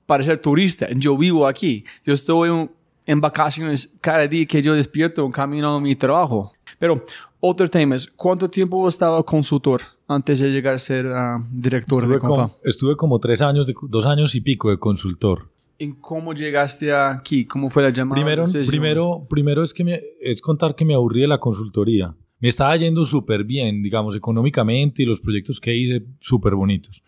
para 0.05 0.23
ser 0.23 0.37
turista. 0.37 0.87
Yo 0.95 1.17
vivo 1.17 1.47
aquí. 1.47 1.83
Yo 2.05 2.13
estoy 2.13 2.69
en 3.07 3.21
vacaciones 3.21 3.89
cada 4.01 4.27
día 4.27 4.45
que 4.45 4.61
yo 4.61 4.75
despierto 4.75 5.25
en 5.25 5.31
camino 5.31 5.75
a 5.75 5.81
mi 5.81 5.95
trabajo. 5.95 6.51
Pero 6.77 7.03
otro 7.39 7.69
tema 7.69 7.95
es, 7.95 8.07
¿cuánto 8.07 8.49
tiempo 8.49 8.87
estaba 8.87 9.23
consultor 9.23 9.81
antes 10.07 10.39
de 10.39 10.49
llegar 10.49 10.75
a 10.75 10.79
ser 10.79 11.07
ah, 11.07 11.39
director 11.51 11.99
estuve 11.99 12.15
de 12.15 12.19
Confam? 12.19 12.49
Como, 12.49 12.61
estuve 12.63 12.95
como 12.95 13.19
tres 13.19 13.41
años, 13.41 13.65
de, 13.65 13.73
dos 13.83 14.05
años 14.05 14.35
y 14.35 14.41
pico 14.41 14.69
de 14.69 14.77
consultor. 14.77 15.49
¿En 15.79 15.93
cómo 15.93 16.33
llegaste 16.33 16.91
aquí? 16.93 17.45
¿Cómo 17.45 17.69
fue 17.69 17.83
la 17.83 17.89
llamada? 17.89 18.15
Primero, 18.21 18.45
primero, 18.67 19.27
primero 19.29 19.63
es, 19.63 19.73
que 19.73 19.83
me, 19.83 19.99
es 20.21 20.41
contar 20.41 20.75
que 20.75 20.85
me 20.85 20.93
aburrí 20.93 21.21
de 21.21 21.27
la 21.27 21.39
consultoría. 21.39 22.15
Me 22.39 22.47
estaba 22.47 22.75
yendo 22.77 23.03
súper 23.05 23.43
bien, 23.43 23.81
digamos, 23.81 24.15
económicamente 24.15 25.03
y 25.03 25.05
los 25.05 25.19
proyectos 25.19 25.59
que 25.59 25.75
hice 25.75 26.05
súper 26.19 26.55
bonitos. 26.55 27.03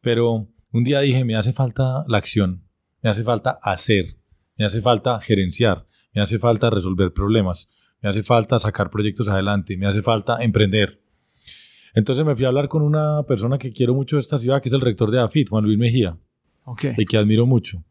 Pero 0.00 0.48
un 0.72 0.84
día 0.84 1.00
dije, 1.00 1.24
me 1.24 1.36
hace 1.36 1.52
falta 1.52 2.04
la 2.08 2.18
acción, 2.18 2.62
me 3.02 3.10
hace 3.10 3.22
falta 3.24 3.58
hacer, 3.62 4.16
me 4.56 4.64
hace 4.64 4.80
falta 4.80 5.20
gerenciar, 5.20 5.86
me 6.14 6.20
hace 6.20 6.38
falta 6.38 6.70
resolver 6.70 7.12
problemas, 7.12 7.68
me 8.02 8.08
hace 8.08 8.22
falta 8.22 8.58
sacar 8.58 8.90
proyectos 8.90 9.28
adelante, 9.28 9.76
me 9.76 9.86
hace 9.86 10.02
falta 10.02 10.42
emprender. 10.42 11.00
Entonces 11.94 12.24
me 12.24 12.34
fui 12.36 12.44
a 12.44 12.48
hablar 12.48 12.68
con 12.68 12.82
una 12.82 13.22
persona 13.24 13.58
que 13.58 13.72
quiero 13.72 13.94
mucho 13.94 14.16
de 14.16 14.20
esta 14.20 14.38
ciudad, 14.38 14.60
que 14.62 14.68
es 14.68 14.72
el 14.72 14.80
rector 14.80 15.10
de 15.10 15.20
AFIT, 15.20 15.48
Juan 15.48 15.64
Luis 15.64 15.78
Mejía, 15.78 16.16
Ok. 16.64 16.84
y 16.96 17.04
que 17.06 17.16
admiro 17.16 17.46
mucho. 17.46 17.84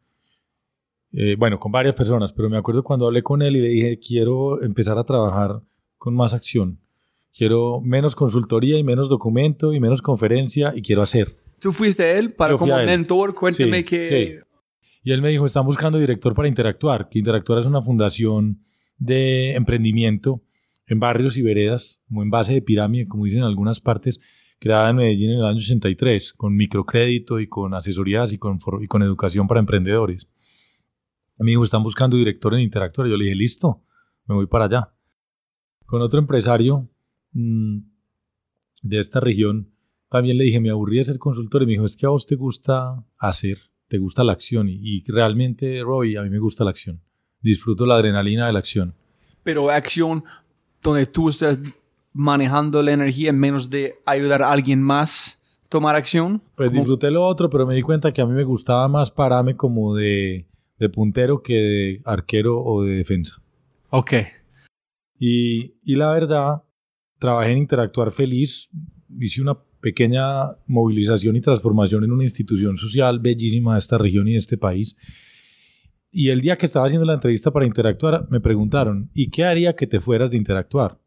Eh, 1.19 1.35
bueno, 1.35 1.59
con 1.59 1.71
varias 1.71 1.95
personas, 1.95 2.31
pero 2.31 2.47
me 2.47 2.57
acuerdo 2.57 2.83
cuando 2.83 3.07
hablé 3.07 3.23
con 3.23 3.41
él 3.41 3.55
y 3.55 3.61
le 3.61 3.69
dije, 3.69 3.97
quiero 3.97 4.61
empezar 4.61 4.99
a 4.99 5.03
trabajar 5.03 5.63
con 5.97 6.13
más 6.13 6.35
acción. 6.35 6.79
Quiero 7.35 7.81
menos 7.81 8.15
consultoría 8.15 8.77
y 8.77 8.83
menos 8.83 9.09
documento 9.09 9.73
y 9.73 9.79
menos 9.79 10.03
conferencia 10.03 10.73
y 10.75 10.83
quiero 10.83 11.01
hacer. 11.01 11.35
¿Tú 11.59 11.71
fuiste 11.71 12.19
él 12.19 12.33
para 12.33 12.53
Yo 12.53 12.59
como 12.59 12.77
él. 12.77 12.85
mentor? 12.85 13.33
Cuéntame 13.33 13.79
Sí, 13.79 13.83
que... 13.83 14.05
sí. 14.05 14.35
Y 15.01 15.11
él 15.11 15.23
me 15.23 15.29
dijo, 15.29 15.47
están 15.47 15.65
buscando 15.65 15.97
director 15.97 16.35
para 16.35 16.47
Interactuar, 16.49 17.09
que 17.09 17.17
Interactuar 17.17 17.57
es 17.57 17.65
una 17.65 17.81
fundación 17.81 18.59
de 18.99 19.55
emprendimiento 19.55 20.43
en 20.85 20.99
barrios 20.99 21.35
y 21.37 21.41
veredas, 21.41 21.99
como 22.07 22.21
en 22.21 22.29
base 22.29 22.53
de 22.53 22.61
pirámide, 22.61 23.07
como 23.07 23.25
dicen 23.25 23.39
en 23.39 23.45
algunas 23.45 23.81
partes, 23.81 24.19
creada 24.59 24.91
en 24.91 24.97
Medellín 24.97 25.31
en 25.31 25.39
el 25.39 25.45
año 25.45 25.57
83, 25.57 26.33
con 26.33 26.55
microcrédito 26.55 27.39
y 27.39 27.47
con 27.47 27.73
asesorías 27.73 28.33
y 28.33 28.37
con, 28.37 28.59
y 28.81 28.85
con 28.85 29.01
educación 29.01 29.47
para 29.47 29.59
emprendedores. 29.59 30.27
Me 31.39 31.51
dijo, 31.51 31.63
están 31.63 31.83
buscando 31.83 32.17
director 32.17 32.53
en 32.53 32.61
Interactuar. 32.61 33.07
Yo 33.07 33.15
le 33.17 33.25
dije, 33.25 33.35
listo, 33.35 33.83
me 34.25 34.35
voy 34.35 34.47
para 34.47 34.65
allá. 34.65 34.93
Con 35.85 36.01
otro 36.01 36.19
empresario 36.19 36.89
mm, 37.31 37.77
de 38.83 38.99
esta 38.99 39.19
región, 39.19 39.71
también 40.09 40.37
le 40.37 40.45
dije, 40.45 40.59
me 40.59 40.69
aburrí 40.69 40.97
de 40.97 41.03
ser 41.03 41.17
consultor 41.19 41.63
y 41.63 41.65
me 41.65 41.71
dijo, 41.73 41.85
es 41.85 41.95
que 41.95 42.05
a 42.05 42.09
vos 42.09 42.25
te 42.25 42.35
gusta 42.35 43.03
hacer, 43.17 43.57
te 43.87 43.97
gusta 43.97 44.23
la 44.23 44.33
acción 44.33 44.67
y, 44.69 44.77
y 44.81 45.03
realmente, 45.07 45.81
Roy, 45.83 46.15
a 46.15 46.23
mí 46.23 46.29
me 46.29 46.39
gusta 46.39 46.63
la 46.63 46.71
acción. 46.71 47.01
Disfruto 47.41 47.85
la 47.85 47.95
adrenalina 47.95 48.47
de 48.47 48.53
la 48.53 48.59
acción. 48.59 48.95
Pero 49.43 49.69
acción 49.69 50.23
donde 50.81 51.05
tú 51.05 51.29
estás 51.29 51.57
manejando 52.13 52.81
la 52.81 52.91
energía 52.93 53.29
en 53.29 53.39
menos 53.39 53.69
de 53.69 53.95
ayudar 54.05 54.41
a 54.41 54.51
alguien 54.51 54.81
más 54.81 55.39
a 55.63 55.67
tomar 55.69 55.95
acción. 55.95 56.41
Pues 56.55 56.69
Como- 56.69 56.79
disfruté 56.81 57.11
lo 57.11 57.23
otro, 57.25 57.49
pero 57.49 57.65
me 57.67 57.75
di 57.75 57.81
cuenta 57.81 58.11
que 58.11 58.21
a 58.21 58.25
mí 58.25 58.33
me 58.33 58.43
gustaba 58.43 58.87
más 58.87 59.11
pararme 59.11 59.55
como 59.55 59.95
de, 59.95 60.47
de 60.77 60.89
puntero 60.89 61.41
que 61.41 61.53
de 61.53 62.01
arquero 62.05 62.63
o 62.63 62.83
de 62.83 62.95
defensa. 62.95 63.41
Ok. 63.89 64.13
Y, 65.19 65.75
y 65.83 65.95
la 65.95 66.13
verdad, 66.13 66.63
trabajé 67.19 67.51
en 67.51 67.57
Interactuar 67.57 68.11
Feliz, 68.11 68.69
hice 69.19 69.41
una 69.41 69.57
pequeña 69.81 70.57
movilización 70.65 71.35
y 71.35 71.41
transformación 71.41 72.03
en 72.03 72.11
una 72.11 72.23
institución 72.23 72.77
social 72.77 73.19
bellísima 73.19 73.73
de 73.73 73.79
esta 73.79 73.97
región 73.97 74.27
y 74.27 74.33
de 74.33 74.37
este 74.37 74.57
país. 74.57 74.95
Y 76.11 76.29
el 76.29 76.41
día 76.41 76.57
que 76.57 76.65
estaba 76.65 76.85
haciendo 76.85 77.05
la 77.05 77.13
entrevista 77.13 77.51
para 77.51 77.65
Interactuar, 77.65 78.27
me 78.29 78.39
preguntaron, 78.39 79.09
¿y 79.13 79.29
qué 79.29 79.45
haría 79.45 79.75
que 79.75 79.87
te 79.87 79.99
fueras 79.99 80.31
de 80.31 80.37
Interactuar? 80.37 80.99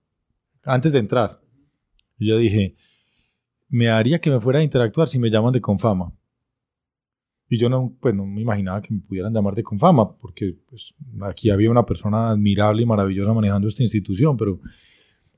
Antes 0.62 0.93
de 0.93 0.99
entrar. 0.99 1.41
Y 2.18 2.29
yo 2.29 2.39
dije, 2.39 2.75
me 3.68 3.89
haría 3.89 4.21
que 4.21 4.31
me 4.31 4.41
fuera 4.41 4.61
a 4.61 4.62
Interactuar 4.62 5.09
si 5.09 5.18
me 5.18 5.31
llaman 5.31 5.53
de 5.53 5.61
Confama. 5.61 6.12
Y 7.53 7.59
yo 7.59 7.68
no, 7.68 7.92
pues 8.01 8.14
no 8.14 8.24
me 8.24 8.40
imaginaba 8.40 8.80
que 8.80 8.94
me 8.94 9.01
pudieran 9.01 9.34
llamar 9.34 9.55
de 9.57 9.64
Confama, 9.64 10.16
porque 10.16 10.55
pues, 10.68 10.94
aquí 11.22 11.51
había 11.51 11.68
una 11.70 11.84
persona 11.84 12.30
admirable 12.30 12.82
y 12.82 12.86
maravillosa 12.86 13.34
manejando 13.34 13.66
esta 13.66 13.82
institución, 13.82 14.36
pero 14.36 14.61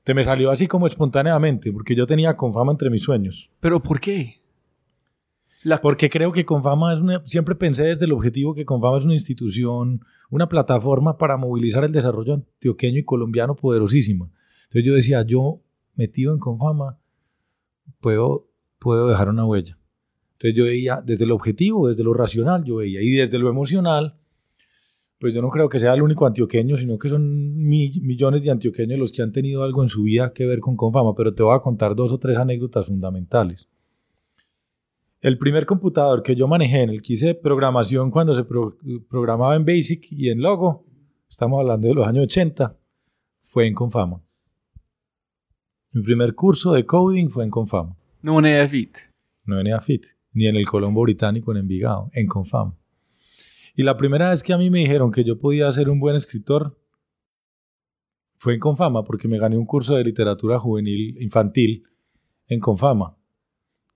te 0.03 0.13
me 0.13 0.23
salió 0.23 0.51
así 0.51 0.67
como 0.67 0.85
espontáneamente, 0.85 1.71
porque 1.73 1.95
yo 1.95 2.05
tenía 2.05 2.37
Confama 2.37 2.71
entre 2.71 2.89
mis 2.91 3.01
sueños. 3.01 3.49
¿Pero 3.59 3.81
por 3.81 3.99
qué? 3.99 4.35
La- 5.63 5.79
Porque 5.81 6.09
creo 6.09 6.31
que 6.31 6.45
Confama 6.45 6.93
es 6.93 6.99
una, 6.99 7.25
siempre 7.25 7.55
pensé 7.55 7.83
desde 7.85 8.05
el 8.05 8.11
objetivo 8.11 8.53
que 8.53 8.65
Confama 8.65 8.97
es 8.99 9.05
una 9.05 9.13
institución, 9.13 10.01
una 10.29 10.47
plataforma 10.47 11.17
para 11.17 11.35
movilizar 11.37 11.83
el 11.83 11.91
desarrollo 11.91 12.33
antioqueño 12.35 12.99
y 12.99 13.03
colombiano 13.05 13.55
poderosísima. 13.55 14.29
Entonces 14.65 14.83
yo 14.83 14.93
decía, 14.93 15.23
yo 15.25 15.61
metido 15.95 16.31
en 16.33 16.39
Confama, 16.39 16.99
puedo, 18.01 18.47
puedo 18.77 19.07
dejar 19.07 19.29
una 19.29 19.45
huella. 19.45 19.77
Entonces 20.43 20.57
yo 20.57 20.65
veía 20.65 21.01
desde 21.01 21.23
el 21.23 21.31
objetivo, 21.31 21.87
desde 21.87 22.03
lo 22.03 22.13
racional, 22.13 22.65
yo 22.65 22.75
veía, 22.75 23.01
y 23.01 23.11
desde 23.11 23.39
lo 23.39 23.47
emocional, 23.49 24.17
pues 25.17 25.33
yo 25.33 25.41
no 25.41 25.49
creo 25.49 25.69
que 25.69 25.79
sea 25.79 25.93
el 25.93 26.01
único 26.01 26.25
antioqueño, 26.25 26.75
sino 26.75 26.99
que 26.99 27.07
son 27.07 27.55
mi- 27.55 27.97
millones 28.01 28.43
de 28.43 28.51
antioqueños 28.51 28.99
los 28.99 29.13
que 29.13 29.21
han 29.21 29.31
tenido 29.31 29.63
algo 29.63 29.81
en 29.83 29.87
su 29.87 30.03
vida 30.03 30.33
que 30.33 30.45
ver 30.45 30.59
con 30.59 30.75
Confama, 30.75 31.15
pero 31.15 31.33
te 31.33 31.43
voy 31.43 31.55
a 31.55 31.61
contar 31.61 31.95
dos 31.95 32.11
o 32.11 32.17
tres 32.17 32.35
anécdotas 32.37 32.87
fundamentales. 32.87 33.69
El 35.21 35.37
primer 35.37 35.65
computador 35.65 36.21
que 36.21 36.35
yo 36.35 36.45
manejé, 36.49 36.81
en 36.81 36.89
el 36.89 37.01
que 37.01 37.13
hice 37.13 37.35
programación 37.35 38.11
cuando 38.11 38.33
se 38.33 38.43
pro- 38.43 38.75
programaba 39.09 39.55
en 39.55 39.63
Basic 39.63 40.11
y 40.11 40.27
en 40.29 40.41
Logo, 40.41 40.85
estamos 41.29 41.61
hablando 41.61 41.87
de 41.87 41.93
los 41.93 42.05
años 42.05 42.25
80, 42.25 42.75
fue 43.39 43.65
en 43.67 43.73
Confama. 43.73 44.21
Mi 45.93 46.01
primer 46.03 46.35
curso 46.35 46.73
de 46.73 46.85
coding 46.85 47.29
fue 47.29 47.45
en 47.45 47.49
Confama, 47.49 47.95
No 48.21 48.39
en 48.39 48.45
EFIT. 48.47 48.97
no 49.45 49.57
en 49.61 49.67
EAFIT, 49.67 50.03
ni 50.33 50.47
en 50.47 50.55
el 50.55 50.65
Colombo 50.65 51.01
Británico 51.01 51.51
en 51.51 51.59
Envigado, 51.59 52.09
en 52.13 52.27
Confama. 52.27 52.77
Y 53.75 53.83
la 53.83 53.97
primera 53.97 54.29
vez 54.29 54.43
que 54.43 54.53
a 54.53 54.57
mí 54.57 54.69
me 54.69 54.79
dijeron 54.79 55.11
que 55.11 55.23
yo 55.23 55.39
podía 55.39 55.71
ser 55.71 55.89
un 55.89 55.99
buen 55.99 56.15
escritor 56.15 56.77
fue 58.37 58.53
en 58.53 58.59
Confama, 58.59 59.03
porque 59.03 59.27
me 59.27 59.39
gané 59.39 59.57
un 59.57 59.65
curso 59.65 59.95
de 59.95 60.03
literatura 60.03 60.59
juvenil 60.59 61.15
infantil 61.21 61.83
en 62.47 62.59
Confama. 62.59 63.17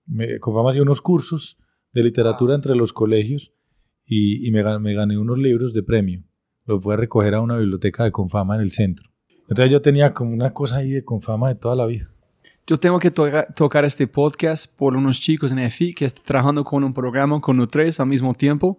Me, 0.06 0.40
Confama 0.40 0.70
hacía 0.70 0.82
unos 0.82 1.00
cursos 1.00 1.58
de 1.92 2.02
literatura 2.02 2.54
entre 2.54 2.74
los 2.74 2.92
colegios 2.92 3.52
y, 4.06 4.50
me, 4.50 4.78
me 4.78 4.94
gané 4.94 5.18
unos 5.18 5.38
libros 5.38 5.74
de 5.74 5.82
premio. 5.82 6.24
Los 6.64 6.82
fui 6.82 6.94
a 6.94 6.96
recoger 6.96 7.34
a 7.34 7.40
una 7.40 7.58
biblioteca 7.58 8.04
de 8.04 8.12
Confama 8.12 8.56
en 8.56 8.62
el 8.62 8.72
centro. 8.72 9.10
Entonces 9.48 9.70
yo 9.70 9.82
tenía 9.82 10.14
como 10.14 10.32
una 10.32 10.52
cosa 10.52 10.78
ahí 10.78 10.90
de 10.90 11.04
Confama 11.04 11.48
de 11.48 11.54
toda 11.54 11.76
la 11.76 11.86
vida. 11.86 12.10
Yo 12.68 12.78
tengo 12.78 12.98
que 12.98 13.10
toca- 13.10 13.46
tocar 13.54 13.86
este 13.86 14.06
podcast 14.06 14.70
por 14.76 14.94
unos 14.94 15.18
chicos 15.18 15.52
en 15.52 15.58
EFI 15.58 15.94
que 15.94 16.04
están 16.04 16.22
trabajando 16.22 16.64
con 16.64 16.84
un 16.84 16.92
programa 16.92 17.40
con 17.40 17.56
los 17.56 17.66
tres 17.68 17.98
al 17.98 18.08
mismo 18.08 18.34
tiempo. 18.34 18.78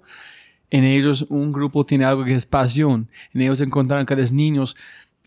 En 0.70 0.84
ellos 0.84 1.26
un 1.30 1.52
grupo 1.52 1.84
tiene 1.84 2.06
algo 2.06 2.24
que 2.24 2.36
es 2.36 2.46
pasión. 2.46 3.10
En 3.34 3.42
ellos 3.42 3.62
encontraron 3.62 4.06
que 4.06 4.16
los 4.16 4.32
niños 4.32 4.78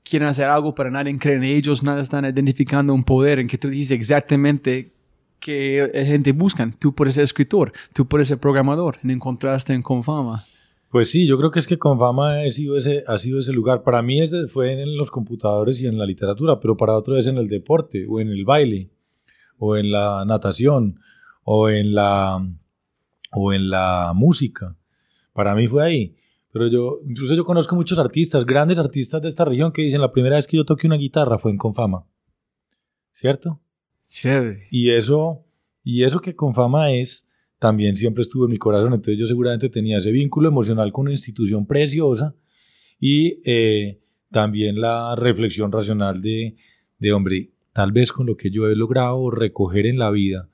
quieren 0.05 0.29
hacer 0.29 0.45
algo, 0.45 0.77
pero 0.77 0.93
nadie 0.93 1.19
cree 1.19 1.35
en 1.35 1.43
ellos, 1.43 1.83
nada 1.83 2.01
están 2.03 2.25
identificando 2.25 2.95
un 2.95 3.03
poder 3.03 3.41
en 3.41 3.49
que 3.49 3.59
tú 3.59 3.69
dices 3.69 3.99
exactamente 3.99 4.93
que 5.41 5.91
gente 6.07 6.31
buscan. 6.31 6.73
Tú 6.73 6.95
puedes 6.95 7.17
ser 7.17 7.25
escritor, 7.25 7.73
tú 7.93 8.07
puedes 8.07 8.29
ser 8.29 8.39
programador, 8.39 8.99
en 9.03 9.11
encontraste 9.11 9.73
en 9.73 9.83
Confama. 9.83 10.45
Pues 10.93 11.11
sí, 11.11 11.27
yo 11.27 11.39
creo 11.39 11.51
que 11.51 11.59
es 11.59 11.67
que 11.67 11.79
Confama 11.79 12.43
ha 12.43 12.51
sido 12.51 12.77
ese, 12.77 13.03
ha 13.07 13.17
sido 13.19 13.39
ese 13.39 13.53
lugar. 13.55 13.83
Para 13.83 14.03
mí 14.03 14.21
es 14.21 14.31
de- 14.31 14.47
fue 14.47 14.73
en 14.73 14.95
los 14.97 15.11
computadores 15.11 15.81
y 15.81 15.87
en 15.87 15.97
la 15.97 16.05
literatura, 16.05 16.61
pero 16.61 16.77
para 16.77 16.95
otros 16.95 17.17
es 17.19 17.27
en 17.27 17.39
el 17.39 17.49
deporte, 17.49 18.05
o 18.07 18.21
en 18.21 18.29
el 18.29 18.45
baile, 18.45 18.91
o 19.57 19.75
en 19.77 19.91
la 19.91 20.25
natación, 20.27 21.01
o 21.45 21.71
en 21.71 21.95
la, 21.95 22.47
o 23.31 23.53
en 23.55 23.71
la 23.71 24.13
música. 24.15 24.77
Para 25.33 25.55
mí 25.55 25.67
fue 25.67 25.83
ahí. 25.83 26.15
Pero 26.53 26.67
yo, 26.67 26.99
incluso 27.09 27.35
yo 27.35 27.47
conozco 27.47 27.75
muchos 27.75 27.99
artistas, 27.99 28.45
grandes 28.45 28.79
artistas 28.79 29.23
de 29.23 29.29
esta 29.29 29.47
región 29.47 29.73
que 29.73 29.81
dicen 29.81 30.03
la 30.03 30.13
primera 30.13 30.37
vez 30.37 30.47
que 30.47 30.59
yo 30.59 30.67
toqué 30.67 30.87
una 30.87 30.97
guitarra 30.97 31.39
fue 31.39 31.53
en 31.53 31.57
Confama. 31.57 32.05
¿Cierto? 33.13 33.61
Chévere. 34.07 34.65
Y 34.71 34.91
eso, 34.91 35.43
y 35.83 36.05
eso 36.05 36.21
que 36.21 36.37
Confama 36.37 36.93
es, 36.93 37.27
también 37.63 37.95
siempre 37.95 38.23
estuvo 38.23 38.47
en 38.47 38.51
mi 38.51 38.59
corazón. 38.59 38.93
Entonces 38.93 39.17
yo 39.17 39.25
seguramente 39.25 39.69
tenía 39.69 39.99
ese 39.99 40.11
vínculo 40.11 40.49
emocional 40.49 40.91
con 40.91 41.03
una 41.03 41.13
institución 41.13 41.65
preciosa 41.65 42.35
y 42.99 43.41
eh, 43.45 44.01
también 44.33 44.81
la 44.81 45.15
reflexión 45.15 45.71
racional 45.71 46.21
de, 46.21 46.57
de, 46.99 47.13
hombre, 47.13 47.51
tal 47.73 47.93
vez 47.93 48.11
con 48.11 48.27
lo 48.27 48.37
que 48.37 48.51
yo 48.51 48.69
he 48.69 48.75
logrado 48.75 49.31
recoger 49.31 49.87
en 49.87 50.01
la 50.01 50.11
vida, 50.11 50.51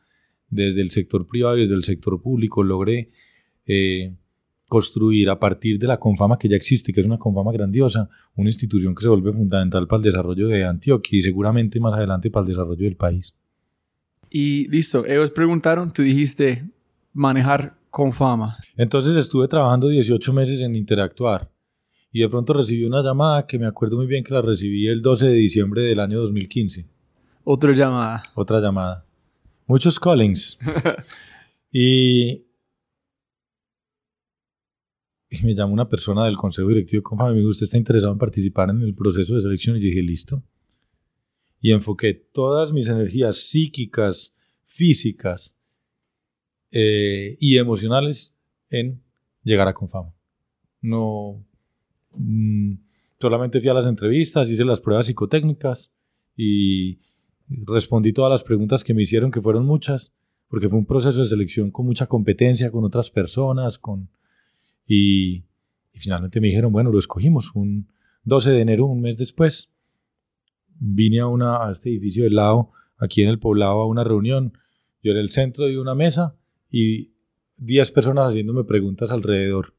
desde 0.51 0.83
el 0.83 0.91
sector 0.91 1.27
privado 1.27 1.57
y 1.57 1.61
desde 1.61 1.77
el 1.77 1.85
sector 1.85 2.21
público, 2.21 2.63
logré 2.63 3.09
eh, 3.67 4.15
construir 4.69 5.31
a 5.31 5.41
partir 5.41 5.79
de 5.79 5.87
la 5.87 5.99
Confama 5.99 6.37
que 6.37 6.51
ya 6.51 6.57
existe, 6.57 6.93
que 6.93 7.01
es 7.01 7.07
una 7.07 7.17
Confama 7.17 7.53
grandiosa, 7.53 8.11
una 8.37 8.51
institución 8.51 8.95
que 8.95 9.05
se 9.05 9.09
vuelve 9.09 9.33
fundamental 9.33 9.87
para 9.87 10.01
el 10.01 10.05
desarrollo 10.05 10.47
de 10.47 10.63
Antioquia 10.67 11.19
y 11.19 11.23
seguramente 11.23 11.81
más 11.81 11.95
adelante 11.95 12.31
para 12.31 12.43
el 12.43 12.49
desarrollo 12.49 12.85
del 12.85 12.97
país. 12.97 13.35
Y 14.29 14.69
listo, 14.69 15.07
ellos 15.07 15.31
preguntaron, 15.31 15.91
tú 15.91 16.03
dijiste 16.03 16.69
manejar 17.19 17.77
con 17.91 18.13
fama. 18.13 18.57
Entonces 18.77 19.17
estuve 19.17 19.49
trabajando 19.49 19.89
18 19.89 20.33
meses 20.33 20.63
en 20.63 20.77
Interactuar 20.77 21.51
y 22.13 22.21
de 22.21 22.29
pronto 22.29 22.53
recibí 22.53 22.85
una 22.85 23.03
llamada 23.03 23.45
que 23.45 23.59
me 23.59 23.67
acuerdo 23.67 23.97
muy 23.97 24.07
bien 24.07 24.23
que 24.23 24.33
la 24.33 24.41
recibí 24.41 24.87
el 24.87 25.03
12 25.03 25.27
de 25.27 25.35
diciembre 25.35 25.83
del 25.83 25.99
año 25.99 26.21
2015. 26.21 26.89
Otra 27.43 27.73
llamada. 27.73 28.23
Otra 28.37 28.61
llamada. 28.61 29.05
Muchos 29.67 29.99
callings. 29.99 30.59
y, 31.73 32.47
y 35.29 35.43
me 35.43 35.55
llamó 35.57 35.73
una 35.73 35.89
persona 35.89 36.25
del 36.25 36.37
consejo 36.37 36.69
directivo 36.69 37.01
de 37.01 37.03
Confama 37.03 37.31
y 37.31 37.33
me 37.33 37.39
dijo, 37.41 37.51
¿usted 37.51 37.65
está 37.65 37.79
interesado 37.79 38.13
en 38.13 38.19
participar 38.19 38.71
en 38.71 38.81
el 38.83 38.95
proceso 38.95 39.35
de 39.35 39.41
selección? 39.41 39.77
Y 39.77 39.81
yo 39.81 39.87
dije, 39.87 40.03
listo. 40.03 40.45
Y 41.61 41.73
enfoqué 41.73 42.15
todas 42.15 42.73
mis 42.73 42.87
energías 42.87 43.39
psíquicas, 43.39 44.37
físicas 44.65 45.58
eh, 46.71 47.37
y 47.41 47.59
emocionales 47.59 48.35
en 48.71 49.03
llegar 49.43 49.69
a 49.69 49.75
Confama. 49.75 50.15
No, 50.81 51.45
mm, 52.13 52.75
solamente 53.19 53.61
fui 53.61 53.69
a 53.69 53.75
las 53.75 53.87
entrevistas, 53.87 54.51
hice 54.51 54.65
las 54.65 54.81
pruebas 54.81 55.07
psicotécnicas 55.07 55.93
y 56.37 56.99
respondí 57.49 58.13
todas 58.13 58.31
las 58.31 58.45
preguntas 58.45 58.85
que 58.85 58.95
me 58.95 59.03
hicieron, 59.03 59.31
que 59.31 59.41
fueron 59.41 59.67
muchas, 59.67 60.13
porque 60.49 60.69
fue 60.69 60.79
un 60.79 60.87
proceso 60.87 61.21
de 61.21 61.27
selección 61.27 61.71
con 61.71 61.87
mucha 61.87 62.07
competencia, 62.07 62.71
con 62.71 62.85
otras 62.85 63.11
personas, 63.11 63.79
con... 63.79 64.11
Y, 64.87 65.45
y 65.93 65.99
finalmente 65.99 66.41
me 66.41 66.49
dijeron, 66.49 66.73
bueno, 66.73 66.91
lo 66.91 66.99
escogimos, 66.99 67.53
un 67.55 67.89
12 68.25 68.53
de 68.53 68.61
enero, 68.61 68.87
un 68.87 69.01
mes 69.01 69.19
después, 69.19 69.71
vine 70.79 71.21
a, 71.21 71.27
una, 71.27 71.67
a 71.67 71.71
este 71.71 71.91
edificio 71.91 72.25
del 72.25 72.37
lado, 72.37 72.71
aquí 72.97 73.23
en 73.23 73.29
el 73.29 73.39
poblado, 73.39 73.81
a 73.81 73.87
una 73.87 74.05
reunión, 74.05 74.53
yo 75.03 75.13
en 75.13 75.19
el 75.19 75.31
centro 75.31 75.67
de 75.67 75.79
una 75.79 75.95
mesa 75.95 76.37
y 76.71 77.11
10 77.57 77.91
personas 77.93 78.29
haciéndome 78.29 78.65
preguntas 78.65 79.11
alrededor. 79.11 79.75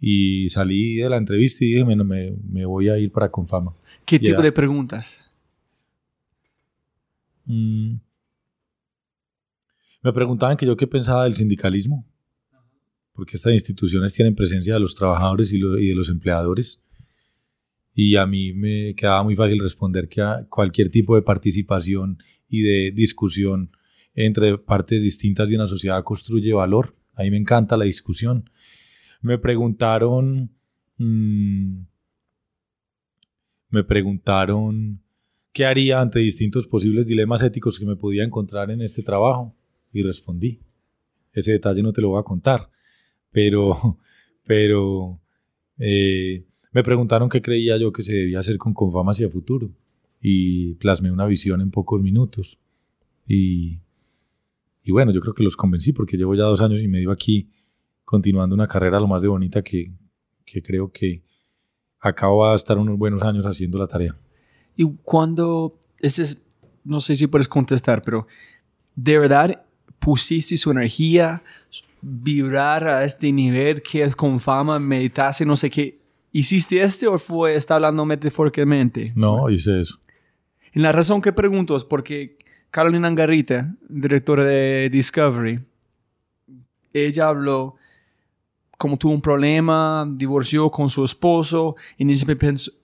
Y 0.00 0.48
salí 0.48 0.96
de 0.96 1.08
la 1.10 1.16
entrevista 1.16 1.64
y 1.64 1.68
dije, 1.68 1.82
bueno, 1.82 2.04
me, 2.04 2.32
me 2.48 2.64
voy 2.64 2.88
a 2.88 2.98
ir 2.98 3.10
para 3.10 3.30
Confama. 3.30 3.74
¿Qué 4.06 4.18
tipo 4.18 4.38
Ya. 4.38 4.42
de 4.42 4.52
preguntas? 4.52 5.24
Mm. 7.46 7.96
Me 10.02 10.12
preguntaban 10.12 10.56
que 10.56 10.66
yo 10.66 10.76
qué 10.76 10.86
pensaba 10.86 11.24
del 11.24 11.34
sindicalismo, 11.34 12.06
porque 13.12 13.36
estas 13.36 13.52
instituciones 13.52 14.14
tienen 14.14 14.34
presencia 14.34 14.74
de 14.74 14.80
los 14.80 14.94
trabajadores 14.94 15.52
y, 15.52 15.58
lo- 15.58 15.78
y 15.78 15.88
de 15.88 15.94
los 15.94 16.08
empleadores. 16.08 16.80
Y 17.94 18.14
a 18.14 18.26
mí 18.26 18.52
me 18.52 18.94
quedaba 18.94 19.24
muy 19.24 19.34
fácil 19.34 19.58
responder 19.60 20.08
que 20.08 20.20
a 20.22 20.46
cualquier 20.48 20.88
tipo 20.88 21.16
de 21.16 21.22
participación 21.22 22.18
y 22.48 22.62
de 22.62 22.92
discusión 22.94 23.72
entre 24.14 24.58
partes 24.58 25.02
distintas 25.02 25.48
de 25.48 25.56
una 25.56 25.66
sociedad 25.66 26.02
construye 26.04 26.52
valor. 26.52 26.96
A 27.14 27.22
mí 27.22 27.30
me 27.30 27.36
encanta 27.36 27.76
la 27.76 27.84
discusión. 27.84 28.50
Me 29.20 29.38
preguntaron, 29.38 30.50
mm, 30.96 31.80
me 33.70 33.84
preguntaron 33.84 35.00
qué 35.52 35.66
haría 35.66 36.00
ante 36.00 36.20
distintos 36.20 36.66
posibles 36.66 37.06
dilemas 37.06 37.42
éticos 37.42 37.78
que 37.78 37.86
me 37.86 37.96
podía 37.96 38.24
encontrar 38.24 38.70
en 38.70 38.80
este 38.80 39.02
trabajo 39.02 39.54
y 39.92 40.02
respondí. 40.02 40.60
Ese 41.32 41.52
detalle 41.52 41.82
no 41.82 41.92
te 41.92 42.00
lo 42.00 42.10
voy 42.10 42.20
a 42.20 42.24
contar, 42.24 42.70
pero, 43.30 43.98
pero 44.44 45.20
eh, 45.78 46.44
me 46.72 46.82
preguntaron 46.82 47.28
qué 47.28 47.42
creía 47.42 47.76
yo 47.76 47.92
que 47.92 48.02
se 48.02 48.12
debía 48.12 48.40
hacer 48.40 48.58
con 48.58 48.74
Confama 48.74 49.12
hacia 49.12 49.28
futuro 49.28 49.70
y 50.20 50.74
plasmé 50.74 51.10
una 51.10 51.26
visión 51.26 51.60
en 51.60 51.70
pocos 51.70 52.00
minutos. 52.00 52.58
Y, 53.26 53.78
y 54.88 54.90
bueno, 54.90 55.12
yo 55.12 55.20
creo 55.20 55.34
que 55.34 55.42
los 55.42 55.54
convencí 55.54 55.92
porque 55.92 56.16
llevo 56.16 56.34
ya 56.34 56.44
dos 56.44 56.62
años 56.62 56.80
y 56.80 56.88
medio 56.88 57.10
aquí 57.10 57.50
continuando 58.06 58.54
una 58.54 58.66
carrera 58.66 58.98
lo 58.98 59.06
más 59.06 59.20
de 59.20 59.28
bonita 59.28 59.60
que, 59.60 59.92
que 60.46 60.62
creo 60.62 60.90
que 60.90 61.22
acabo 62.00 62.48
de 62.48 62.54
estar 62.54 62.78
unos 62.78 62.96
buenos 62.96 63.22
años 63.22 63.44
haciendo 63.44 63.78
la 63.78 63.86
tarea. 63.86 64.16
Y 64.76 64.90
cuando, 65.02 65.78
ese 65.98 66.22
es, 66.22 66.46
no 66.84 67.02
sé 67.02 67.16
si 67.16 67.26
puedes 67.26 67.48
contestar, 67.48 68.00
pero 68.00 68.26
¿de 68.96 69.18
verdad 69.18 69.62
pusiste 69.98 70.56
su 70.56 70.70
energía, 70.70 71.42
vibrar 72.00 72.88
a 72.88 73.04
este 73.04 73.30
nivel 73.30 73.82
que 73.82 74.04
es 74.04 74.16
con 74.16 74.40
fama, 74.40 74.78
meditaste, 74.78 75.44
no 75.44 75.58
sé 75.58 75.68
qué? 75.68 76.00
¿Hiciste 76.32 76.80
este 76.80 77.06
o 77.06 77.18
fue, 77.18 77.56
está 77.56 77.74
hablando 77.74 78.06
metafóricamente? 78.06 79.12
No, 79.14 79.50
hice 79.50 79.80
eso. 79.80 79.98
La 80.72 80.92
razón 80.92 81.20
que 81.20 81.34
pregunto 81.34 81.76
es 81.76 81.84
porque 81.84 82.38
Carolina 82.70 83.08
Angarita, 83.08 83.74
directora 83.88 84.44
de 84.44 84.88
Discovery, 84.90 85.60
ella 86.92 87.28
habló 87.28 87.76
como 88.78 88.96
tuvo 88.96 89.12
un 89.12 89.20
problema, 89.20 90.06
divorció 90.08 90.70
con 90.70 90.88
su 90.88 91.04
esposo 91.04 91.74
y 91.98 92.04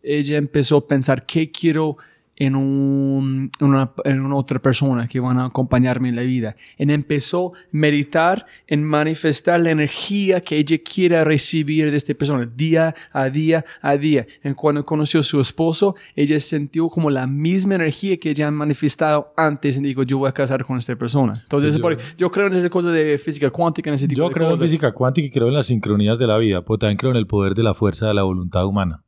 ella 0.02 0.36
empezó, 0.38 0.76
a 0.78 0.88
pensar 0.88 1.24
qué 1.24 1.52
quiero 1.52 1.96
en, 2.36 2.56
un, 2.56 3.50
en, 3.60 3.66
una, 3.66 3.92
en 4.04 4.20
una 4.20 4.36
otra 4.36 4.58
persona 4.60 5.06
que 5.06 5.20
van 5.20 5.38
a 5.38 5.46
acompañarme 5.46 6.08
en 6.08 6.16
la 6.16 6.22
vida. 6.22 6.56
Y 6.78 6.90
empezó 6.90 7.54
a 7.54 7.58
meditar 7.70 8.46
en 8.66 8.82
manifestar 8.84 9.60
la 9.60 9.70
energía 9.70 10.40
que 10.40 10.56
ella 10.56 10.76
quiere 10.78 11.22
recibir 11.24 11.90
de 11.90 11.96
esta 11.96 12.14
persona 12.14 12.44
día 12.46 12.94
a 13.12 13.30
día 13.30 13.64
a 13.82 13.96
día. 13.96 14.26
Y 14.42 14.52
cuando 14.54 14.84
conoció 14.84 15.20
a 15.20 15.22
su 15.22 15.40
esposo, 15.40 15.94
ella 16.16 16.38
sintió 16.40 16.88
como 16.88 17.10
la 17.10 17.26
misma 17.26 17.76
energía 17.76 18.16
que 18.16 18.30
ella 18.30 18.48
ha 18.48 18.50
manifestado 18.50 19.32
antes 19.36 19.76
y 19.76 19.80
dijo, 19.80 20.02
yo 20.02 20.18
voy 20.18 20.28
a 20.28 20.32
casar 20.32 20.64
con 20.64 20.78
esta 20.78 20.96
persona. 20.96 21.40
Entonces, 21.42 21.76
Yo- 21.76 21.82
por- 21.82 21.98
yo, 22.16 22.30
creo 22.30 22.46
en 22.48 22.54
esa 22.54 22.70
cosa 22.70 22.90
de 22.90 23.18
física 23.18 23.50
cuántica, 23.50 23.90
en 23.90 23.94
ese 23.94 24.08
tipo 24.08 24.22
Yo 24.22 24.28
de 24.28 24.34
creo 24.34 24.50
en 24.50 24.58
física 24.58 24.92
cuántica 24.92 25.26
y 25.26 25.30
creo 25.30 25.48
en 25.48 25.54
las 25.54 25.66
sincronías 25.66 26.18
de 26.18 26.26
la 26.26 26.38
vida, 26.38 26.62
pero 26.64 26.78
también 26.78 26.96
creo 26.96 27.10
en 27.12 27.16
el 27.16 27.26
poder 27.26 27.54
de 27.54 27.62
la 27.62 27.74
fuerza 27.74 28.08
de 28.08 28.14
la 28.14 28.22
voluntad 28.22 28.66
humana, 28.66 29.04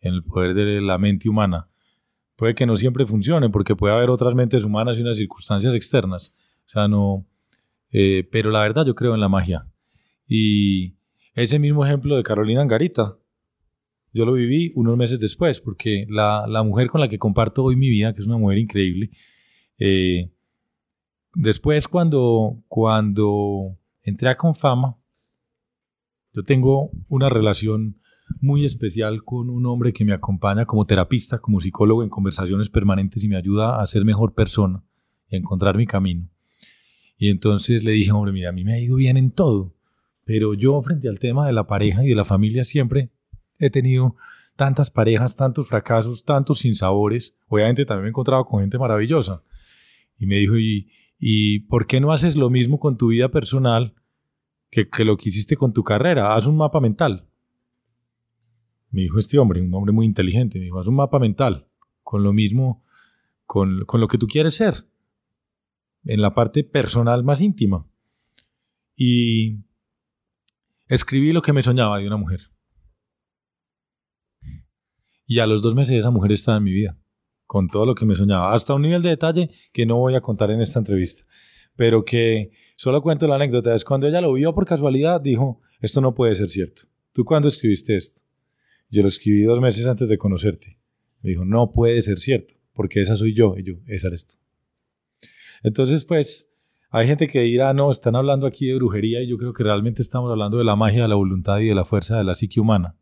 en 0.00 0.14
el 0.14 0.22
poder 0.22 0.54
de 0.54 0.80
la 0.80 0.98
mente 0.98 1.28
humana. 1.28 1.68
Puede 2.36 2.54
que 2.54 2.66
no 2.66 2.76
siempre 2.76 3.06
funcione, 3.06 3.48
porque 3.48 3.76
puede 3.76 3.94
haber 3.94 4.10
otras 4.10 4.34
mentes 4.34 4.64
humanas 4.64 4.98
y 4.98 5.02
unas 5.02 5.16
circunstancias 5.16 5.74
externas. 5.74 6.34
O 6.66 6.68
sea, 6.68 6.88
no. 6.88 7.26
eh, 7.92 8.28
pero 8.30 8.50
la 8.50 8.62
verdad, 8.62 8.84
yo 8.86 8.94
creo 8.94 9.14
en 9.14 9.20
la 9.20 9.28
magia. 9.28 9.66
Y 10.26 10.96
ese 11.34 11.58
mismo 11.58 11.84
ejemplo 11.84 12.16
de 12.16 12.22
Carolina 12.22 12.62
Angarita, 12.62 13.16
yo 14.12 14.24
lo 14.24 14.32
viví 14.32 14.72
unos 14.76 14.96
meses 14.96 15.18
después, 15.18 15.60
porque 15.60 16.04
la, 16.08 16.46
la 16.48 16.62
mujer 16.62 16.88
con 16.88 17.00
la 17.00 17.08
que 17.08 17.18
comparto 17.18 17.64
hoy 17.64 17.76
mi 17.76 17.90
vida, 17.90 18.14
que 18.14 18.20
es 18.20 18.26
una 18.26 18.38
mujer 18.38 18.58
increíble, 18.58 19.10
eh, 19.78 20.30
después 21.34 21.88
cuando, 21.88 22.62
cuando 22.68 23.76
entré 24.02 24.28
a 24.28 24.36
Confama, 24.36 24.96
yo 26.32 26.42
tengo 26.42 26.90
una 27.08 27.28
relación 27.28 28.00
muy 28.40 28.64
especial 28.64 29.24
con 29.24 29.50
un 29.50 29.66
hombre 29.66 29.92
que 29.92 30.04
me 30.04 30.12
acompaña 30.12 30.66
como 30.66 30.86
terapista, 30.86 31.38
como 31.38 31.60
psicólogo 31.60 32.02
en 32.02 32.10
conversaciones 32.10 32.68
permanentes 32.68 33.22
y 33.24 33.28
me 33.28 33.36
ayuda 33.36 33.80
a 33.80 33.86
ser 33.86 34.04
mejor 34.04 34.34
persona 34.34 34.82
y 35.28 35.36
a 35.36 35.38
encontrar 35.38 35.76
mi 35.76 35.86
camino. 35.86 36.28
Y 37.16 37.30
entonces 37.30 37.84
le 37.84 37.92
dije, 37.92 38.12
hombre, 38.12 38.32
mira, 38.32 38.50
a 38.50 38.52
mí 38.52 38.64
me 38.64 38.74
ha 38.74 38.80
ido 38.80 38.96
bien 38.96 39.16
en 39.16 39.30
todo, 39.30 39.74
pero 40.24 40.54
yo 40.54 40.80
frente 40.82 41.08
al 41.08 41.18
tema 41.18 41.46
de 41.46 41.52
la 41.52 41.66
pareja 41.66 42.04
y 42.04 42.08
de 42.08 42.14
la 42.14 42.24
familia 42.24 42.64
siempre 42.64 43.10
he 43.58 43.70
tenido 43.70 44.16
tantas 44.56 44.90
parejas, 44.90 45.36
tantos 45.36 45.68
fracasos, 45.68 46.24
tantos 46.24 46.60
sinsabores. 46.60 47.36
Obviamente 47.48 47.84
también 47.84 48.04
me 48.04 48.08
he 48.08 48.10
encontrado 48.10 48.44
con 48.44 48.60
gente 48.60 48.78
maravillosa. 48.78 49.42
Y 50.18 50.26
me 50.26 50.36
dijo, 50.36 50.56
¿y, 50.56 50.88
y 51.18 51.60
por 51.60 51.86
qué 51.86 52.00
no 52.00 52.12
haces 52.12 52.36
lo 52.36 52.50
mismo 52.50 52.78
con 52.78 52.96
tu 52.96 53.08
vida 53.08 53.30
personal 53.30 53.94
que, 54.70 54.88
que 54.88 55.04
lo 55.04 55.16
que 55.16 55.28
hiciste 55.28 55.56
con 55.56 55.72
tu 55.72 55.82
carrera? 55.82 56.34
Haz 56.34 56.46
un 56.46 56.56
mapa 56.56 56.80
mental. 56.80 57.26
Me 58.94 59.00
dijo 59.00 59.18
este 59.18 59.40
hombre, 59.40 59.60
un 59.60 59.74
hombre 59.74 59.92
muy 59.92 60.06
inteligente, 60.06 60.60
me 60.60 60.66
dijo, 60.66 60.78
haz 60.78 60.86
un 60.86 60.94
mapa 60.94 61.18
mental 61.18 61.66
con 62.04 62.22
lo 62.22 62.32
mismo, 62.32 62.84
con, 63.44 63.84
con 63.86 64.00
lo 64.00 64.06
que 64.06 64.18
tú 64.18 64.28
quieres 64.28 64.54
ser, 64.54 64.86
en 66.04 66.22
la 66.22 66.32
parte 66.32 66.62
personal 66.62 67.24
más 67.24 67.40
íntima. 67.40 67.88
Y 68.94 69.64
escribí 70.86 71.32
lo 71.32 71.42
que 71.42 71.52
me 71.52 71.60
soñaba 71.60 71.98
de 71.98 72.06
una 72.06 72.18
mujer. 72.18 72.52
Y 75.26 75.40
a 75.40 75.48
los 75.48 75.60
dos 75.60 75.74
meses 75.74 75.98
esa 75.98 76.12
mujer 76.12 76.30
estaba 76.30 76.58
en 76.58 76.62
mi 76.62 76.72
vida, 76.72 76.96
con 77.46 77.66
todo 77.66 77.86
lo 77.86 77.96
que 77.96 78.06
me 78.06 78.14
soñaba, 78.14 78.54
hasta 78.54 78.74
un 78.74 78.82
nivel 78.82 79.02
de 79.02 79.08
detalle 79.08 79.50
que 79.72 79.86
no 79.86 79.96
voy 79.96 80.14
a 80.14 80.20
contar 80.20 80.52
en 80.52 80.60
esta 80.60 80.78
entrevista, 80.78 81.24
pero 81.74 82.04
que 82.04 82.52
solo 82.76 83.02
cuento 83.02 83.26
la 83.26 83.34
anécdota. 83.34 83.74
Es 83.74 83.84
cuando 83.84 84.06
ella 84.06 84.20
lo 84.20 84.32
vio 84.34 84.54
por 84.54 84.66
casualidad, 84.66 85.20
dijo, 85.20 85.60
esto 85.80 86.00
no 86.00 86.14
puede 86.14 86.36
ser 86.36 86.48
cierto. 86.48 86.82
¿Tú 87.12 87.24
cuándo 87.24 87.48
escribiste 87.48 87.96
esto? 87.96 88.22
Yo 88.90 89.02
lo 89.02 89.08
escribí 89.08 89.42
dos 89.42 89.60
meses 89.60 89.86
antes 89.86 90.08
de 90.08 90.18
conocerte. 90.18 90.78
Me 91.22 91.30
dijo, 91.30 91.44
no 91.44 91.72
puede 91.72 92.00
ser 92.02 92.18
cierto, 92.18 92.54
porque 92.72 93.00
esa 93.00 93.16
soy 93.16 93.34
yo. 93.34 93.54
Y 93.56 93.64
yo, 93.64 93.74
esa 93.86 94.08
eres 94.08 94.26
tú. 94.26 94.34
Entonces, 95.62 96.04
pues, 96.04 96.48
hay 96.90 97.06
gente 97.06 97.26
que 97.26 97.40
dirá, 97.40 97.72
no, 97.72 97.90
están 97.90 98.14
hablando 98.14 98.46
aquí 98.46 98.66
de 98.66 98.76
brujería 98.76 99.22
y 99.22 99.28
yo 99.28 99.36
creo 99.38 99.52
que 99.52 99.64
realmente 99.64 100.02
estamos 100.02 100.30
hablando 100.30 100.58
de 100.58 100.64
la 100.64 100.76
magia 100.76 101.02
de 101.02 101.08
la 101.08 101.16
voluntad 101.16 101.58
y 101.58 101.66
de 101.66 101.74
la 101.74 101.84
fuerza 101.84 102.16
de 102.18 102.24
la 102.24 102.34
psique 102.34 102.60
humana. 102.60 102.94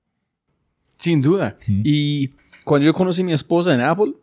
Sin 0.96 1.20
duda. 1.20 1.58
Mm. 1.66 1.82
Y 1.84 2.28
cuando 2.64 2.86
yo 2.86 2.94
conocí 2.94 3.22
a 3.22 3.24
mi 3.24 3.32
esposa 3.32 3.74
en 3.74 3.80
Apple, 3.80 4.14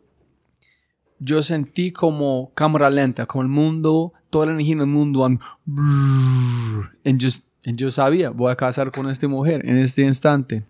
yo 1.20 1.42
sentí 1.42 1.92
como 1.92 2.52
cámara 2.54 2.88
lenta, 2.90 3.26
como 3.26 3.42
el 3.42 3.48
mundo, 3.48 4.14
toda 4.30 4.46
la 4.46 4.52
energía 4.52 4.72
en 4.72 4.80
el 4.80 4.86
mundo. 4.86 5.24
and 5.24 5.38
y 7.04 7.16
yo, 7.18 7.28
y 7.64 7.74
yo 7.76 7.90
sabía, 7.90 8.30
voy 8.30 8.50
a 8.50 8.56
casar 8.56 8.90
con 8.90 9.10
esta 9.10 9.28
mujer 9.28 9.64
en 9.66 9.76
este 9.76 10.02
instante. 10.02 10.64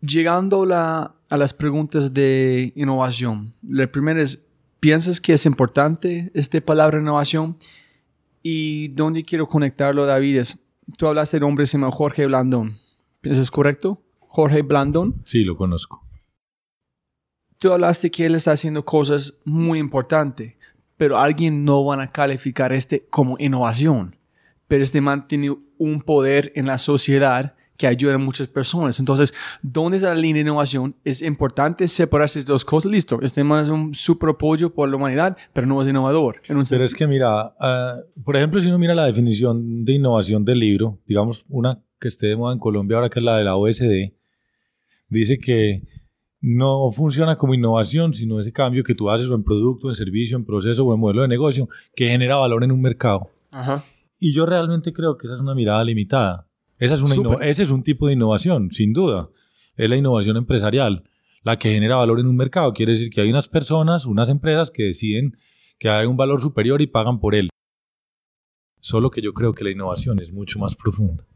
Llegando 0.00 0.64
la- 0.64 1.14
a 1.28 1.36
las 1.36 1.52
preguntas 1.52 2.12
de 2.14 2.72
innovación. 2.74 3.54
La 3.62 3.90
primera 3.90 4.22
es, 4.22 4.46
¿piensas 4.80 5.20
que 5.20 5.34
es 5.34 5.46
importante 5.46 6.30
esta 6.34 6.60
palabra 6.60 7.00
innovación? 7.00 7.56
Y 8.42 8.88
dónde 8.88 9.22
quiero 9.22 9.46
conectarlo, 9.46 10.06
David, 10.06 10.38
es, 10.38 10.58
tú 10.96 11.06
hablaste 11.06 11.38
de 11.38 11.44
un 11.44 11.50
hombre 11.50 11.66
se 11.66 11.76
llama 11.78 11.90
Jorge 11.90 12.26
Blandón. 12.26 12.78
¿Eso 13.22 13.42
es 13.42 13.50
correcto? 13.50 14.02
Jorge 14.20 14.62
Blandón. 14.62 15.20
Sí, 15.24 15.44
lo 15.44 15.54
conozco. 15.56 16.02
Tú 17.58 17.70
hablaste 17.72 18.10
que 18.10 18.24
él 18.24 18.34
está 18.34 18.52
haciendo 18.52 18.84
cosas 18.86 19.38
muy 19.44 19.78
importantes, 19.78 20.54
pero 20.96 21.18
alguien 21.18 21.64
no 21.64 21.84
van 21.84 22.00
a 22.00 22.08
calificar 22.08 22.72
este 22.72 23.06
como 23.10 23.36
innovación. 23.38 24.16
Pero 24.66 24.82
este 24.82 25.00
man 25.02 25.28
tiene 25.28 25.54
un 25.76 26.00
poder 26.00 26.52
en 26.54 26.66
la 26.66 26.78
sociedad 26.78 27.54
que 27.80 27.86
ayuda 27.86 28.16
a 28.16 28.18
muchas 28.18 28.46
personas. 28.46 29.00
Entonces, 29.00 29.32
¿dónde 29.62 29.96
está 29.96 30.10
la 30.10 30.20
línea 30.20 30.44
de 30.44 30.50
innovación? 30.50 30.94
Es 31.02 31.22
importante 31.22 31.88
separar 31.88 32.26
esas 32.26 32.44
dos 32.44 32.62
cosas. 32.62 32.92
Listo, 32.92 33.18
este 33.22 33.42
man 33.42 33.64
es 33.64 33.70
un 33.70 33.94
super 33.94 34.28
apoyo 34.28 34.68
por 34.68 34.86
la 34.86 34.96
humanidad, 34.96 35.34
pero 35.54 35.66
no 35.66 35.80
es 35.80 35.88
innovador. 35.88 36.42
Pero 36.46 36.84
es 36.84 36.94
que 36.94 37.06
mira, 37.06 37.54
ah, 37.58 37.96
por 38.22 38.36
ejemplo, 38.36 38.60
si 38.60 38.68
uno 38.68 38.78
mira 38.78 38.94
la 38.94 39.06
definición 39.06 39.82
de 39.82 39.94
innovación 39.94 40.44
del 40.44 40.58
libro, 40.58 40.98
digamos 41.06 41.46
una 41.48 41.82
que 41.98 42.08
esté 42.08 42.26
de 42.26 42.36
moda 42.36 42.52
en 42.52 42.58
Colombia 42.58 42.98
ahora 42.98 43.08
que 43.08 43.18
es 43.18 43.24
la 43.24 43.38
de 43.38 43.44
la 43.44 43.56
OSD, 43.56 44.12
dice 45.08 45.38
que 45.38 45.82
no 46.42 46.92
funciona 46.92 47.36
como 47.36 47.54
innovación, 47.54 48.12
sino 48.12 48.40
ese 48.40 48.52
cambio 48.52 48.84
que 48.84 48.94
tú 48.94 49.08
haces 49.08 49.26
o 49.28 49.34
en 49.34 49.42
producto, 49.42 49.88
en 49.88 49.94
servicio, 49.94 50.36
en 50.36 50.44
proceso 50.44 50.84
o 50.84 50.92
en 50.92 51.00
modelo 51.00 51.22
de 51.22 51.28
negocio 51.28 51.66
que 51.96 52.08
genera 52.10 52.36
valor 52.36 52.62
en 52.62 52.72
un 52.72 52.82
mercado. 52.82 53.30
Ajá. 53.50 53.82
Y 54.18 54.34
yo 54.34 54.44
realmente 54.44 54.92
creo 54.92 55.16
que 55.16 55.28
esa 55.28 55.36
es 55.36 55.40
una 55.40 55.54
mirada 55.54 55.82
limitada. 55.82 56.49
Esa 56.80 56.94
es 56.94 57.02
una 57.02 57.44
ese 57.44 57.62
es 57.62 57.70
un 57.70 57.82
tipo 57.82 58.06
de 58.06 58.14
innovación, 58.14 58.70
sin 58.72 58.92
duda. 58.92 59.28
Es 59.76 59.88
la 59.88 59.96
innovación 59.96 60.36
empresarial, 60.36 61.04
la 61.42 61.58
que 61.58 61.72
genera 61.72 61.96
valor 61.96 62.18
en 62.18 62.26
un 62.26 62.36
mercado. 62.36 62.72
Quiere 62.72 62.92
decir 62.92 63.10
que 63.10 63.20
hay 63.20 63.30
unas 63.30 63.48
personas, 63.48 64.06
unas 64.06 64.28
empresas 64.28 64.70
que 64.70 64.84
deciden 64.84 65.36
que 65.78 65.88
hay 65.88 66.06
un 66.06 66.16
valor 66.16 66.40
superior 66.40 66.82
y 66.82 66.86
pagan 66.86 67.20
por 67.20 67.34
él. 67.34 67.50
Solo 68.80 69.10
que 69.10 69.20
yo 69.20 69.34
creo 69.34 69.52
que 69.52 69.62
la 69.62 69.70
innovación 69.70 70.18
es 70.20 70.32
mucho 70.32 70.58
más 70.58 70.74
profunda. 70.74 71.26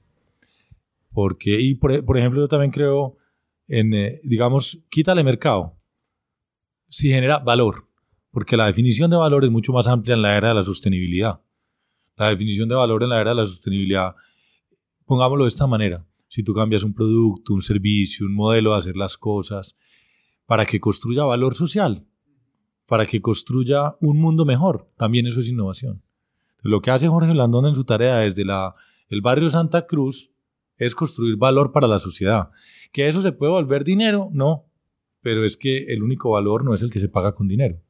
Porque, 1.12 1.61
y 1.61 1.74
por, 1.74 1.92
e- 1.92 2.03
por 2.03 2.18
ejemplo, 2.18 2.40
yo 2.40 2.49
también 2.49 2.70
creo 2.70 3.16
en, 3.68 3.95
eh, 3.95 4.20
digamos, 4.24 4.80
quítale 4.90 5.22
mercado. 5.22 5.76
Si 6.88 7.11
genera 7.11 7.38
valor. 7.38 7.88
Porque 8.30 8.57
la 8.57 8.66
definición 8.66 9.11
de 9.11 9.16
valor 9.16 9.45
es 9.45 9.51
mucho 9.51 9.72
más 9.72 9.86
amplia 9.88 10.14
en 10.14 10.22
la 10.22 10.36
era 10.36 10.49
de 10.49 10.55
la 10.55 10.62
sostenibilidad. 10.62 11.40
La 12.16 12.30
definición 12.30 12.68
de 12.68 12.74
valor 12.74 13.03
en 13.03 13.11
la 13.11 13.20
era 13.20 13.30
de 13.30 13.36
la 13.36 13.47
sostenibilidad, 13.47 14.14
pongámoslo 15.05 15.44
de 15.44 15.48
esta 15.48 15.66
manera. 15.66 16.07
Si 16.28 16.42
tú 16.42 16.55
cambias 16.55 16.82
un 16.82 16.94
producto, 16.94 17.55
un 17.55 17.62
servicio, 17.62 18.26
un 18.26 18.34
modelo 18.34 18.72
de 18.72 18.78
hacer 18.78 18.96
las 18.96 19.16
cosas, 19.16 19.76
para 20.46 20.66
que 20.66 20.80
construya 20.80 21.24
valor 21.24 21.55
social, 21.55 22.07
para 22.86 23.07
que 23.07 23.20
construya 23.20 23.94
un 24.00 24.18
mundo 24.18 24.44
mejor, 24.44 24.90
también 24.96 25.26
eso 25.26 25.40
es 25.40 25.48
innovación. 25.48 26.02
Lo 26.62 26.80
que 26.80 26.90
hace 26.90 27.09
Jorge 27.09 27.32
Blandón 27.32 27.66
en 27.66 27.74
su 27.74 27.84
tarea 27.84 28.18
desde 28.18 28.44
la, 28.44 28.74
el 29.09 29.20
barrio 29.20 29.50
Santa 29.50 29.86
Cruz 29.86 30.30
es 30.76 30.94
construir 30.94 31.36
valor 31.36 31.72
para 31.72 31.86
la 31.86 31.98
sociedad. 31.98 32.50
¿Que 32.92 33.07
eso 33.09 33.20
se 33.20 33.32
puede 33.32 33.52
volver 33.52 33.84
dinero? 33.84 34.28
No, 34.32 34.66
pero 35.20 35.44
es 35.44 35.57
que 35.57 35.84
el 35.92 36.02
único 36.02 36.30
valor 36.30 36.64
no 36.64 36.74
es 36.74 36.82
el 36.82 36.90
que 36.90 37.00
se 37.00 37.09
paga 37.09 37.34
con 37.34 37.48
dinero. 37.48 37.80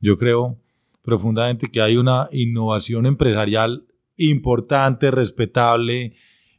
Yo 0.00 0.18
creo 0.18 0.60
profundamente 1.02 1.70
que 1.70 1.80
hay 1.80 1.96
una 1.96 2.28
innovación 2.32 3.06
empresarial 3.06 3.86
importante, 4.16 5.10
respetable, 5.10 6.14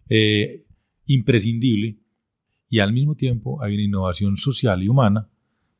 eh, 0.09 0.65
imprescindible, 1.05 1.97
y 2.69 2.79
al 2.79 2.93
mismo 2.93 3.15
tiempo 3.15 3.61
hay 3.61 3.75
una 3.75 3.83
innovación 3.83 4.37
social 4.37 4.83
y 4.83 4.89
humana 4.89 5.29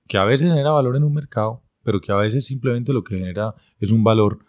que 0.08 0.18
a 0.18 0.24
veces 0.24 0.50
genera 0.50 0.72
valor 0.72 0.96
en 0.96 1.04
un 1.04 1.14
mercado, 1.14 1.64
pero 1.84 2.00
que 2.00 2.12
a 2.12 2.18
veces 2.18 2.46
simplemente 2.46 2.94
lo 2.94 3.04
que 3.04 3.18
genera 3.18 3.54
es 3.80 3.92
un 3.92 4.04
valor 4.04 4.46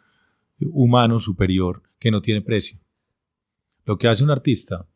humano 0.61 1.19
superior 1.19 1.83
que 1.99 2.11
no 2.11 2.21
tiene 2.21 2.43
precio. 2.43 2.79
Lo 3.85 3.97
que 3.99 4.09
hace 4.09 4.25
un 4.25 4.31
artista 4.31 4.87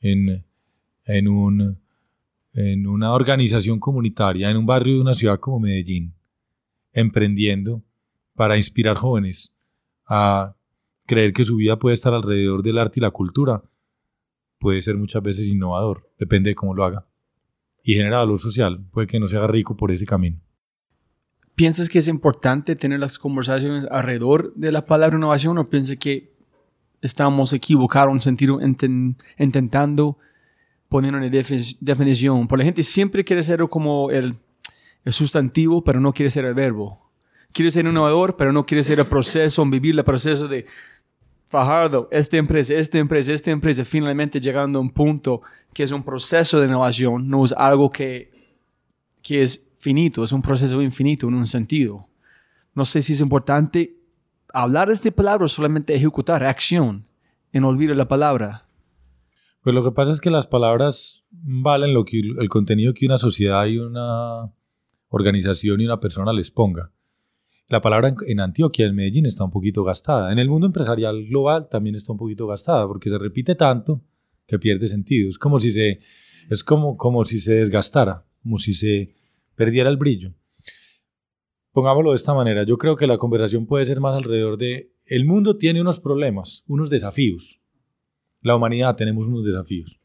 en, 0.00 0.44
en, 1.04 1.28
un, 1.28 1.80
en 2.52 2.86
una 2.86 3.12
organización 3.12 3.78
comunitaria, 3.80 4.50
en 4.50 4.56
un 4.56 4.66
barrio 4.66 4.94
de 4.94 5.00
una 5.00 5.14
ciudad 5.14 5.38
como 5.40 5.60
Medellín, 5.60 6.14
emprendiendo 6.92 7.82
para 8.34 8.56
inspirar 8.56 8.96
jóvenes 8.96 9.54
a 10.06 10.56
creer 11.06 11.32
que 11.32 11.44
su 11.44 11.56
vida 11.56 11.78
puede 11.78 11.94
estar 11.94 12.14
alrededor 12.14 12.62
del 12.62 12.78
arte 12.78 13.00
y 13.00 13.02
la 13.02 13.10
cultura, 13.10 13.62
puede 14.58 14.80
ser 14.80 14.96
muchas 14.96 15.22
veces 15.22 15.46
innovador, 15.46 16.08
depende 16.18 16.50
de 16.50 16.54
cómo 16.54 16.74
lo 16.74 16.84
haga. 16.84 17.06
Y 17.82 17.94
genera 17.94 18.18
valor 18.18 18.38
social, 18.38 18.84
puede 18.92 19.06
que 19.06 19.20
no 19.20 19.28
se 19.28 19.36
haga 19.36 19.46
rico 19.46 19.76
por 19.76 19.90
ese 19.90 20.06
camino. 20.06 20.40
¿Piensas 21.54 21.88
que 21.88 21.98
es 21.98 22.08
importante 22.08 22.74
tener 22.74 22.98
las 22.98 23.18
conversaciones 23.18 23.86
alrededor 23.90 24.54
de 24.54 24.72
la 24.72 24.84
palabra 24.86 25.16
innovación 25.16 25.58
o 25.58 25.68
piensas 25.68 25.98
que 25.98 26.32
estamos 27.00 27.52
equivocados 27.52 28.12
en 28.14 28.20
sentido 28.22 28.58
inten- 28.60 29.16
intentando 29.38 30.18
poner 30.88 31.14
una 31.14 31.26
defi- 31.28 31.76
definición? 31.80 32.48
Porque 32.48 32.60
la 32.62 32.64
gente 32.64 32.82
siempre 32.82 33.22
quiere 33.22 33.42
ser 33.42 33.60
como 33.68 34.10
el, 34.10 34.34
el 35.04 35.12
sustantivo, 35.12 35.84
pero 35.84 36.00
no 36.00 36.12
quiere 36.12 36.30
ser 36.30 36.44
el 36.46 36.54
verbo. 36.54 37.12
Quiere 37.52 37.70
ser 37.70 37.84
innovador, 37.84 38.36
pero 38.36 38.50
no 38.50 38.66
quiere 38.66 38.82
ser 38.82 38.98
el 38.98 39.06
proceso, 39.06 39.64
vivir 39.66 39.96
el 39.96 40.02
proceso 40.04 40.48
de 40.48 40.66
Fajardo, 41.46 42.08
esta 42.10 42.36
empresa, 42.36 42.74
esta 42.74 42.98
empresa, 42.98 43.32
esta 43.32 43.50
empresa, 43.50 43.84
finalmente 43.84 44.40
llegando 44.40 44.78
a 44.78 44.82
un 44.82 44.90
punto 44.90 45.42
que 45.72 45.82
es 45.82 45.92
un 45.92 46.02
proceso 46.02 46.58
de 46.58 46.66
innovación, 46.66 47.28
no 47.28 47.44
es 47.44 47.52
algo 47.52 47.90
que, 47.90 48.30
que 49.22 49.42
es 49.42 49.70
finito, 49.76 50.24
es 50.24 50.32
un 50.32 50.42
proceso 50.42 50.80
infinito 50.82 51.28
en 51.28 51.34
un 51.34 51.46
sentido. 51.46 52.06
No 52.74 52.84
sé 52.84 53.02
si 53.02 53.12
es 53.12 53.20
importante 53.20 53.96
hablar 54.52 54.88
de 54.88 54.94
esta 54.94 55.10
palabra 55.10 55.44
o 55.44 55.48
solamente 55.48 55.94
ejecutar 55.94 56.44
acción 56.44 57.06
en 57.52 57.64
olvidar 57.64 57.96
la 57.96 58.08
palabra. 58.08 58.66
Pues 59.62 59.74
lo 59.74 59.84
que 59.84 59.92
pasa 59.92 60.12
es 60.12 60.20
que 60.20 60.30
las 60.30 60.46
palabras 60.46 61.24
valen 61.30 61.94
lo 61.94 62.04
que 62.04 62.20
el 62.20 62.48
contenido 62.48 62.94
que 62.94 63.06
una 63.06 63.18
sociedad 63.18 63.66
y 63.66 63.78
una 63.78 64.52
organización 65.08 65.80
y 65.80 65.86
una 65.86 66.00
persona 66.00 66.32
les 66.32 66.50
ponga. 66.50 66.90
La 67.74 67.80
palabra 67.80 68.14
en, 68.28 68.38
Antioquia, 68.38 68.86
en 68.86 68.94
Medellín, 68.94 69.26
está 69.26 69.42
un 69.42 69.50
poquito 69.50 69.82
gastada. 69.82 70.30
En 70.30 70.38
el 70.38 70.48
mundo 70.48 70.68
empresarial 70.68 71.26
global 71.26 71.68
también 71.68 71.96
está 71.96 72.12
un 72.12 72.18
poquito 72.18 72.46
gastada 72.46 72.86
porque 72.86 73.10
se 73.10 73.18
repite 73.18 73.56
tanto 73.56 74.00
que 74.46 74.60
pierde 74.60 74.86
sentido. 74.86 75.28
Es 75.28 75.38
como 75.38 75.58
si 75.58 75.72
se, 75.72 75.98
es 76.48 76.62
como, 76.62 76.96
como 76.96 77.24
si 77.24 77.40
se 77.40 77.54
desgastara, 77.54 78.24
como 78.44 78.58
si 78.58 78.74
se 78.74 79.10
perdiera 79.56 79.90
el 79.90 79.96
brillo. 79.96 80.32
Pongámoslo 81.72 82.10
de 82.10 82.16
esta 82.16 82.32
manera, 82.32 82.62
yo 82.62 82.78
creo 82.78 82.94
que 82.94 83.08
la 83.08 83.18
conversación 83.18 83.66
puede 83.66 83.84
ser 83.86 83.98
más 83.98 84.14
alrededor 84.14 84.56
de 84.56 84.92
el 85.06 85.24
mundo 85.24 85.56
tiene 85.56 85.80
unos 85.80 85.98
problemas, 85.98 86.62
unos 86.68 86.90
desafíos. 86.90 87.60
La 88.40 88.54
humanidad 88.54 88.94
tenemos 88.94 89.26
unos 89.26 89.44
desafíos 89.44 89.98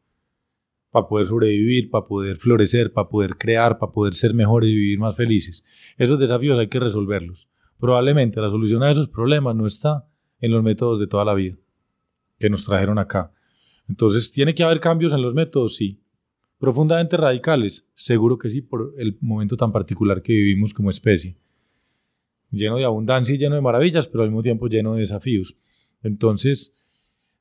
para 0.90 1.08
poder 1.08 1.28
sobrevivir, 1.28 1.92
para 1.92 2.04
poder 2.04 2.36
florecer, 2.36 2.94
para 2.94 3.10
poder 3.10 3.38
crear, 3.38 3.78
para 3.78 3.92
poder 3.92 4.16
ser 4.16 4.34
mejores 4.34 4.72
y 4.72 4.74
vivir 4.74 4.98
más 4.98 5.16
felices. 5.16 5.64
Esos 6.00 6.18
desafíos 6.18 6.58
hay 6.58 6.68
que 6.68 6.80
resolverlos. 6.80 7.48
Probablemente 7.80 8.42
la 8.42 8.50
solución 8.50 8.84
a 8.84 8.92
esos 8.92 9.08
problemas 9.08 9.56
no 9.56 9.66
está 9.66 10.06
en 10.40 10.52
los 10.52 10.62
métodos 10.64 11.00
de 11.00 11.08
toda 11.08 11.26
la 11.26 11.34
vida 11.34 11.58
que 12.38 12.50
nos 12.50 12.66
trajeron 12.66 12.98
acá. 13.00 13.34
Entonces, 13.88 14.32
¿tiene 14.32 14.54
que 14.54 14.64
haber 14.64 14.80
cambios 14.80 15.12
en 15.14 15.22
los 15.22 15.34
métodos? 15.34 15.76
Sí. 15.76 16.02
¿Profundamente 16.58 17.18
radicales? 17.18 17.88
Seguro 17.94 18.38
que 18.38 18.50
sí, 18.50 18.62
por 18.62 18.94
el 18.98 19.18
momento 19.22 19.56
tan 19.56 19.72
particular 19.72 20.22
que 20.22 20.34
vivimos 20.34 20.74
como 20.74 20.90
especie. 20.90 21.38
Lleno 22.52 22.78
de 22.78 22.84
abundancia 22.84 23.34
y 23.34 23.38
lleno 23.38 23.56
de 23.56 23.62
maravillas, 23.62 24.08
pero 24.08 24.24
al 24.24 24.30
mismo 24.30 24.42
tiempo 24.42 24.68
lleno 24.68 24.94
de 24.94 25.02
desafíos. 25.02 25.56
Entonces, 26.04 26.76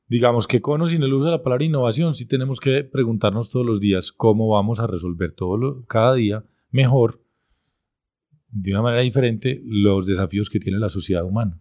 digamos 0.07 0.47
que 0.47 0.61
con 0.61 0.81
el 0.81 1.13
uso 1.13 1.25
de 1.25 1.31
la 1.31 1.43
palabra 1.43 1.65
innovación, 1.65 2.13
sí 2.13 2.25
tenemos 2.25 2.59
que 2.59 2.83
preguntarnos 2.83 3.49
todos 3.49 3.65
los 3.65 3.79
días 3.79 4.11
cómo 4.11 4.47
vamos 4.49 4.79
a 4.79 4.87
resolver 4.87 5.31
todo 5.31 5.57
lo, 5.57 5.85
cada 5.85 6.13
día 6.15 6.45
mejor, 6.71 7.21
de 8.51 8.71
una 8.71 8.81
manera 8.81 9.01
diferente, 9.01 9.61
los 9.63 10.05
desafíos 10.05 10.49
que 10.49 10.59
tiene 10.59 10.79
la 10.79 10.89
sociedad 10.89 11.23
humana. 11.23 11.59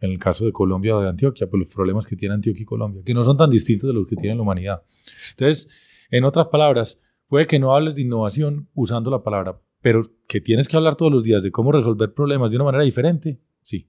En 0.00 0.12
el 0.12 0.18
caso 0.18 0.44
de 0.44 0.52
Colombia 0.52 0.96
o 0.96 1.02
de 1.02 1.08
Antioquia, 1.08 1.48
pues 1.48 1.58
los 1.58 1.74
problemas 1.74 2.06
que 2.06 2.14
tiene 2.14 2.34
Antioquia 2.34 2.62
y 2.62 2.66
Colombia, 2.66 3.02
que 3.04 3.14
no 3.14 3.22
son 3.24 3.36
tan 3.36 3.50
distintos 3.50 3.88
de 3.88 3.94
los 3.94 4.06
que 4.06 4.14
tiene 4.14 4.36
la 4.36 4.42
humanidad. 4.42 4.82
Entonces, 5.30 5.68
en 6.10 6.24
otras 6.24 6.46
palabras, 6.48 7.00
puede 7.26 7.46
que 7.46 7.58
no 7.58 7.74
hables 7.74 7.96
de 7.96 8.02
innovación 8.02 8.68
usando 8.74 9.10
la 9.10 9.22
palabra, 9.22 9.60
pero 9.80 10.02
que 10.28 10.40
tienes 10.40 10.68
que 10.68 10.76
hablar 10.76 10.94
todos 10.94 11.10
los 11.10 11.24
días 11.24 11.42
de 11.42 11.50
cómo 11.50 11.72
resolver 11.72 12.14
problemas 12.14 12.50
de 12.50 12.56
una 12.56 12.66
manera 12.66 12.84
diferente, 12.84 13.40
sí. 13.62 13.88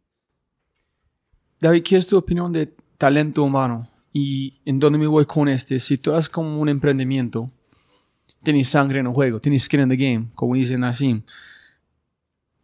David, 1.60 1.84
¿qué 1.84 1.98
es 1.98 2.08
tu 2.08 2.18
opinión 2.18 2.52
de 2.52 2.74
talento 2.98 3.44
humano? 3.44 3.88
¿Y 4.12 4.62
en 4.66 4.80
dónde 4.80 4.98
me 4.98 5.08
voy 5.08 5.26
con 5.26 5.48
este? 5.48 5.80
Si 5.80 5.98
tú 5.98 6.12
eres 6.12 6.30
como 6.30 6.60
un 6.60 6.70
emprendimiento, 6.70 7.52
tienes 8.44 8.70
sangre 8.70 9.00
en 9.00 9.08
el 9.08 9.14
juego, 9.14 9.40
tienes 9.40 9.64
skin 9.64 9.82
in 9.82 9.90
the 9.90 9.96
game, 9.96 10.30
como 10.34 10.56
dice 10.56 10.78
Nassim. 10.78 11.22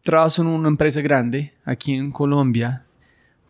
Trabajas 0.06 0.38
en 0.38 0.46
una 0.46 0.68
empresa 0.68 1.02
grande 1.02 1.52
aquí 1.64 1.96
en 1.96 2.12
Colombia, 2.12 2.86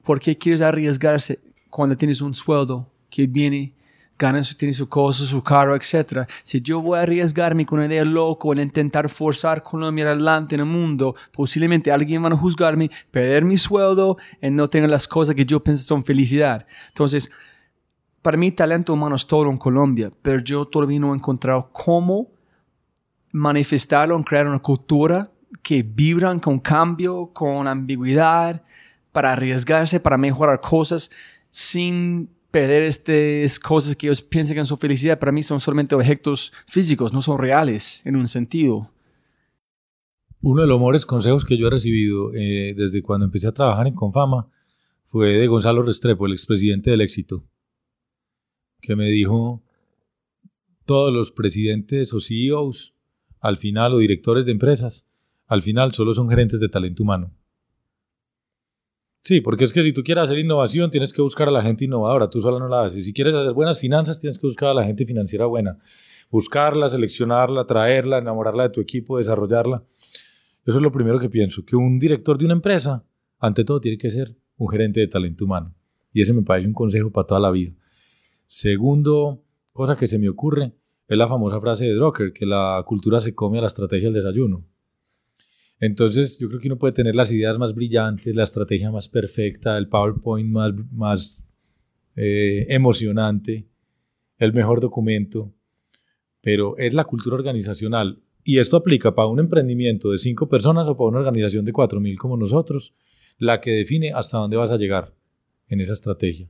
¿por 0.03 0.22
qué 0.22 0.38
quieres 0.38 0.62
arriesgarse 0.62 1.41
cuando 1.70 1.97
tienes 1.97 2.22
un 2.22 2.34
sueldo 2.34 2.89
que 3.10 3.28
viene, 3.28 3.74
ganas, 4.18 4.56
tienes 4.56 4.78
su 4.78 4.88
cosa, 4.88 5.26
su 5.26 5.43
carro, 5.43 5.76
etcétera? 5.76 6.26
Si 6.43 6.62
yo 6.62 6.82
voy 6.82 6.97
a 6.97 7.01
arriesgarme 7.01 7.66
con 7.66 7.80
una 7.80 7.88
idea 7.88 8.06
loco 8.06 8.53
en 8.53 8.60
intentar 8.60 9.10
forzar 9.10 9.64
Colombia 9.64 10.06
adelante 10.06 10.56
en 10.56 10.62
el 10.62 10.68
mundo, 10.68 11.14
posiblemente 11.34 11.91
alguien 11.91 12.24
va 12.24 12.30
a 12.30 12.38
juzgarme, 12.38 12.89
perder 13.12 13.43
mi 13.43 13.58
sueldo 13.58 14.16
y 14.41 14.49
no 14.49 14.70
tener 14.70 14.89
las 14.89 15.10
cosas 15.10 15.36
que 15.36 15.43
yo 15.43 15.62
pienso 15.62 15.84
son 15.84 16.06
felicidad. 16.06 16.66
Entonces, 16.88 17.30
para 18.22 18.38
mí 18.38 18.53
talento 18.53 18.93
humano 18.93 19.18
es 19.18 19.28
todo 19.28 19.49
en 19.49 19.58
Colombia, 19.58 20.10
pero 20.22 20.39
yo 20.39 20.64
todavía 20.64 21.01
no 21.01 21.12
he 21.12 21.18
encontrado 21.18 21.70
cómo 21.74 22.32
manifestarlo 23.34 24.16
en 24.16 24.24
crear 24.24 24.47
una 24.47 24.60
cultura 24.60 25.30
que 25.62 25.84
vibran 25.84 26.39
con 26.39 26.60
cambio, 26.60 27.32
con 27.34 27.68
ambigüedad, 27.68 28.64
para 29.12 29.34
arriesgarse, 29.34 29.99
para 29.99 30.18
mejorar 30.18 30.60
cosas 30.60 31.10
sin 31.49 32.30
perder 32.51 32.84
estas 32.84 33.60
cosas 33.60 33.95
que 33.95 34.08
ellos 34.08 34.22
piensan 34.22 34.56
que 34.56 34.66
son 34.66 34.78
felicidad. 34.78 35.20
Para 35.20 35.32
mí 35.32 35.43
son 35.43 35.60
solamente 35.60 35.95
objetos 35.95 36.51
físicos, 36.68 37.14
no 37.14 37.22
son 37.22 37.38
reales 37.38 38.01
en 38.06 38.16
un 38.16 38.28
sentido. 38.28 38.91
Uno 40.41 40.62
de 40.62 40.68
los 40.68 40.78
mejores 40.78 41.06
consejos 41.06 41.43
que 41.43 41.58
yo 41.58 41.68
he 41.68 41.72
recibido 41.72 42.34
eh, 42.34 42.74
desde 42.78 43.01
cuando 43.01 43.26
empecé 43.26 43.47
a 43.47 43.53
trabajar 43.53 43.88
en 43.88 43.95
Confama 43.95 44.47
fue 45.03 45.34
de 45.34 45.47
Gonzalo 45.47 45.82
Restrepo, 45.82 46.26
el 46.26 46.34
expresidente 46.34 46.91
del 46.91 47.01
éxito, 47.01 47.43
que 48.82 48.95
me 48.95 49.06
dijo, 49.06 49.64
todos 50.86 51.14
los 51.14 51.32
presidentes 51.32 52.14
o 52.14 52.20
CEOs, 52.20 52.93
al 53.39 53.58
final, 53.58 53.93
o 53.93 53.97
directores 53.97 54.45
de 54.45 54.51
empresas, 54.51 55.08
al 55.48 55.62
final 55.62 55.93
solo 55.93 56.14
son 56.14 56.30
gerentes 56.30 56.60
de 56.60 56.70
talento 56.70 57.04
humano. 57.04 57.32
Sí, 59.22 59.41
porque 59.41 59.64
es 59.64 59.74
que 59.74 59.82
si 59.82 59.91
tú 59.91 60.04
quieres 60.04 60.26
hacer 60.26 60.38
innovación, 60.38 60.91
tienes 60.91 61.12
que 61.12 61.22
buscar 61.22 61.48
a 61.48 61.52
la 61.52 61.64
gente 61.64 61.86
innovadora, 61.86 62.30
tú 62.30 62.39
sola 62.39 62.60
no 62.60 62.68
la 62.68 62.86
haces. 62.86 63.06
Si 63.06 63.12
quieres 63.12 63.34
hacer 63.34 63.54
buenas 63.54 63.80
finanzas, 63.80 64.20
tienes 64.20 64.38
que 64.38 64.46
buscar 64.46 64.70
a 64.70 64.74
la 64.76 64.84
gente 64.84 65.04
financiera 65.04 65.48
buena. 65.48 65.80
Buscarla, 66.30 66.89
seleccionarla, 66.89 67.66
traerla, 67.66 68.20
enamorarla 68.20 68.64
de 68.64 68.70
tu 68.70 68.82
equipo, 68.82 69.18
desarrollarla. 69.18 69.84
Eso 70.64 70.78
es 70.78 70.84
lo 70.84 70.91
primero 70.91 71.20
que 71.20 71.30
pienso, 71.30 71.66
que 71.66 71.76
un 71.76 71.98
director 71.98 72.38
de 72.38 72.46
una 72.46 72.54
empresa, 72.54 73.04
ante 73.39 73.64
todo, 73.64 73.82
tiene 73.82 73.98
que 73.98 74.12
ser 74.12 74.36
un 74.58 74.70
gerente 74.70 75.00
de 75.00 75.08
talento 75.08 75.46
humano. 75.46 75.74
Y 76.14 76.22
ese 76.22 76.34
me 76.34 76.43
parece 76.43 76.68
un 76.68 76.74
consejo 76.74 77.12
para 77.12 77.26
toda 77.26 77.39
la 77.39 77.50
vida. 77.50 77.74
Segundo, 78.46 79.43
cosa 79.74 79.96
que 79.96 80.06
se 80.06 80.20
me 80.20 80.30
ocurre, 80.30 80.74
es 81.08 81.18
la 81.18 81.28
famosa 81.28 81.60
frase 81.60 81.86
de 81.86 81.93
Drucker, 81.93 82.32
que 82.32 82.46
la 82.46 82.84
cultura 82.86 83.20
se 83.20 83.34
come 83.34 83.58
a 83.58 83.62
la 83.62 83.68
estrategia 83.68 84.06
del 84.06 84.22
desayuno. 84.22 84.66
Entonces, 85.86 86.39
yo 86.39 86.47
creo 86.47 86.59
que 86.59 86.67
uno 86.67 86.77
puede 86.77 86.93
tener 86.93 87.15
las 87.15 87.31
ideas 87.31 87.59
más 87.59 87.75
brillantes, 87.75 88.33
la 88.33 88.43
estrategia 88.43 88.91
más 88.91 89.07
perfecta, 89.07 89.77
el 89.77 89.88
PowerPoint 89.88 90.49
más, 90.49 90.73
más 90.91 91.47
eh, 92.15 92.65
emocionante, 92.69 93.67
el 94.38 94.51
mejor 94.53 94.81
documento, 94.81 95.53
pero 96.41 96.77
es 96.77 96.93
la 96.93 97.03
cultura 97.03 97.36
organizacional. 97.36 98.19
Y 98.43 98.59
esto 98.59 98.77
aplica 98.77 99.13
para 99.13 99.27
un 99.27 99.39
emprendimiento 99.39 100.11
de 100.11 100.17
cinco 100.17 100.49
personas 100.49 100.88
o 100.88 100.97
para 100.97 101.09
una 101.09 101.19
organización 101.19 101.65
de 101.65 101.71
cuatro 101.71 101.99
mil 101.99 102.17
como 102.17 102.36
nosotros, 102.36 102.93
la 103.38 103.61
que 103.61 103.71
define 103.71 104.11
hasta 104.11 104.38
dónde 104.38 104.57
vas 104.57 104.71
a 104.71 104.77
llegar 104.77 105.13
en 105.67 105.81
esa 105.81 105.93
estrategia. 105.93 106.49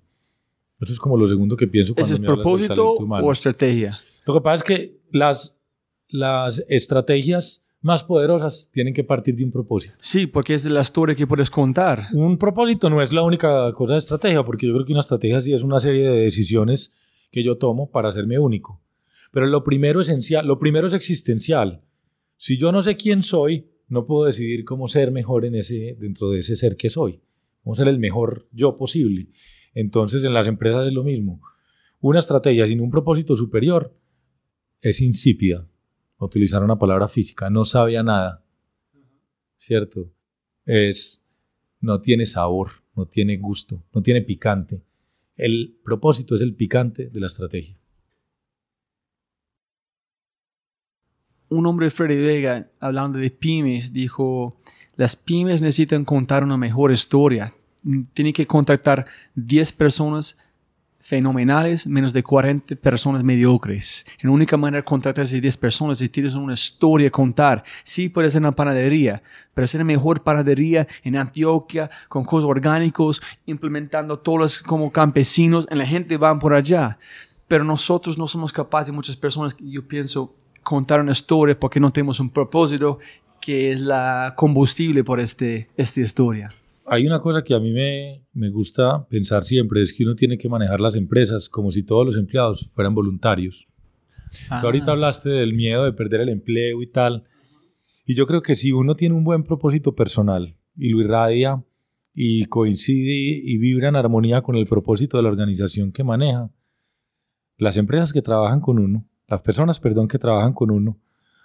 Eso 0.80 0.94
es 0.94 1.00
como 1.00 1.18
lo 1.18 1.26
segundo 1.26 1.58
que 1.58 1.68
pienso 1.68 1.94
cuando 1.94 2.06
¿Ese 2.06 2.14
es 2.14 2.20
me 2.20 2.28
del 2.28 2.36
propósito 2.36 2.74
talento 2.74 3.04
humano. 3.04 3.28
o 3.28 3.32
estrategia? 3.32 4.00
Lo 4.26 4.34
que 4.34 4.42
pasa 4.42 4.56
es 4.56 4.64
que 4.64 5.00
las, 5.12 5.60
las 6.08 6.60
estrategias 6.70 7.65
más 7.86 8.04
poderosas 8.04 8.68
tienen 8.74 8.96
que 8.96 9.04
partir 9.04 9.36
de 9.36 9.44
un 9.44 9.52
propósito. 9.52 9.94
Sí, 10.00 10.26
porque 10.26 10.56
es 10.56 10.64
de 10.64 10.72
la 10.72 10.82
historia 10.82 11.16
que 11.16 11.28
puedes 11.28 11.52
contar. 11.52 12.08
Un 12.14 12.40
propósito 12.40 12.90
no 12.90 13.00
es 13.00 13.14
la 13.14 13.22
única 13.22 13.72
cosa 13.74 13.94
de 13.94 14.00
estrategia, 14.00 14.44
porque 14.44 14.66
yo 14.66 14.74
creo 14.74 14.88
que 14.88 14.92
una 14.92 15.02
estrategia 15.02 15.40
sí 15.40 15.54
es 15.54 15.62
una 15.62 15.80
serie 15.80 16.10
de 16.10 16.22
decisiones 16.22 16.92
que 17.32 17.44
yo 17.44 17.60
tomo 17.60 17.92
para 17.92 18.10
hacerme 18.10 18.40
único. 18.40 18.82
Pero 19.32 19.46
lo 19.46 19.64
primero 19.64 20.02
esencial, 20.02 20.48
lo 20.48 20.58
primero 20.58 20.88
es 20.88 20.94
existencial. 20.94 21.84
Si 22.38 22.58
yo 22.58 22.72
no 22.72 22.82
sé 22.82 22.98
quién 22.98 23.22
soy, 23.22 23.70
no 23.88 24.08
puedo 24.08 24.26
decidir 24.26 24.66
cómo 24.66 24.88
ser 24.88 25.12
mejor 25.12 25.46
en 25.46 25.54
ese, 25.54 25.96
dentro 26.00 26.32
de 26.32 26.40
ese 26.40 26.56
ser 26.56 26.78
que 26.78 26.90
soy, 26.90 27.22
cómo 27.64 27.76
ser 27.76 27.88
el 27.88 28.00
mejor 28.00 28.48
yo 28.52 28.76
posible. 28.76 29.28
Entonces, 29.76 30.24
en 30.24 30.34
las 30.34 30.48
empresas 30.48 30.88
es 30.88 30.94
lo 30.94 31.04
mismo. 31.04 31.40
Una 32.00 32.18
estrategia 32.18 32.66
sin 32.66 32.82
un 32.82 32.90
propósito 32.90 33.36
superior 33.36 33.96
es 34.82 35.02
insípida. 35.02 35.68
Utilizar 36.18 36.64
una 36.64 36.78
palabra 36.78 37.08
física, 37.08 37.50
no 37.50 37.66
sabe 37.66 37.98
a 37.98 38.04
nada. 38.04 38.44
¿Cierto? 39.58 40.12
Es, 40.66 41.24
no 41.82 42.00
tiene 42.02 42.26
sabor, 42.26 42.70
no 42.96 43.06
tiene 43.06 43.38
gusto, 43.38 43.84
no 43.94 44.02
tiene 44.02 44.22
picante. 44.22 44.84
El 45.36 45.78
propósito 45.84 46.36
es 46.36 46.42
el 46.42 46.56
picante 46.56 47.10
de 47.10 47.20
la 47.20 47.28
estrategia. 47.28 47.78
Un 51.50 51.66
hombre, 51.68 51.90
Freddy 51.90 52.16
Vega, 52.16 52.72
hablando 52.80 53.20
de 53.20 53.30
pymes, 53.30 53.94
dijo, 53.94 54.58
las 54.96 55.16
pymes 55.16 55.62
necesitan 55.62 56.06
contar 56.06 56.44
una 56.44 56.58
mejor 56.58 56.92
historia. 56.92 57.54
Tienen 58.14 58.34
que 58.34 58.48
contactar 58.48 59.06
10 59.36 59.74
personas 59.74 60.38
fenomenales 61.06 61.86
menos 61.86 62.14
de 62.14 62.24
40 62.24 62.78
personas 62.78 63.24
mediocres. 63.24 64.08
En 64.18 64.32
única 64.32 64.58
manera 64.58 64.82
de 64.82 64.86
contactar 64.86 65.22
a 65.22 65.26
esas 65.26 65.40
10 65.40 65.58
personas 65.58 66.00
si 66.00 66.10
tienes 66.10 66.34
una 66.34 66.54
historia 66.54 67.10
a 67.10 67.12
contar. 67.12 67.64
Sí, 67.84 68.10
puede 68.10 68.32
ser 68.32 68.42
una 68.42 68.52
panadería, 68.52 69.22
pero 69.54 69.68
ser 69.68 69.82
la 69.82 69.86
mejor 69.86 70.24
panadería 70.24 70.88
en 71.04 71.16
Antioquia, 71.16 71.92
con 72.10 72.26
cosas 72.26 72.50
orgánicos, 72.50 73.22
implementando 73.46 74.18
todos 74.18 74.58
como 74.58 74.92
campesinos, 74.92 75.68
y 75.70 75.76
la 75.76 75.86
gente 75.86 76.18
va 76.18 76.40
por 76.40 76.56
allá. 76.56 76.98
Pero 77.48 77.64
nosotros 77.64 78.18
no 78.18 78.28
somos 78.28 78.52
capaces, 78.52 78.92
muchas 78.92 79.16
personas, 79.16 79.56
yo 79.60 79.88
pienso, 79.88 80.34
contar 80.64 81.02
una 81.02 81.12
historia 81.12 81.60
porque 81.60 81.80
no 81.80 81.94
tenemos 81.94 82.20
un 82.20 82.32
propósito 82.32 82.98
que 83.40 83.72
es 83.72 83.80
la 83.80 84.34
combustible 84.36 85.04
por 85.04 85.20
este, 85.20 85.70
esta 85.78 86.00
historia 86.02 86.52
hay 86.86 87.08
una 87.08 87.20
cosa 87.20 87.44
que 87.44 87.54
a 87.54 87.60
mí 87.60 87.72
me, 87.72 88.26
me, 88.34 88.50
gusta 88.50 89.08
pensar 89.08 89.44
siempre, 89.46 89.82
es 89.82 89.94
que 89.94 90.04
uno 90.04 90.16
tiene 90.16 90.38
que 90.38 90.50
manejar 90.50 90.80
las 90.80 90.96
empresas 90.96 91.50
como 91.50 91.72
si 91.72 91.84
todos 91.84 92.06
los 92.06 92.18
empleados 92.18 92.70
fueran 92.74 92.94
voluntarios. 92.94 93.68
Ah. 94.50 94.60
Tú 94.62 94.68
ahorita 94.68 94.92
hablaste 94.92 95.30
del 95.30 95.54
miedo 95.54 95.84
de 95.84 95.94
perder 95.94 96.22
el 96.22 96.30
empleo 96.30 96.82
y 96.82 96.88
tal. 96.88 97.24
Y 98.06 98.14
yo 98.14 98.28
creo 98.28 98.42
que 98.42 98.56
si 98.56 98.72
uno 98.72 98.96
tiene 98.96 99.16
un 99.16 99.24
buen 99.24 99.44
propósito 99.44 99.96
personal 99.96 100.56
y 100.76 100.90
lo 100.90 101.02
irradia 101.02 101.64
y 102.14 102.46
coincide 102.46 103.42
y 103.44 103.58
vibra 103.58 103.90
en 103.90 103.96
armonía 103.96 104.42
con 104.42 104.56
el 104.56 104.68
propósito 104.68 105.18
de 105.18 105.24
la 105.24 105.30
organización 105.30 105.92
que 105.92 106.04
maneja, 106.04 106.52
las 107.58 107.78
empresas 107.78 108.14
que 108.14 108.22
trabajan 108.22 108.62
con 108.62 108.80
uno, 108.80 109.08
las 109.28 109.42
personas, 109.42 109.80
perdón, 109.80 110.08
que 110.08 110.20
trabajan 110.20 110.54
con 110.54 110.72
uno, 110.72 111.00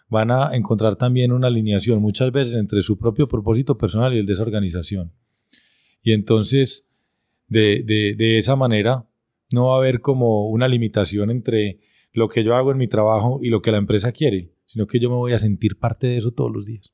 van 0.09 0.31
a 0.31 0.55
encontrar 0.55 0.97
también 0.97 1.33
una 1.33 1.47
alineación 1.47 2.01
muchas 2.03 2.31
veces 2.33 2.55
entre 2.55 2.83
su 2.83 2.99
propio 2.99 3.29
propósito 3.29 3.79
personal 3.79 4.13
y 4.13 4.19
el 4.19 4.27
de 4.27 4.33
esa 4.33 4.43
organización. 4.43 5.13
Y 6.03 6.13
entonces, 6.13 6.87
de, 7.49 7.83
de, 7.85 8.15
de, 8.17 8.39
esa 8.39 8.57
manera, 8.57 9.07
no 9.51 9.67
va 9.67 9.75
a 9.75 9.79
haber 9.79 10.01
como 10.01 10.49
una 10.49 10.69
limitación 10.69 11.31
entre 11.31 11.81
lo 12.13 12.29
que 12.29 12.45
yo 12.45 12.55
hago 12.55 12.73
en 12.73 12.79
mi 12.79 12.89
trabajo 12.89 13.41
y 13.43 13.51
lo 13.51 13.63
que 13.63 13.71
la 13.71 13.79
empresa 13.79 14.13
quiere, 14.13 14.53
sino 14.65 14.87
que 14.87 15.01
yo 15.01 15.11
me 15.11 15.17
voy 15.17 15.33
a 15.33 15.39
sentir 15.39 15.79
parte 15.79 16.07
de 16.07 16.17
eso 16.17 16.33
todos 16.33 16.53
los 16.53 16.67
días. 16.67 16.93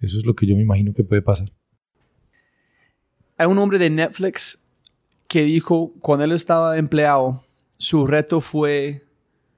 Eso 0.00 0.18
es 0.18 0.26
lo 0.26 0.34
que 0.34 0.46
yo 0.46 0.56
me 0.56 0.62
imagino 0.62 0.92
que 0.94 1.04
puede 1.04 1.22
pasar. 1.22 1.52
Hay 3.38 3.46
un 3.46 3.58
hombre 3.58 3.78
de 3.78 3.90
Netflix 3.90 4.62
que 5.28 5.42
dijo, 5.42 5.94
cuando 6.00 6.24
él 6.24 6.32
estaba 6.32 6.78
empleado, 6.78 7.42
su 7.78 8.06
reto 8.06 8.40
fue 8.40 9.02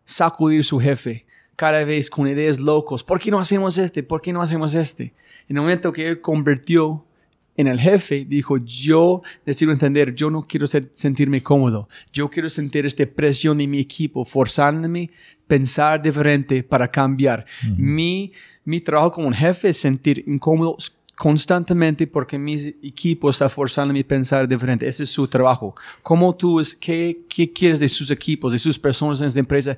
sacudir 0.05 0.65
su 0.65 0.81
jefe 0.81 1.27
cada 1.55 1.85
vez 1.85 2.09
con 2.09 2.27
ideas 2.27 2.59
locos. 2.59 3.05
¿Por 3.05 3.21
qué 3.21 3.31
no 3.31 3.39
hacemos 3.39 3.79
este? 3.79 4.03
¿Por 4.03 4.21
qué 4.21 4.33
no 4.33 4.41
hacemos 4.41 4.75
este? 4.75 5.15
En 5.49 5.57
el 5.57 5.63
momento 5.63 5.93
que 5.93 6.09
él 6.09 6.21
convirtió 6.21 7.05
en 7.59 7.67
el 7.67 7.81
jefe, 7.81 8.25
dijo, 8.25 8.57
yo 8.59 9.21
necesito 9.45 9.73
entender, 9.73 10.15
yo 10.15 10.31
no 10.31 10.47
quiero 10.47 10.69
ser, 10.69 10.89
sentirme 10.93 11.43
cómodo, 11.43 11.89
yo 12.13 12.31
quiero 12.31 12.49
sentir 12.49 12.87
esta 12.87 13.05
presión 13.05 13.59
de 13.59 13.67
mi 13.67 13.81
equipo, 13.81 14.25
forzándome 14.25 15.11
pensar 15.49 16.01
diferente 16.01 16.63
para 16.63 16.89
cambiar. 16.89 17.45
Uh 17.65 17.67
-huh. 17.67 17.77
mi, 17.77 18.33
mi 18.65 18.81
trabajo 18.81 19.11
como 19.11 19.27
un 19.27 19.35
jefe 19.35 19.71
es 19.71 19.77
sentir 19.77 20.23
incómodo 20.29 20.77
constantemente 21.17 22.07
porque 22.07 22.39
mi 22.39 22.55
equipo 22.81 23.29
está 23.29 23.49
forzándome 23.49 24.01
a 24.01 24.07
pensar 24.07 24.47
diferente. 24.47 24.87
Ese 24.87 25.03
es 25.03 25.11
su 25.11 25.27
trabajo. 25.27 25.75
¿Cómo 26.05 26.33
tú, 26.37 26.61
es, 26.61 26.77
qué, 26.77 27.25
qué 27.29 27.53
quieres 27.53 27.81
de 27.81 27.89
sus 27.89 28.13
equipos, 28.13 28.53
de 28.53 28.59
sus 28.61 28.79
personas 28.79 29.21
en 29.21 29.27
esta 29.27 29.41
empresa 29.41 29.77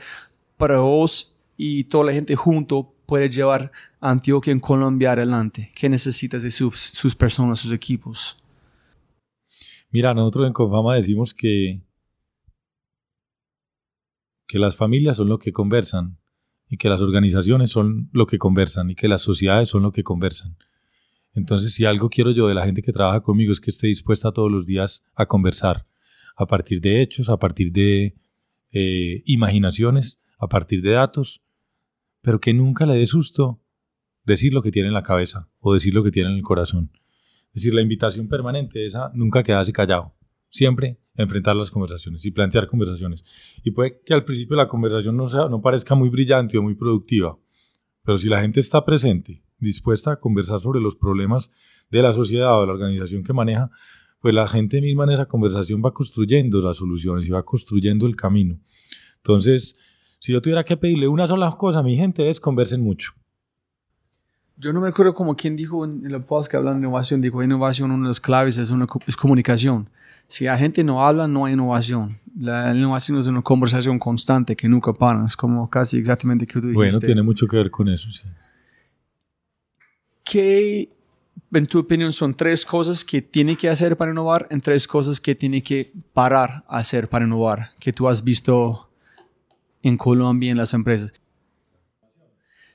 para 0.59 0.81
vos 0.81 1.35
y 1.57 1.85
toda 1.85 2.05
la 2.05 2.13
gente 2.13 2.37
junto 2.37 2.93
puede 3.11 3.29
llevar 3.29 3.73
Antioquia 4.01 4.53
en 4.53 4.61
Colombia 4.61 5.11
adelante? 5.11 5.73
¿Qué 5.75 5.89
necesitas 5.89 6.45
de 6.45 6.53
sus, 6.53 6.79
sus 6.79 7.17
personas, 7.17 7.59
sus 7.59 7.73
equipos? 7.73 8.37
Mira, 9.91 10.15
nosotros 10.15 10.47
en 10.47 10.53
Confama 10.53 10.95
decimos 10.95 11.35
que, 11.35 11.83
que 14.47 14.61
las 14.61 14.77
familias 14.77 15.17
son 15.17 15.29
lo 15.29 15.41
que 15.41 15.51
conversan 15.53 16.19
y 16.69 16.77
que 16.77 16.89
las 16.89 17.01
organizaciones 17.01 17.71
son 17.71 18.11
lo 18.13 18.27
que 18.27 18.39
conversan 18.39 18.91
y 18.91 18.95
que 18.95 19.09
las 19.09 19.23
sociedades 19.23 19.69
son 19.69 19.83
lo 19.83 19.91
que 19.91 20.05
conversan. 20.05 20.57
Entonces, 21.35 21.75
si 21.75 21.87
algo 21.87 22.11
quiero 22.11 22.31
yo 22.31 22.47
de 22.47 22.55
la 22.55 22.65
gente 22.65 22.81
que 22.81 22.93
trabaja 22.93 23.23
conmigo 23.23 23.51
es 23.51 23.59
que 23.59 23.73
esté 23.73 23.89
dispuesta 23.89 24.31
todos 24.31 24.53
los 24.53 24.67
días 24.67 25.03
a 25.17 25.27
conversar 25.27 25.85
a 26.37 26.47
partir 26.47 26.81
de 26.81 27.03
hechos, 27.03 27.29
a 27.29 27.39
partir 27.39 27.73
de 27.73 28.15
eh, 28.71 29.25
imaginaciones, 29.25 30.21
a 30.39 30.47
partir 30.47 30.81
de 30.81 30.93
datos, 30.93 31.43
pero 32.23 32.41
que 32.41 32.55
nunca 32.55 32.87
le 32.87 32.95
dé 32.95 33.07
susto 33.07 33.61
decir 34.25 34.53
lo 34.53 34.63
que 34.63 34.71
tiene 34.71 34.89
en 34.89 34.95
la 34.95 35.03
cabeza 35.03 35.49
o 35.59 35.73
decir 35.73 35.95
lo 35.95 36.03
que 36.03 36.11
tiene 36.11 36.31
en 36.31 36.37
el 36.37 36.43
corazón. 36.43 36.91
Es 37.49 37.63
decir, 37.63 37.75
la 37.75 37.83
invitación 37.83 38.29
permanente 38.29 38.85
es 38.85 38.95
a 38.95 39.11
nunca 39.15 39.43
quedarse 39.43 39.73
callado, 39.73 40.15
siempre 40.49 41.01
enfrentar 41.17 41.57
las 41.57 41.71
conversaciones 41.71 42.25
y 42.25 42.31
plantear 42.31 42.67
conversaciones. 42.67 43.25
Y 43.65 43.73
puede 43.73 44.01
que 44.05 44.15
al 44.15 44.25
principio 44.25 44.57
la 44.57 44.69
conversación 44.69 45.17
no, 45.17 45.27
sea, 45.27 45.49
no 45.49 45.61
parezca 45.61 45.95
muy 45.95 46.09
brillante 46.09 46.59
o 46.59 46.63
muy 46.63 46.75
productiva, 46.75 47.39
pero 48.05 48.19
si 48.19 48.29
la 48.29 48.41
gente 48.41 48.61
está 48.61 48.85
presente, 48.85 49.43
dispuesta 49.59 50.13
a 50.13 50.21
conversar 50.21 50.61
sobre 50.61 50.81
los 50.81 50.97
problemas 50.97 51.51
de 51.91 52.03
la 52.03 52.13
sociedad 52.13 52.57
o 52.57 52.61
de 52.61 52.67
la 52.69 52.73
organización 52.73 53.23
que 53.23 53.33
maneja, 53.33 53.71
pues 54.21 54.35
la 54.35 54.47
gente 54.47 54.81
misma 54.81 55.05
en 55.05 55.11
esa 55.11 55.27
conversación 55.27 55.83
va 55.85 55.93
construyendo 55.93 56.61
las 56.61 56.77
soluciones 56.77 57.27
y 57.27 57.31
va 57.31 57.43
construyendo 57.43 58.07
el 58.07 58.17
camino. 58.17 58.61
Entonces, 59.17 59.77
si 60.21 60.33
yo 60.33 60.41
tuviera 60.41 60.65
que 60.65 60.77
pedirle 60.77 61.09
una 61.09 61.27
sola 61.27 61.51
cosa 61.59 61.81
a 61.81 61.83
mi 61.83 61.97
gente 61.97 62.29
es 62.29 62.39
conversen 62.39 62.83
mucho. 62.83 63.13
Yo 64.57 64.73
no 64.75 64.83
me 64.83 64.89
acuerdo 64.89 65.15
como 65.15 65.35
quien 65.35 65.57
dijo 65.57 65.85
en, 65.87 66.05
en 66.05 66.13
el 66.13 66.23
post 66.23 66.51
que 66.51 66.59
hablan 66.59 66.75
de 66.75 66.81
innovación, 66.87 67.23
dijo 67.23 67.43
innovación, 67.43 67.91
una 67.91 68.05
de 68.05 68.09
las 68.09 68.21
claves 68.21 68.59
es, 68.59 68.71
una, 68.71 68.87
es 69.07 69.17
comunicación. 69.17 69.89
Si 70.29 70.45
la 70.45 70.59
gente 70.59 70.85
no 70.85 71.05
habla, 71.05 71.27
no 71.27 71.47
hay 71.47 71.55
innovación. 71.55 72.19
La 72.39 72.73
innovación 72.75 73.19
es 73.19 73.27
una 73.27 73.41
conversación 73.41 73.99
constante 73.99 74.55
que 74.55 74.69
nunca 74.69 74.93
para. 74.93 75.27
Es 75.27 75.35
como 75.35 75.69
casi 75.69 75.99
exactamente 75.99 76.47
que 76.47 76.53
tú 76.53 76.61
dijiste. 76.61 76.77
Bueno, 76.77 76.99
tiene 76.99 77.23
mucho 77.23 77.49
que 77.49 77.57
ver 77.57 77.71
con 77.71 77.89
eso, 77.89 78.11
sí. 78.11 78.23
¿Qué, 80.23 80.91
en 81.53 81.67
tu 81.67 81.79
opinión, 81.79 82.13
son 82.13 82.35
tres 82.35 82.67
cosas 82.67 83.03
que 83.03 83.23
tiene 83.23 83.57
que 83.57 83.71
hacer 83.71 83.97
para 83.97 84.13
innovar 84.13 84.47
y 84.51 84.61
tres 84.61 84.87
cosas 84.87 85.19
que 85.19 85.35
tiene 85.35 85.63
que 85.63 85.93
parar 86.13 86.63
a 86.69 86.77
hacer 86.79 87.09
para 87.09 87.25
innovar, 87.25 87.71
que 87.81 87.93
tú 87.93 88.07
has 88.07 88.23
visto 88.23 88.90
en 89.83 89.97
Colombia 89.97 90.51
en 90.51 90.57
las 90.57 90.75
empresas? 90.75 91.13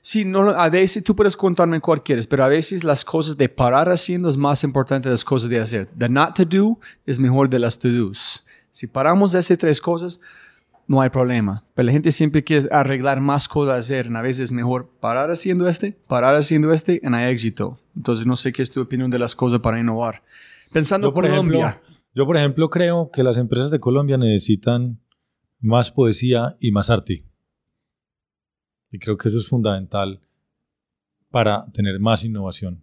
Sí, 0.02 0.24
no, 0.24 0.50
a 0.50 0.68
veces 0.68 1.02
tú 1.02 1.16
puedes 1.16 1.36
contarme 1.36 1.80
cuál 1.80 2.02
quieres, 2.02 2.28
pero 2.28 2.44
a 2.44 2.48
veces 2.48 2.84
las 2.84 3.04
cosas 3.04 3.36
de 3.36 3.48
parar 3.48 3.88
haciendo 3.88 4.28
es 4.28 4.36
más 4.36 4.62
importante 4.62 5.08
las 5.08 5.24
cosas 5.24 5.50
de 5.50 5.58
hacer. 5.58 5.88
The 5.98 6.08
not 6.08 6.36
to 6.36 6.44
do 6.44 6.78
es 7.06 7.18
mejor 7.18 7.50
de 7.50 7.58
las 7.58 7.76
to 7.78 7.88
do's. 7.88 8.44
Si 8.70 8.86
paramos 8.86 9.32
de 9.32 9.40
hacer 9.40 9.56
tres 9.56 9.80
cosas, 9.80 10.20
no 10.86 11.00
hay 11.00 11.10
problema. 11.10 11.64
Pero 11.74 11.86
la 11.86 11.92
gente 11.92 12.12
siempre 12.12 12.44
quiere 12.44 12.68
arreglar 12.70 13.20
más 13.20 13.48
cosas 13.48 13.74
a 13.74 13.78
hacer. 13.78 14.14
A 14.14 14.22
veces 14.22 14.44
es 14.44 14.52
mejor 14.52 14.88
parar 15.00 15.30
haciendo 15.30 15.68
este, 15.68 15.96
parar 16.06 16.36
haciendo 16.36 16.72
este, 16.72 17.00
y 17.02 17.14
hay 17.14 17.32
éxito. 17.32 17.80
Entonces, 17.96 18.26
no 18.26 18.36
sé 18.36 18.52
qué 18.52 18.62
es 18.62 18.70
tu 18.70 18.80
opinión 18.80 19.10
de 19.10 19.18
las 19.18 19.34
cosas 19.34 19.58
para 19.58 19.80
innovar. 19.80 20.22
Pensando 20.72 21.08
Yo 21.08 21.14
por, 21.14 21.26
Colombia. 21.26 21.68
ejemplo, 21.68 21.96
yo, 22.14 22.26
por 22.26 22.36
ejemplo, 22.36 22.70
creo 22.70 23.10
que 23.12 23.22
las 23.22 23.36
empresas 23.38 23.70
de 23.70 23.80
Colombia 23.80 24.16
necesitan 24.16 25.00
más 25.60 25.90
poesía 25.90 26.56
y 26.60 26.70
más 26.70 26.90
arte. 26.90 27.24
Y 28.90 28.98
creo 28.98 29.16
que 29.16 29.28
eso 29.28 29.38
es 29.38 29.46
fundamental 29.46 30.20
para 31.30 31.70
tener 31.72 31.98
más 32.00 32.24
innovación. 32.24 32.82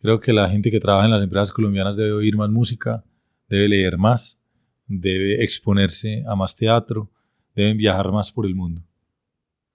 Creo 0.00 0.20
que 0.20 0.32
la 0.32 0.48
gente 0.48 0.70
que 0.70 0.80
trabaja 0.80 1.06
en 1.06 1.12
las 1.12 1.22
empresas 1.22 1.52
colombianas 1.52 1.96
debe 1.96 2.12
oír 2.12 2.36
más 2.36 2.50
música, 2.50 3.04
debe 3.48 3.68
leer 3.68 3.96
más, 3.96 4.40
debe 4.86 5.42
exponerse 5.42 6.22
a 6.26 6.34
más 6.34 6.56
teatro, 6.56 7.10
deben 7.54 7.76
viajar 7.76 8.12
más 8.12 8.32
por 8.32 8.46
el 8.46 8.54
mundo. 8.54 8.82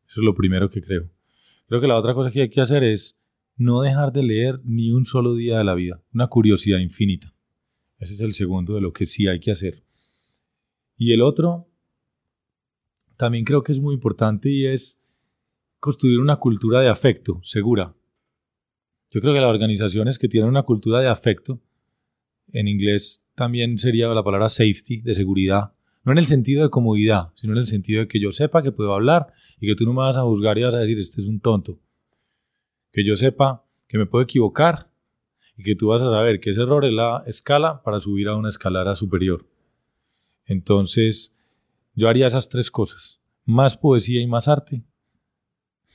Eso 0.07 0.21
es 0.21 0.25
lo 0.25 0.33
primero 0.33 0.69
que 0.69 0.81
creo. 0.81 1.09
Creo 1.67 1.81
que 1.81 1.87
la 1.87 1.97
otra 1.97 2.13
cosa 2.13 2.31
que 2.31 2.41
hay 2.41 2.49
que 2.49 2.61
hacer 2.61 2.83
es 2.83 3.17
no 3.55 3.81
dejar 3.81 4.11
de 4.11 4.23
leer 4.23 4.59
ni 4.63 4.91
un 4.91 5.05
solo 5.05 5.35
día 5.35 5.57
de 5.57 5.63
la 5.63 5.75
vida. 5.75 6.01
Una 6.13 6.27
curiosidad 6.27 6.79
infinita. 6.79 7.33
Ese 7.99 8.13
es 8.13 8.21
el 8.21 8.33
segundo 8.33 8.73
de 8.73 8.81
lo 8.81 8.93
que 8.93 9.05
sí 9.05 9.27
hay 9.27 9.39
que 9.39 9.51
hacer. 9.51 9.83
Y 10.95 11.13
el 11.13 11.21
otro, 11.21 11.68
también 13.19 13.43
creo 13.43 13.63
que 13.63 13.73
es 13.73 13.81
muy 13.81 13.95
importante 13.95 14.49
y 14.49 14.65
es 14.65 14.97
construir 15.81 16.21
una 16.21 16.37
cultura 16.37 16.79
de 16.79 16.87
afecto 16.87 17.41
segura. 17.43 17.93
Yo 19.11 19.19
creo 19.19 19.33
que 19.33 19.41
las 19.41 19.49
organizaciones 19.49 20.17
que 20.17 20.29
tienen 20.29 20.49
una 20.49 20.63
cultura 20.63 21.01
de 21.01 21.09
afecto, 21.09 21.59
en 22.53 22.69
inglés 22.69 23.21
también 23.35 23.77
sería 23.77 24.07
la 24.07 24.23
palabra 24.23 24.47
safety, 24.47 25.01
de 25.01 25.13
seguridad, 25.13 25.73
no 26.05 26.13
en 26.13 26.17
el 26.17 26.27
sentido 26.27 26.63
de 26.63 26.69
comodidad, 26.69 27.33
sino 27.35 27.51
en 27.51 27.59
el 27.59 27.65
sentido 27.65 27.99
de 27.99 28.07
que 28.07 28.21
yo 28.21 28.31
sepa 28.31 28.63
que 28.63 28.71
puedo 28.71 28.93
hablar 28.93 29.27
y 29.59 29.67
que 29.67 29.75
tú 29.75 29.83
no 29.83 29.91
me 29.91 29.99
vas 29.99 30.15
a 30.15 30.21
juzgar 30.21 30.57
y 30.57 30.63
vas 30.63 30.75
a 30.75 30.79
decir, 30.79 30.97
este 30.97 31.19
es 31.19 31.27
un 31.27 31.41
tonto. 31.41 31.77
Que 32.93 33.03
yo 33.03 33.17
sepa 33.17 33.65
que 33.89 33.97
me 33.97 34.05
puedo 34.05 34.23
equivocar 34.23 34.89
y 35.57 35.63
que 35.63 35.75
tú 35.75 35.87
vas 35.87 36.01
a 36.01 36.09
saber 36.09 36.39
que 36.39 36.51
ese 36.51 36.61
error 36.61 36.85
es 36.85 36.93
la 36.93 37.23
escala 37.27 37.83
para 37.83 37.99
subir 37.99 38.29
a 38.29 38.37
una 38.37 38.47
escalera 38.47 38.95
superior. 38.95 39.45
Entonces, 40.45 41.35
yo 41.99 42.07
haría 42.07 42.27
esas 42.27 42.47
tres 42.47 42.71
cosas. 42.71 43.19
Más 43.43 43.75
poesía 43.75 44.21
y 44.21 44.27
más 44.27 44.47
arte. 44.47 44.85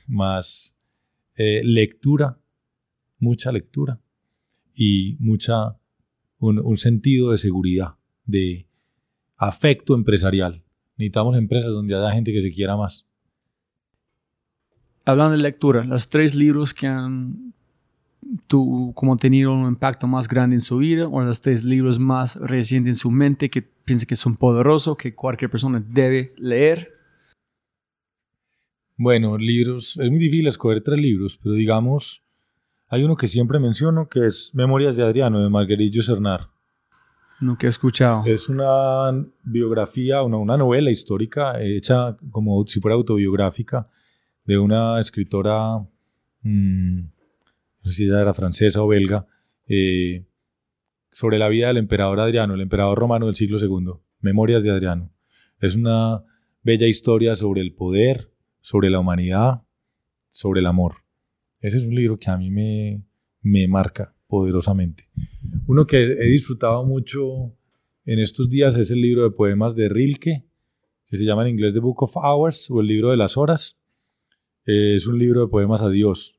Más 0.06 0.76
eh, 1.34 1.62
lectura, 1.64 2.38
mucha 3.18 3.50
lectura. 3.50 4.00
Y 4.74 5.16
mucha, 5.18 5.78
un, 6.38 6.58
un 6.58 6.76
sentido 6.76 7.30
de 7.30 7.38
seguridad, 7.38 7.94
de 8.26 8.68
afecto 9.36 9.94
empresarial. 9.94 10.62
Necesitamos 10.96 11.36
empresas 11.38 11.72
donde 11.72 11.94
haya 11.94 12.12
gente 12.12 12.32
que 12.32 12.42
se 12.42 12.50
quiera 12.50 12.76
más. 12.76 13.06
Hablando 15.06 15.36
de 15.36 15.42
lectura, 15.42 15.84
los 15.84 16.08
tres 16.10 16.34
libros 16.34 16.74
que 16.74 16.86
han 16.86 17.54
tu, 18.46 18.92
como 18.94 19.16
tenido 19.16 19.52
un 19.52 19.68
impacto 19.68 20.06
más 20.06 20.28
grande 20.28 20.56
en 20.56 20.60
su 20.60 20.78
vida 20.78 21.06
o 21.08 21.22
los 21.22 21.40
tres 21.40 21.64
libros 21.64 21.98
más 21.98 22.36
recientes 22.36 22.90
en 22.90 22.96
su 22.96 23.10
mente 23.10 23.50
que 23.50 23.62
piensa 23.62 24.06
que 24.06 24.16
son 24.16 24.36
poderosos, 24.36 24.96
que 24.96 25.14
cualquier 25.14 25.50
persona 25.50 25.84
debe 25.86 26.32
leer. 26.36 26.92
Bueno, 28.96 29.36
libros, 29.36 29.96
es 29.96 30.10
muy 30.10 30.18
difícil 30.18 30.46
escoger 30.46 30.82
tres 30.82 31.00
libros, 31.00 31.38
pero 31.42 31.54
digamos, 31.54 32.22
hay 32.88 33.02
uno 33.02 33.16
que 33.16 33.26
siempre 33.26 33.58
menciono 33.58 34.08
que 34.08 34.26
es 34.26 34.50
Memorias 34.54 34.96
de 34.96 35.02
Adriano 35.02 35.42
de 35.42 35.48
Marguerite 35.48 35.96
Yourcenar. 35.96 36.48
Nunca 37.40 37.66
he 37.66 37.70
escuchado. 37.70 38.22
Es 38.24 38.48
una 38.48 39.10
biografía, 39.42 40.22
una, 40.22 40.36
una 40.36 40.56
novela 40.56 40.90
histórica 40.90 41.60
hecha 41.60 42.16
como 42.30 42.64
si 42.66 42.80
fuera 42.80 42.94
autobiográfica 42.94 43.88
de 44.44 44.58
una 44.58 45.00
escritora, 45.00 45.78
mmm, 46.42 47.00
no 47.84 47.90
sé 47.90 47.96
si 47.96 48.04
ella 48.04 48.22
era 48.22 48.32
francesa 48.32 48.82
o 48.82 48.88
belga, 48.88 49.26
eh, 49.68 50.24
sobre 51.12 51.38
la 51.38 51.48
vida 51.48 51.68
del 51.68 51.76
emperador 51.76 52.18
Adriano, 52.18 52.54
el 52.54 52.62
emperador 52.62 52.98
romano 52.98 53.26
del 53.26 53.36
siglo 53.36 53.58
II. 53.58 54.00
Memorias 54.20 54.62
de 54.62 54.70
Adriano. 54.70 55.12
Es 55.60 55.76
una 55.76 56.24
bella 56.62 56.86
historia 56.86 57.36
sobre 57.36 57.60
el 57.60 57.74
poder, 57.74 58.32
sobre 58.60 58.88
la 58.88 58.98
humanidad, 58.98 59.62
sobre 60.30 60.60
el 60.60 60.66
amor. 60.66 61.04
Ese 61.60 61.76
es 61.76 61.84
un 61.84 61.94
libro 61.94 62.18
que 62.18 62.30
a 62.30 62.38
mí 62.38 62.50
me, 62.50 63.04
me 63.42 63.68
marca 63.68 64.14
poderosamente. 64.26 65.08
Uno 65.66 65.86
que 65.86 66.02
he 66.02 66.28
disfrutado 66.30 66.84
mucho 66.84 67.54
en 68.06 68.18
estos 68.18 68.48
días 68.48 68.76
es 68.76 68.90
el 68.90 69.00
libro 69.00 69.24
de 69.24 69.30
poemas 69.30 69.76
de 69.76 69.88
Rilke, 69.90 70.46
que 71.06 71.16
se 71.16 71.24
llama 71.24 71.42
en 71.42 71.50
inglés 71.50 71.74
The 71.74 71.80
Book 71.80 72.02
of 72.02 72.16
Hours 72.16 72.70
o 72.70 72.80
el 72.80 72.86
libro 72.86 73.10
de 73.10 73.18
las 73.18 73.36
horas. 73.36 73.78
Eh, 74.66 74.96
es 74.96 75.06
un 75.06 75.18
libro 75.18 75.42
de 75.42 75.48
poemas 75.48 75.82
a 75.82 75.90
Dios, 75.90 76.33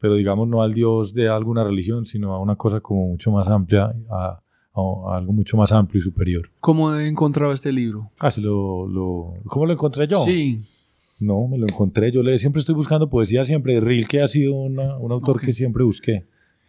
pero 0.00 0.14
digamos 0.14 0.48
no 0.48 0.62
al 0.62 0.74
Dios 0.74 1.14
de 1.14 1.28
alguna 1.28 1.64
religión, 1.64 2.04
sino 2.04 2.34
a 2.34 2.40
una 2.40 2.56
cosa 2.56 2.80
como 2.80 3.08
mucho 3.08 3.30
más 3.30 3.48
amplia, 3.48 3.90
a, 4.10 4.40
a 4.74 5.16
algo 5.16 5.32
mucho 5.32 5.56
más 5.56 5.72
amplio 5.72 5.98
y 6.00 6.02
superior. 6.02 6.50
¿Cómo 6.60 6.94
he 6.94 7.08
encontrado 7.08 7.52
este 7.52 7.72
libro? 7.72 8.10
Ah, 8.18 8.30
lo, 8.40 8.86
lo, 8.86 9.34
¿Cómo 9.46 9.66
lo 9.66 9.72
encontré 9.72 10.06
yo? 10.06 10.24
Sí. 10.24 10.64
No, 11.20 11.48
me 11.48 11.58
lo 11.58 11.64
encontré. 11.64 12.12
Yo 12.12 12.22
le, 12.22 12.38
siempre 12.38 12.60
estoy 12.60 12.76
buscando 12.76 13.10
poesía, 13.10 13.42
siempre. 13.42 13.80
Rilke 13.80 14.22
ha 14.22 14.28
sido 14.28 14.54
una, 14.54 14.96
un 14.98 15.10
autor 15.10 15.36
Ok. 15.36 15.46
que 15.46 15.52
siempre 15.52 15.82
busqué. 15.82 16.26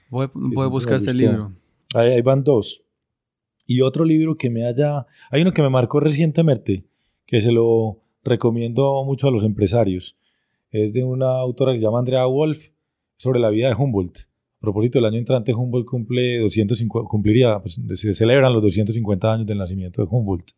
Voy, 0.10 0.26
Sí, 0.26 0.32
voy 0.56 0.66
a 0.66 0.70
buscar 0.70 0.96
este 0.96 1.14
libro. 1.14 1.52
Ahí, 1.94 2.14
ahí 2.14 2.22
van 2.24 2.44
dos. 2.44 2.82
Y 3.68 3.82
otro 3.82 4.04
libro 4.04 4.34
que 4.34 4.50
me 4.50 4.66
haya... 4.66 5.06
Hay 5.30 5.44
uno 5.44 5.54
que 5.54 5.62
me 5.62 5.70
marcó 5.70 6.00
recientemente, 6.00 6.84
que 7.28 7.42
se 7.42 7.52
lo 7.52 8.00
recomiendo 8.24 9.04
mucho 9.06 9.28
a 9.28 9.32
los 9.32 9.44
empresarios. 9.44 10.18
Es 10.72 10.94
de 10.94 11.04
una 11.04 11.28
autora 11.40 11.72
que 11.74 11.78
se 11.78 11.84
llama 11.84 12.00
Andrea 12.00 12.26
Wolf, 12.26 12.70
sobre 13.20 13.39
la 13.39 13.49
vida 13.49 13.67
de 13.67 13.76
Humboldt. 13.76 14.17
A 14.17 14.61
propósito, 14.61 14.97
el 14.97 15.05
año 15.05 15.17
entrante 15.17 15.53
Humboldt 15.53 15.86
cumple 15.86 16.39
250, 16.39 17.07
cumpliría, 17.07 17.59
pues, 17.59 17.80
se 17.93 18.13
celebran 18.13 18.51
los 18.53 18.63
250 18.63 19.34
años 19.34 19.45
del 19.45 19.57
nacimiento 19.57 20.01
de 20.01 20.07
Humboldt. 20.09 20.49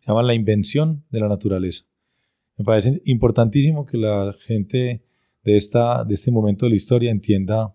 Se 0.00 0.06
llama 0.06 0.22
La 0.22 0.34
invención 0.34 1.04
de 1.10 1.20
la 1.20 1.28
naturaleza. 1.28 1.84
Me 2.56 2.64
parece 2.64 3.00
importantísimo 3.06 3.86
que 3.86 3.96
la 3.96 4.34
gente 4.38 5.02
de, 5.42 5.56
esta, 5.56 6.04
de 6.04 6.14
este 6.14 6.30
momento 6.30 6.66
de 6.66 6.70
la 6.70 6.76
historia 6.76 7.10
entienda, 7.10 7.74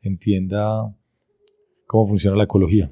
entienda 0.00 0.94
cómo 1.86 2.06
funciona 2.06 2.36
la 2.36 2.44
ecología. 2.44 2.90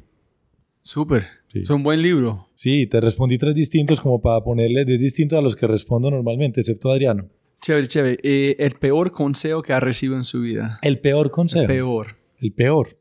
Súper. 0.83 1.25
Sí. 1.49 1.61
Es 1.61 1.71
un 1.71 1.83
buen 1.83 2.03
libro. 2.03 2.49
Sí, 2.55 2.87
te 2.87 3.01
respondí 3.01 3.39
tres 3.39 3.55
distintos 3.55 4.01
como 4.01 4.21
para 4.21 4.45
ponerle 4.45 4.85
de 4.85 4.99
distintos 4.99 5.39
a 5.39 5.43
los 5.43 5.57
que 5.57 5.67
respondo 5.67 6.11
normalmente, 6.11 6.61
excepto 6.61 6.91
Adriano. 6.91 7.29
Chévere, 7.61 7.89
chévere. 7.89 8.19
Eh, 8.23 8.57
el 8.59 8.75
peor 8.75 9.13
consejo 9.13 9.63
que 9.63 9.73
ha 9.73 9.81
recibido 9.81 10.17
en 10.17 10.25
su 10.25 10.41
vida. 10.41 10.79
El 10.83 11.01
peor 11.01 11.31
consejo. 11.31 11.67
Peor. 11.67 12.07
El 12.39 12.53
peor. 12.53 13.01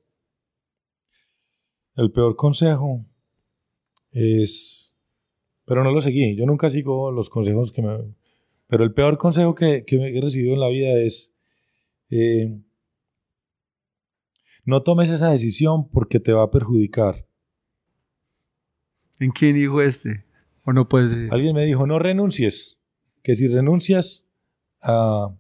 El 1.96 2.12
peor 2.12 2.36
consejo 2.36 3.06
es... 4.12 4.96
Pero 5.66 5.84
no 5.84 5.92
lo 5.92 6.00
seguí. 6.00 6.36
Yo 6.36 6.46
nunca 6.46 6.70
sigo 6.70 7.12
los 7.12 7.30
consejos 7.30 7.72
que 7.72 7.82
me... 7.82 8.16
Pero 8.68 8.84
el 8.84 8.94
peor 8.94 9.18
consejo 9.18 9.56
que, 9.56 9.84
que 9.86 9.96
he 9.96 10.22
recibido 10.22 10.54
en 10.54 10.60
la 10.60 10.70
vida 10.70 11.00
es... 11.00 11.34
eh, 12.10 12.62
no 14.66 14.82
tomes 14.82 15.10
esa 15.10 15.30
decisión 15.30 15.90
porque 15.90 16.20
te 16.20 16.34
va 16.34 16.44
a 16.44 16.52
perjudicar. 16.52 17.28
¿En 19.20 19.30
quién 19.32 19.56
dijo 19.56 19.82
este? 19.82 20.26
¿O 20.66 20.74
no 20.74 20.90
puedes 20.90 21.12
decir? 21.12 21.30
Alguien 21.32 21.56
me 21.56 21.66
dijo, 21.66 21.86
no 21.86 22.00
renuncies. 22.00 22.80
Que 23.22 23.36
si 23.36 23.48
renuncias 23.48 24.25
a, 24.86 25.36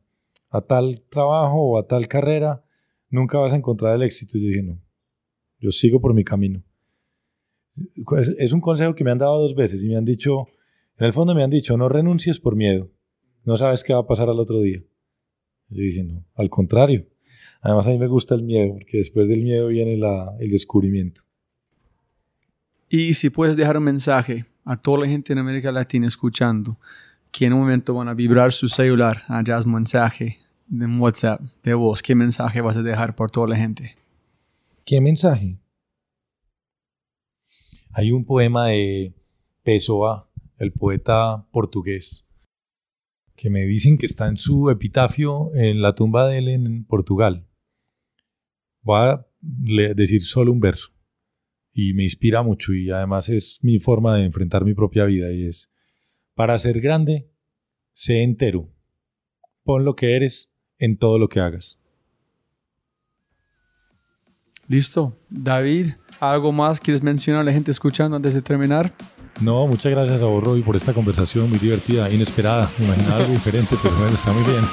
tal 0.68 1.02
trabajo 1.10 1.62
o 1.62 1.78
a 1.78 1.88
tal 1.88 2.08
carrera, 2.08 2.64
nunca 3.10 3.38
vas 3.38 3.54
a 3.54 3.58
encontrar 3.58 3.96
el 3.96 4.04
éxito. 4.04 4.38
Yo 4.38 4.48
dije, 4.48 4.64
no, 4.64 4.82
yo 5.60 5.72
sigo 5.72 6.02
por 6.02 6.14
mi 6.14 6.24
camino. 6.24 6.64
Es, 8.18 8.30
es 8.38 8.54
un 8.54 8.62
consejo 8.62 8.96
que 8.96 9.04
me 9.04 9.12
han 9.12 9.18
dado 9.18 9.39
dos 9.39 9.54
veces 9.54 9.84
y 9.84 9.88
me 9.88 9.98
han 9.98 10.06
dicho, 10.06 10.48
en 10.98 11.06
el 11.06 11.14
fondo 11.14 11.36
me 11.36 11.43
han 11.43 11.50
dicho, 11.50 11.78
no 11.78 11.89
renuncies 11.89 12.39
por 12.39 12.56
miedo, 12.56 12.89
no 13.43 13.58
sabes 13.58 13.84
qué 13.84 13.93
va 13.93 14.00
a 14.00 14.08
pasar 14.08 14.30
al 14.30 14.39
otro 14.39 14.62
día. 14.62 14.82
Yo 15.70 15.82
dije, 15.82 16.04
no, 16.04 16.26
al 16.36 16.50
contrario. 16.50 17.06
Además 17.62 17.88
a 17.88 17.89
mí 17.89 17.98
me 17.98 18.08
gusta 18.08 18.36
el 18.36 18.43
miedo, 18.43 18.74
porque 18.74 18.98
después 18.98 19.28
del 19.28 19.41
miedo 19.41 19.68
viene 19.68 19.98
la, 19.98 20.36
el 20.39 20.52
descubrimiento. 20.52 21.22
Y 22.89 23.16
si 23.16 23.30
puedes 23.30 23.58
dejar 23.58 23.78
un 23.78 23.84
mensaje 23.84 24.46
a 24.64 24.78
toda 24.78 25.02
la 25.02 25.08
gente 25.08 25.34
en 25.34 25.39
América 25.39 25.72
Latina 25.72 26.08
escuchando, 26.08 26.80
que 27.38 27.45
en 27.45 27.53
un 27.53 27.59
momento 27.59 27.93
van 27.93 28.07
a 28.07 28.13
vibrar 28.13 28.53
su 28.53 28.69
celular, 28.69 29.23
allá 29.27 29.57
es 29.57 29.65
mensaje 29.65 30.38
de 30.67 30.86
WhatsApp, 30.86 31.41
de 31.63 31.73
voz, 31.73 32.01
¿qué 32.01 32.15
mensaje 32.15 32.61
vas 32.61 32.77
a 32.77 32.81
dejar 32.81 33.13
por 33.13 33.29
toda 33.29 33.47
la 33.47 33.57
gente? 33.57 33.97
¿Qué 34.86 35.01
mensaje? 35.01 35.59
Hay 37.91 38.11
un 38.11 38.23
poema 38.23 38.67
de 38.67 39.13
Pessoa, 39.63 40.31
el 40.57 40.71
poeta 40.71 41.45
portugués, 41.51 42.25
que 43.36 43.49
me 43.49 43.65
dicen 43.65 43.97
que 43.97 44.05
está 44.05 44.27
en 44.27 44.38
su 44.38 44.69
epitafio 44.69 45.53
en 45.55 45.81
la 45.81 45.93
tumba 45.93 46.29
de 46.29 46.38
él 46.38 46.47
en 46.47 46.86
Portugal. 46.86 47.45
Voy 48.81 48.97
a 48.97 49.25
decir 49.93 50.23
solo 50.23 50.53
un 50.53 50.61
verso 50.61 50.93
y 51.73 51.93
me 51.93 52.03
inspira 52.03 52.43
mucho 52.43 52.73
y 52.73 52.91
además 52.91 53.27
es 53.27 53.59
mi 53.61 53.77
forma 53.79 54.15
de 54.15 54.23
enfrentar 54.23 54.63
mi 54.63 54.73
propia 54.73 55.03
vida 55.03 55.33
y 55.33 55.47
es, 55.47 55.69
para 56.36 56.57
ser 56.57 56.81
grande, 56.81 57.27
sé 57.93 58.21
entero, 58.21 58.69
pon 59.63 59.83
lo 59.83 59.95
que 59.95 60.15
eres 60.15 60.51
en 60.77 60.97
todo 60.97 61.17
lo 61.17 61.27
que 61.27 61.39
hagas. 61.39 61.79
Listo. 64.67 65.17
David, 65.29 65.93
¿algo 66.19 66.51
más 66.51 66.79
quieres 66.79 67.01
mencionar 67.01 67.41
a 67.41 67.45
la 67.45 67.53
gente 67.53 67.71
escuchando 67.71 68.15
antes 68.15 68.33
de 68.33 68.41
terminar? 68.41 68.93
No, 69.41 69.67
muchas 69.67 69.91
gracias 69.91 70.21
a 70.21 70.25
vos, 70.25 70.43
Roby, 70.43 70.61
por 70.61 70.75
esta 70.75 70.93
conversación 70.93 71.49
muy 71.49 71.59
divertida, 71.59 72.09
inesperada. 72.09 72.69
Imaginaba 72.79 73.17
algo 73.17 73.33
diferente, 73.33 73.75
pero 73.81 73.93
bueno, 73.95 74.13
está 74.15 74.31
muy 74.31 74.43
bien. 74.43 74.63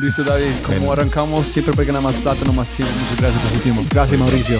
Listo, 0.00 0.24
David. 0.24 0.50
Como 0.64 0.92
arrancamos, 0.92 1.46
siempre 1.46 1.84
ganar 1.84 2.02
más 2.02 2.14
plata, 2.16 2.44
no 2.46 2.52
más 2.52 2.68
tiempo. 2.70 2.94
Muchas 2.94 3.20
gracias 3.20 3.42
por 3.42 3.52
su 3.52 3.62
tiempo. 3.62 3.82
Gracias, 3.90 4.18
Mauricio. 4.18 4.58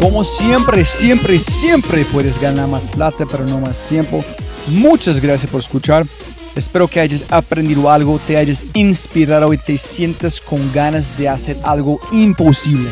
Como 0.00 0.24
siempre, 0.24 0.84
siempre, 0.84 1.40
siempre 1.40 2.04
puedes 2.04 2.40
ganar 2.40 2.68
más 2.68 2.86
plata, 2.86 3.26
pero 3.28 3.44
no 3.44 3.58
más 3.58 3.80
tiempo. 3.88 4.24
Muchas 4.68 5.20
gracias 5.20 5.50
por 5.50 5.60
escuchar. 5.60 6.06
Espero 6.54 6.88
que 6.88 7.00
hayas 7.00 7.24
aprendido 7.30 7.90
algo, 7.90 8.20
te 8.26 8.36
hayas 8.36 8.64
inspirado 8.74 9.52
y 9.52 9.58
te 9.58 9.76
sientas 9.76 10.40
con 10.40 10.72
ganas 10.72 11.18
de 11.18 11.28
hacer 11.28 11.56
algo 11.64 12.00
imposible. 12.12 12.90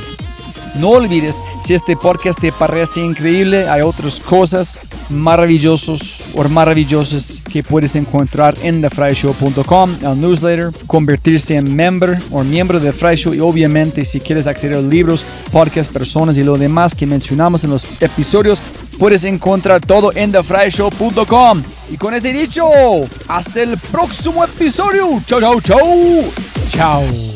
No 0.80 0.90
olvides, 0.90 1.42
si 1.64 1.74
este 1.74 1.96
podcast 1.96 2.40
te 2.40 2.52
parece 2.52 3.00
increíble, 3.00 3.68
hay 3.68 3.82
otras 3.82 4.20
cosas 4.20 4.80
maravillosas 5.10 6.22
o 6.34 6.48
maravillosas 6.48 7.42
que 7.50 7.62
puedes 7.62 7.96
encontrar 7.96 8.54
en 8.62 8.80
thefryshow.com, 8.80 9.90
el 10.02 10.20
newsletter, 10.20 10.70
convertirse 10.86 11.56
en 11.56 11.74
member 11.74 12.18
o 12.30 12.42
miembro 12.44 12.80
de 12.80 12.92
Fry 12.92 13.16
y 13.34 13.40
obviamente 13.40 14.04
si 14.04 14.20
quieres 14.20 14.46
acceder 14.46 14.76
a 14.76 14.80
libros, 14.80 15.24
podcasts, 15.52 15.92
personas 15.92 16.36
y 16.36 16.44
lo 16.44 16.56
demás 16.58 16.94
que 16.94 17.06
mencionamos 17.06 17.64
en 17.64 17.70
los 17.70 17.86
episodios, 18.00 18.60
puedes 18.98 19.24
encontrar 19.24 19.80
todo 19.80 20.10
en 20.14 20.32
thefryshow.com. 20.32 21.62
Y 21.90 21.96
con 21.96 22.14
ese 22.14 22.32
dicho, 22.32 22.68
hasta 23.28 23.62
el 23.62 23.78
próximo 23.78 24.44
episodio. 24.44 25.22
Chao, 25.26 25.40
chao, 25.40 25.60
chao. 25.60 25.80
Chao. 26.70 27.35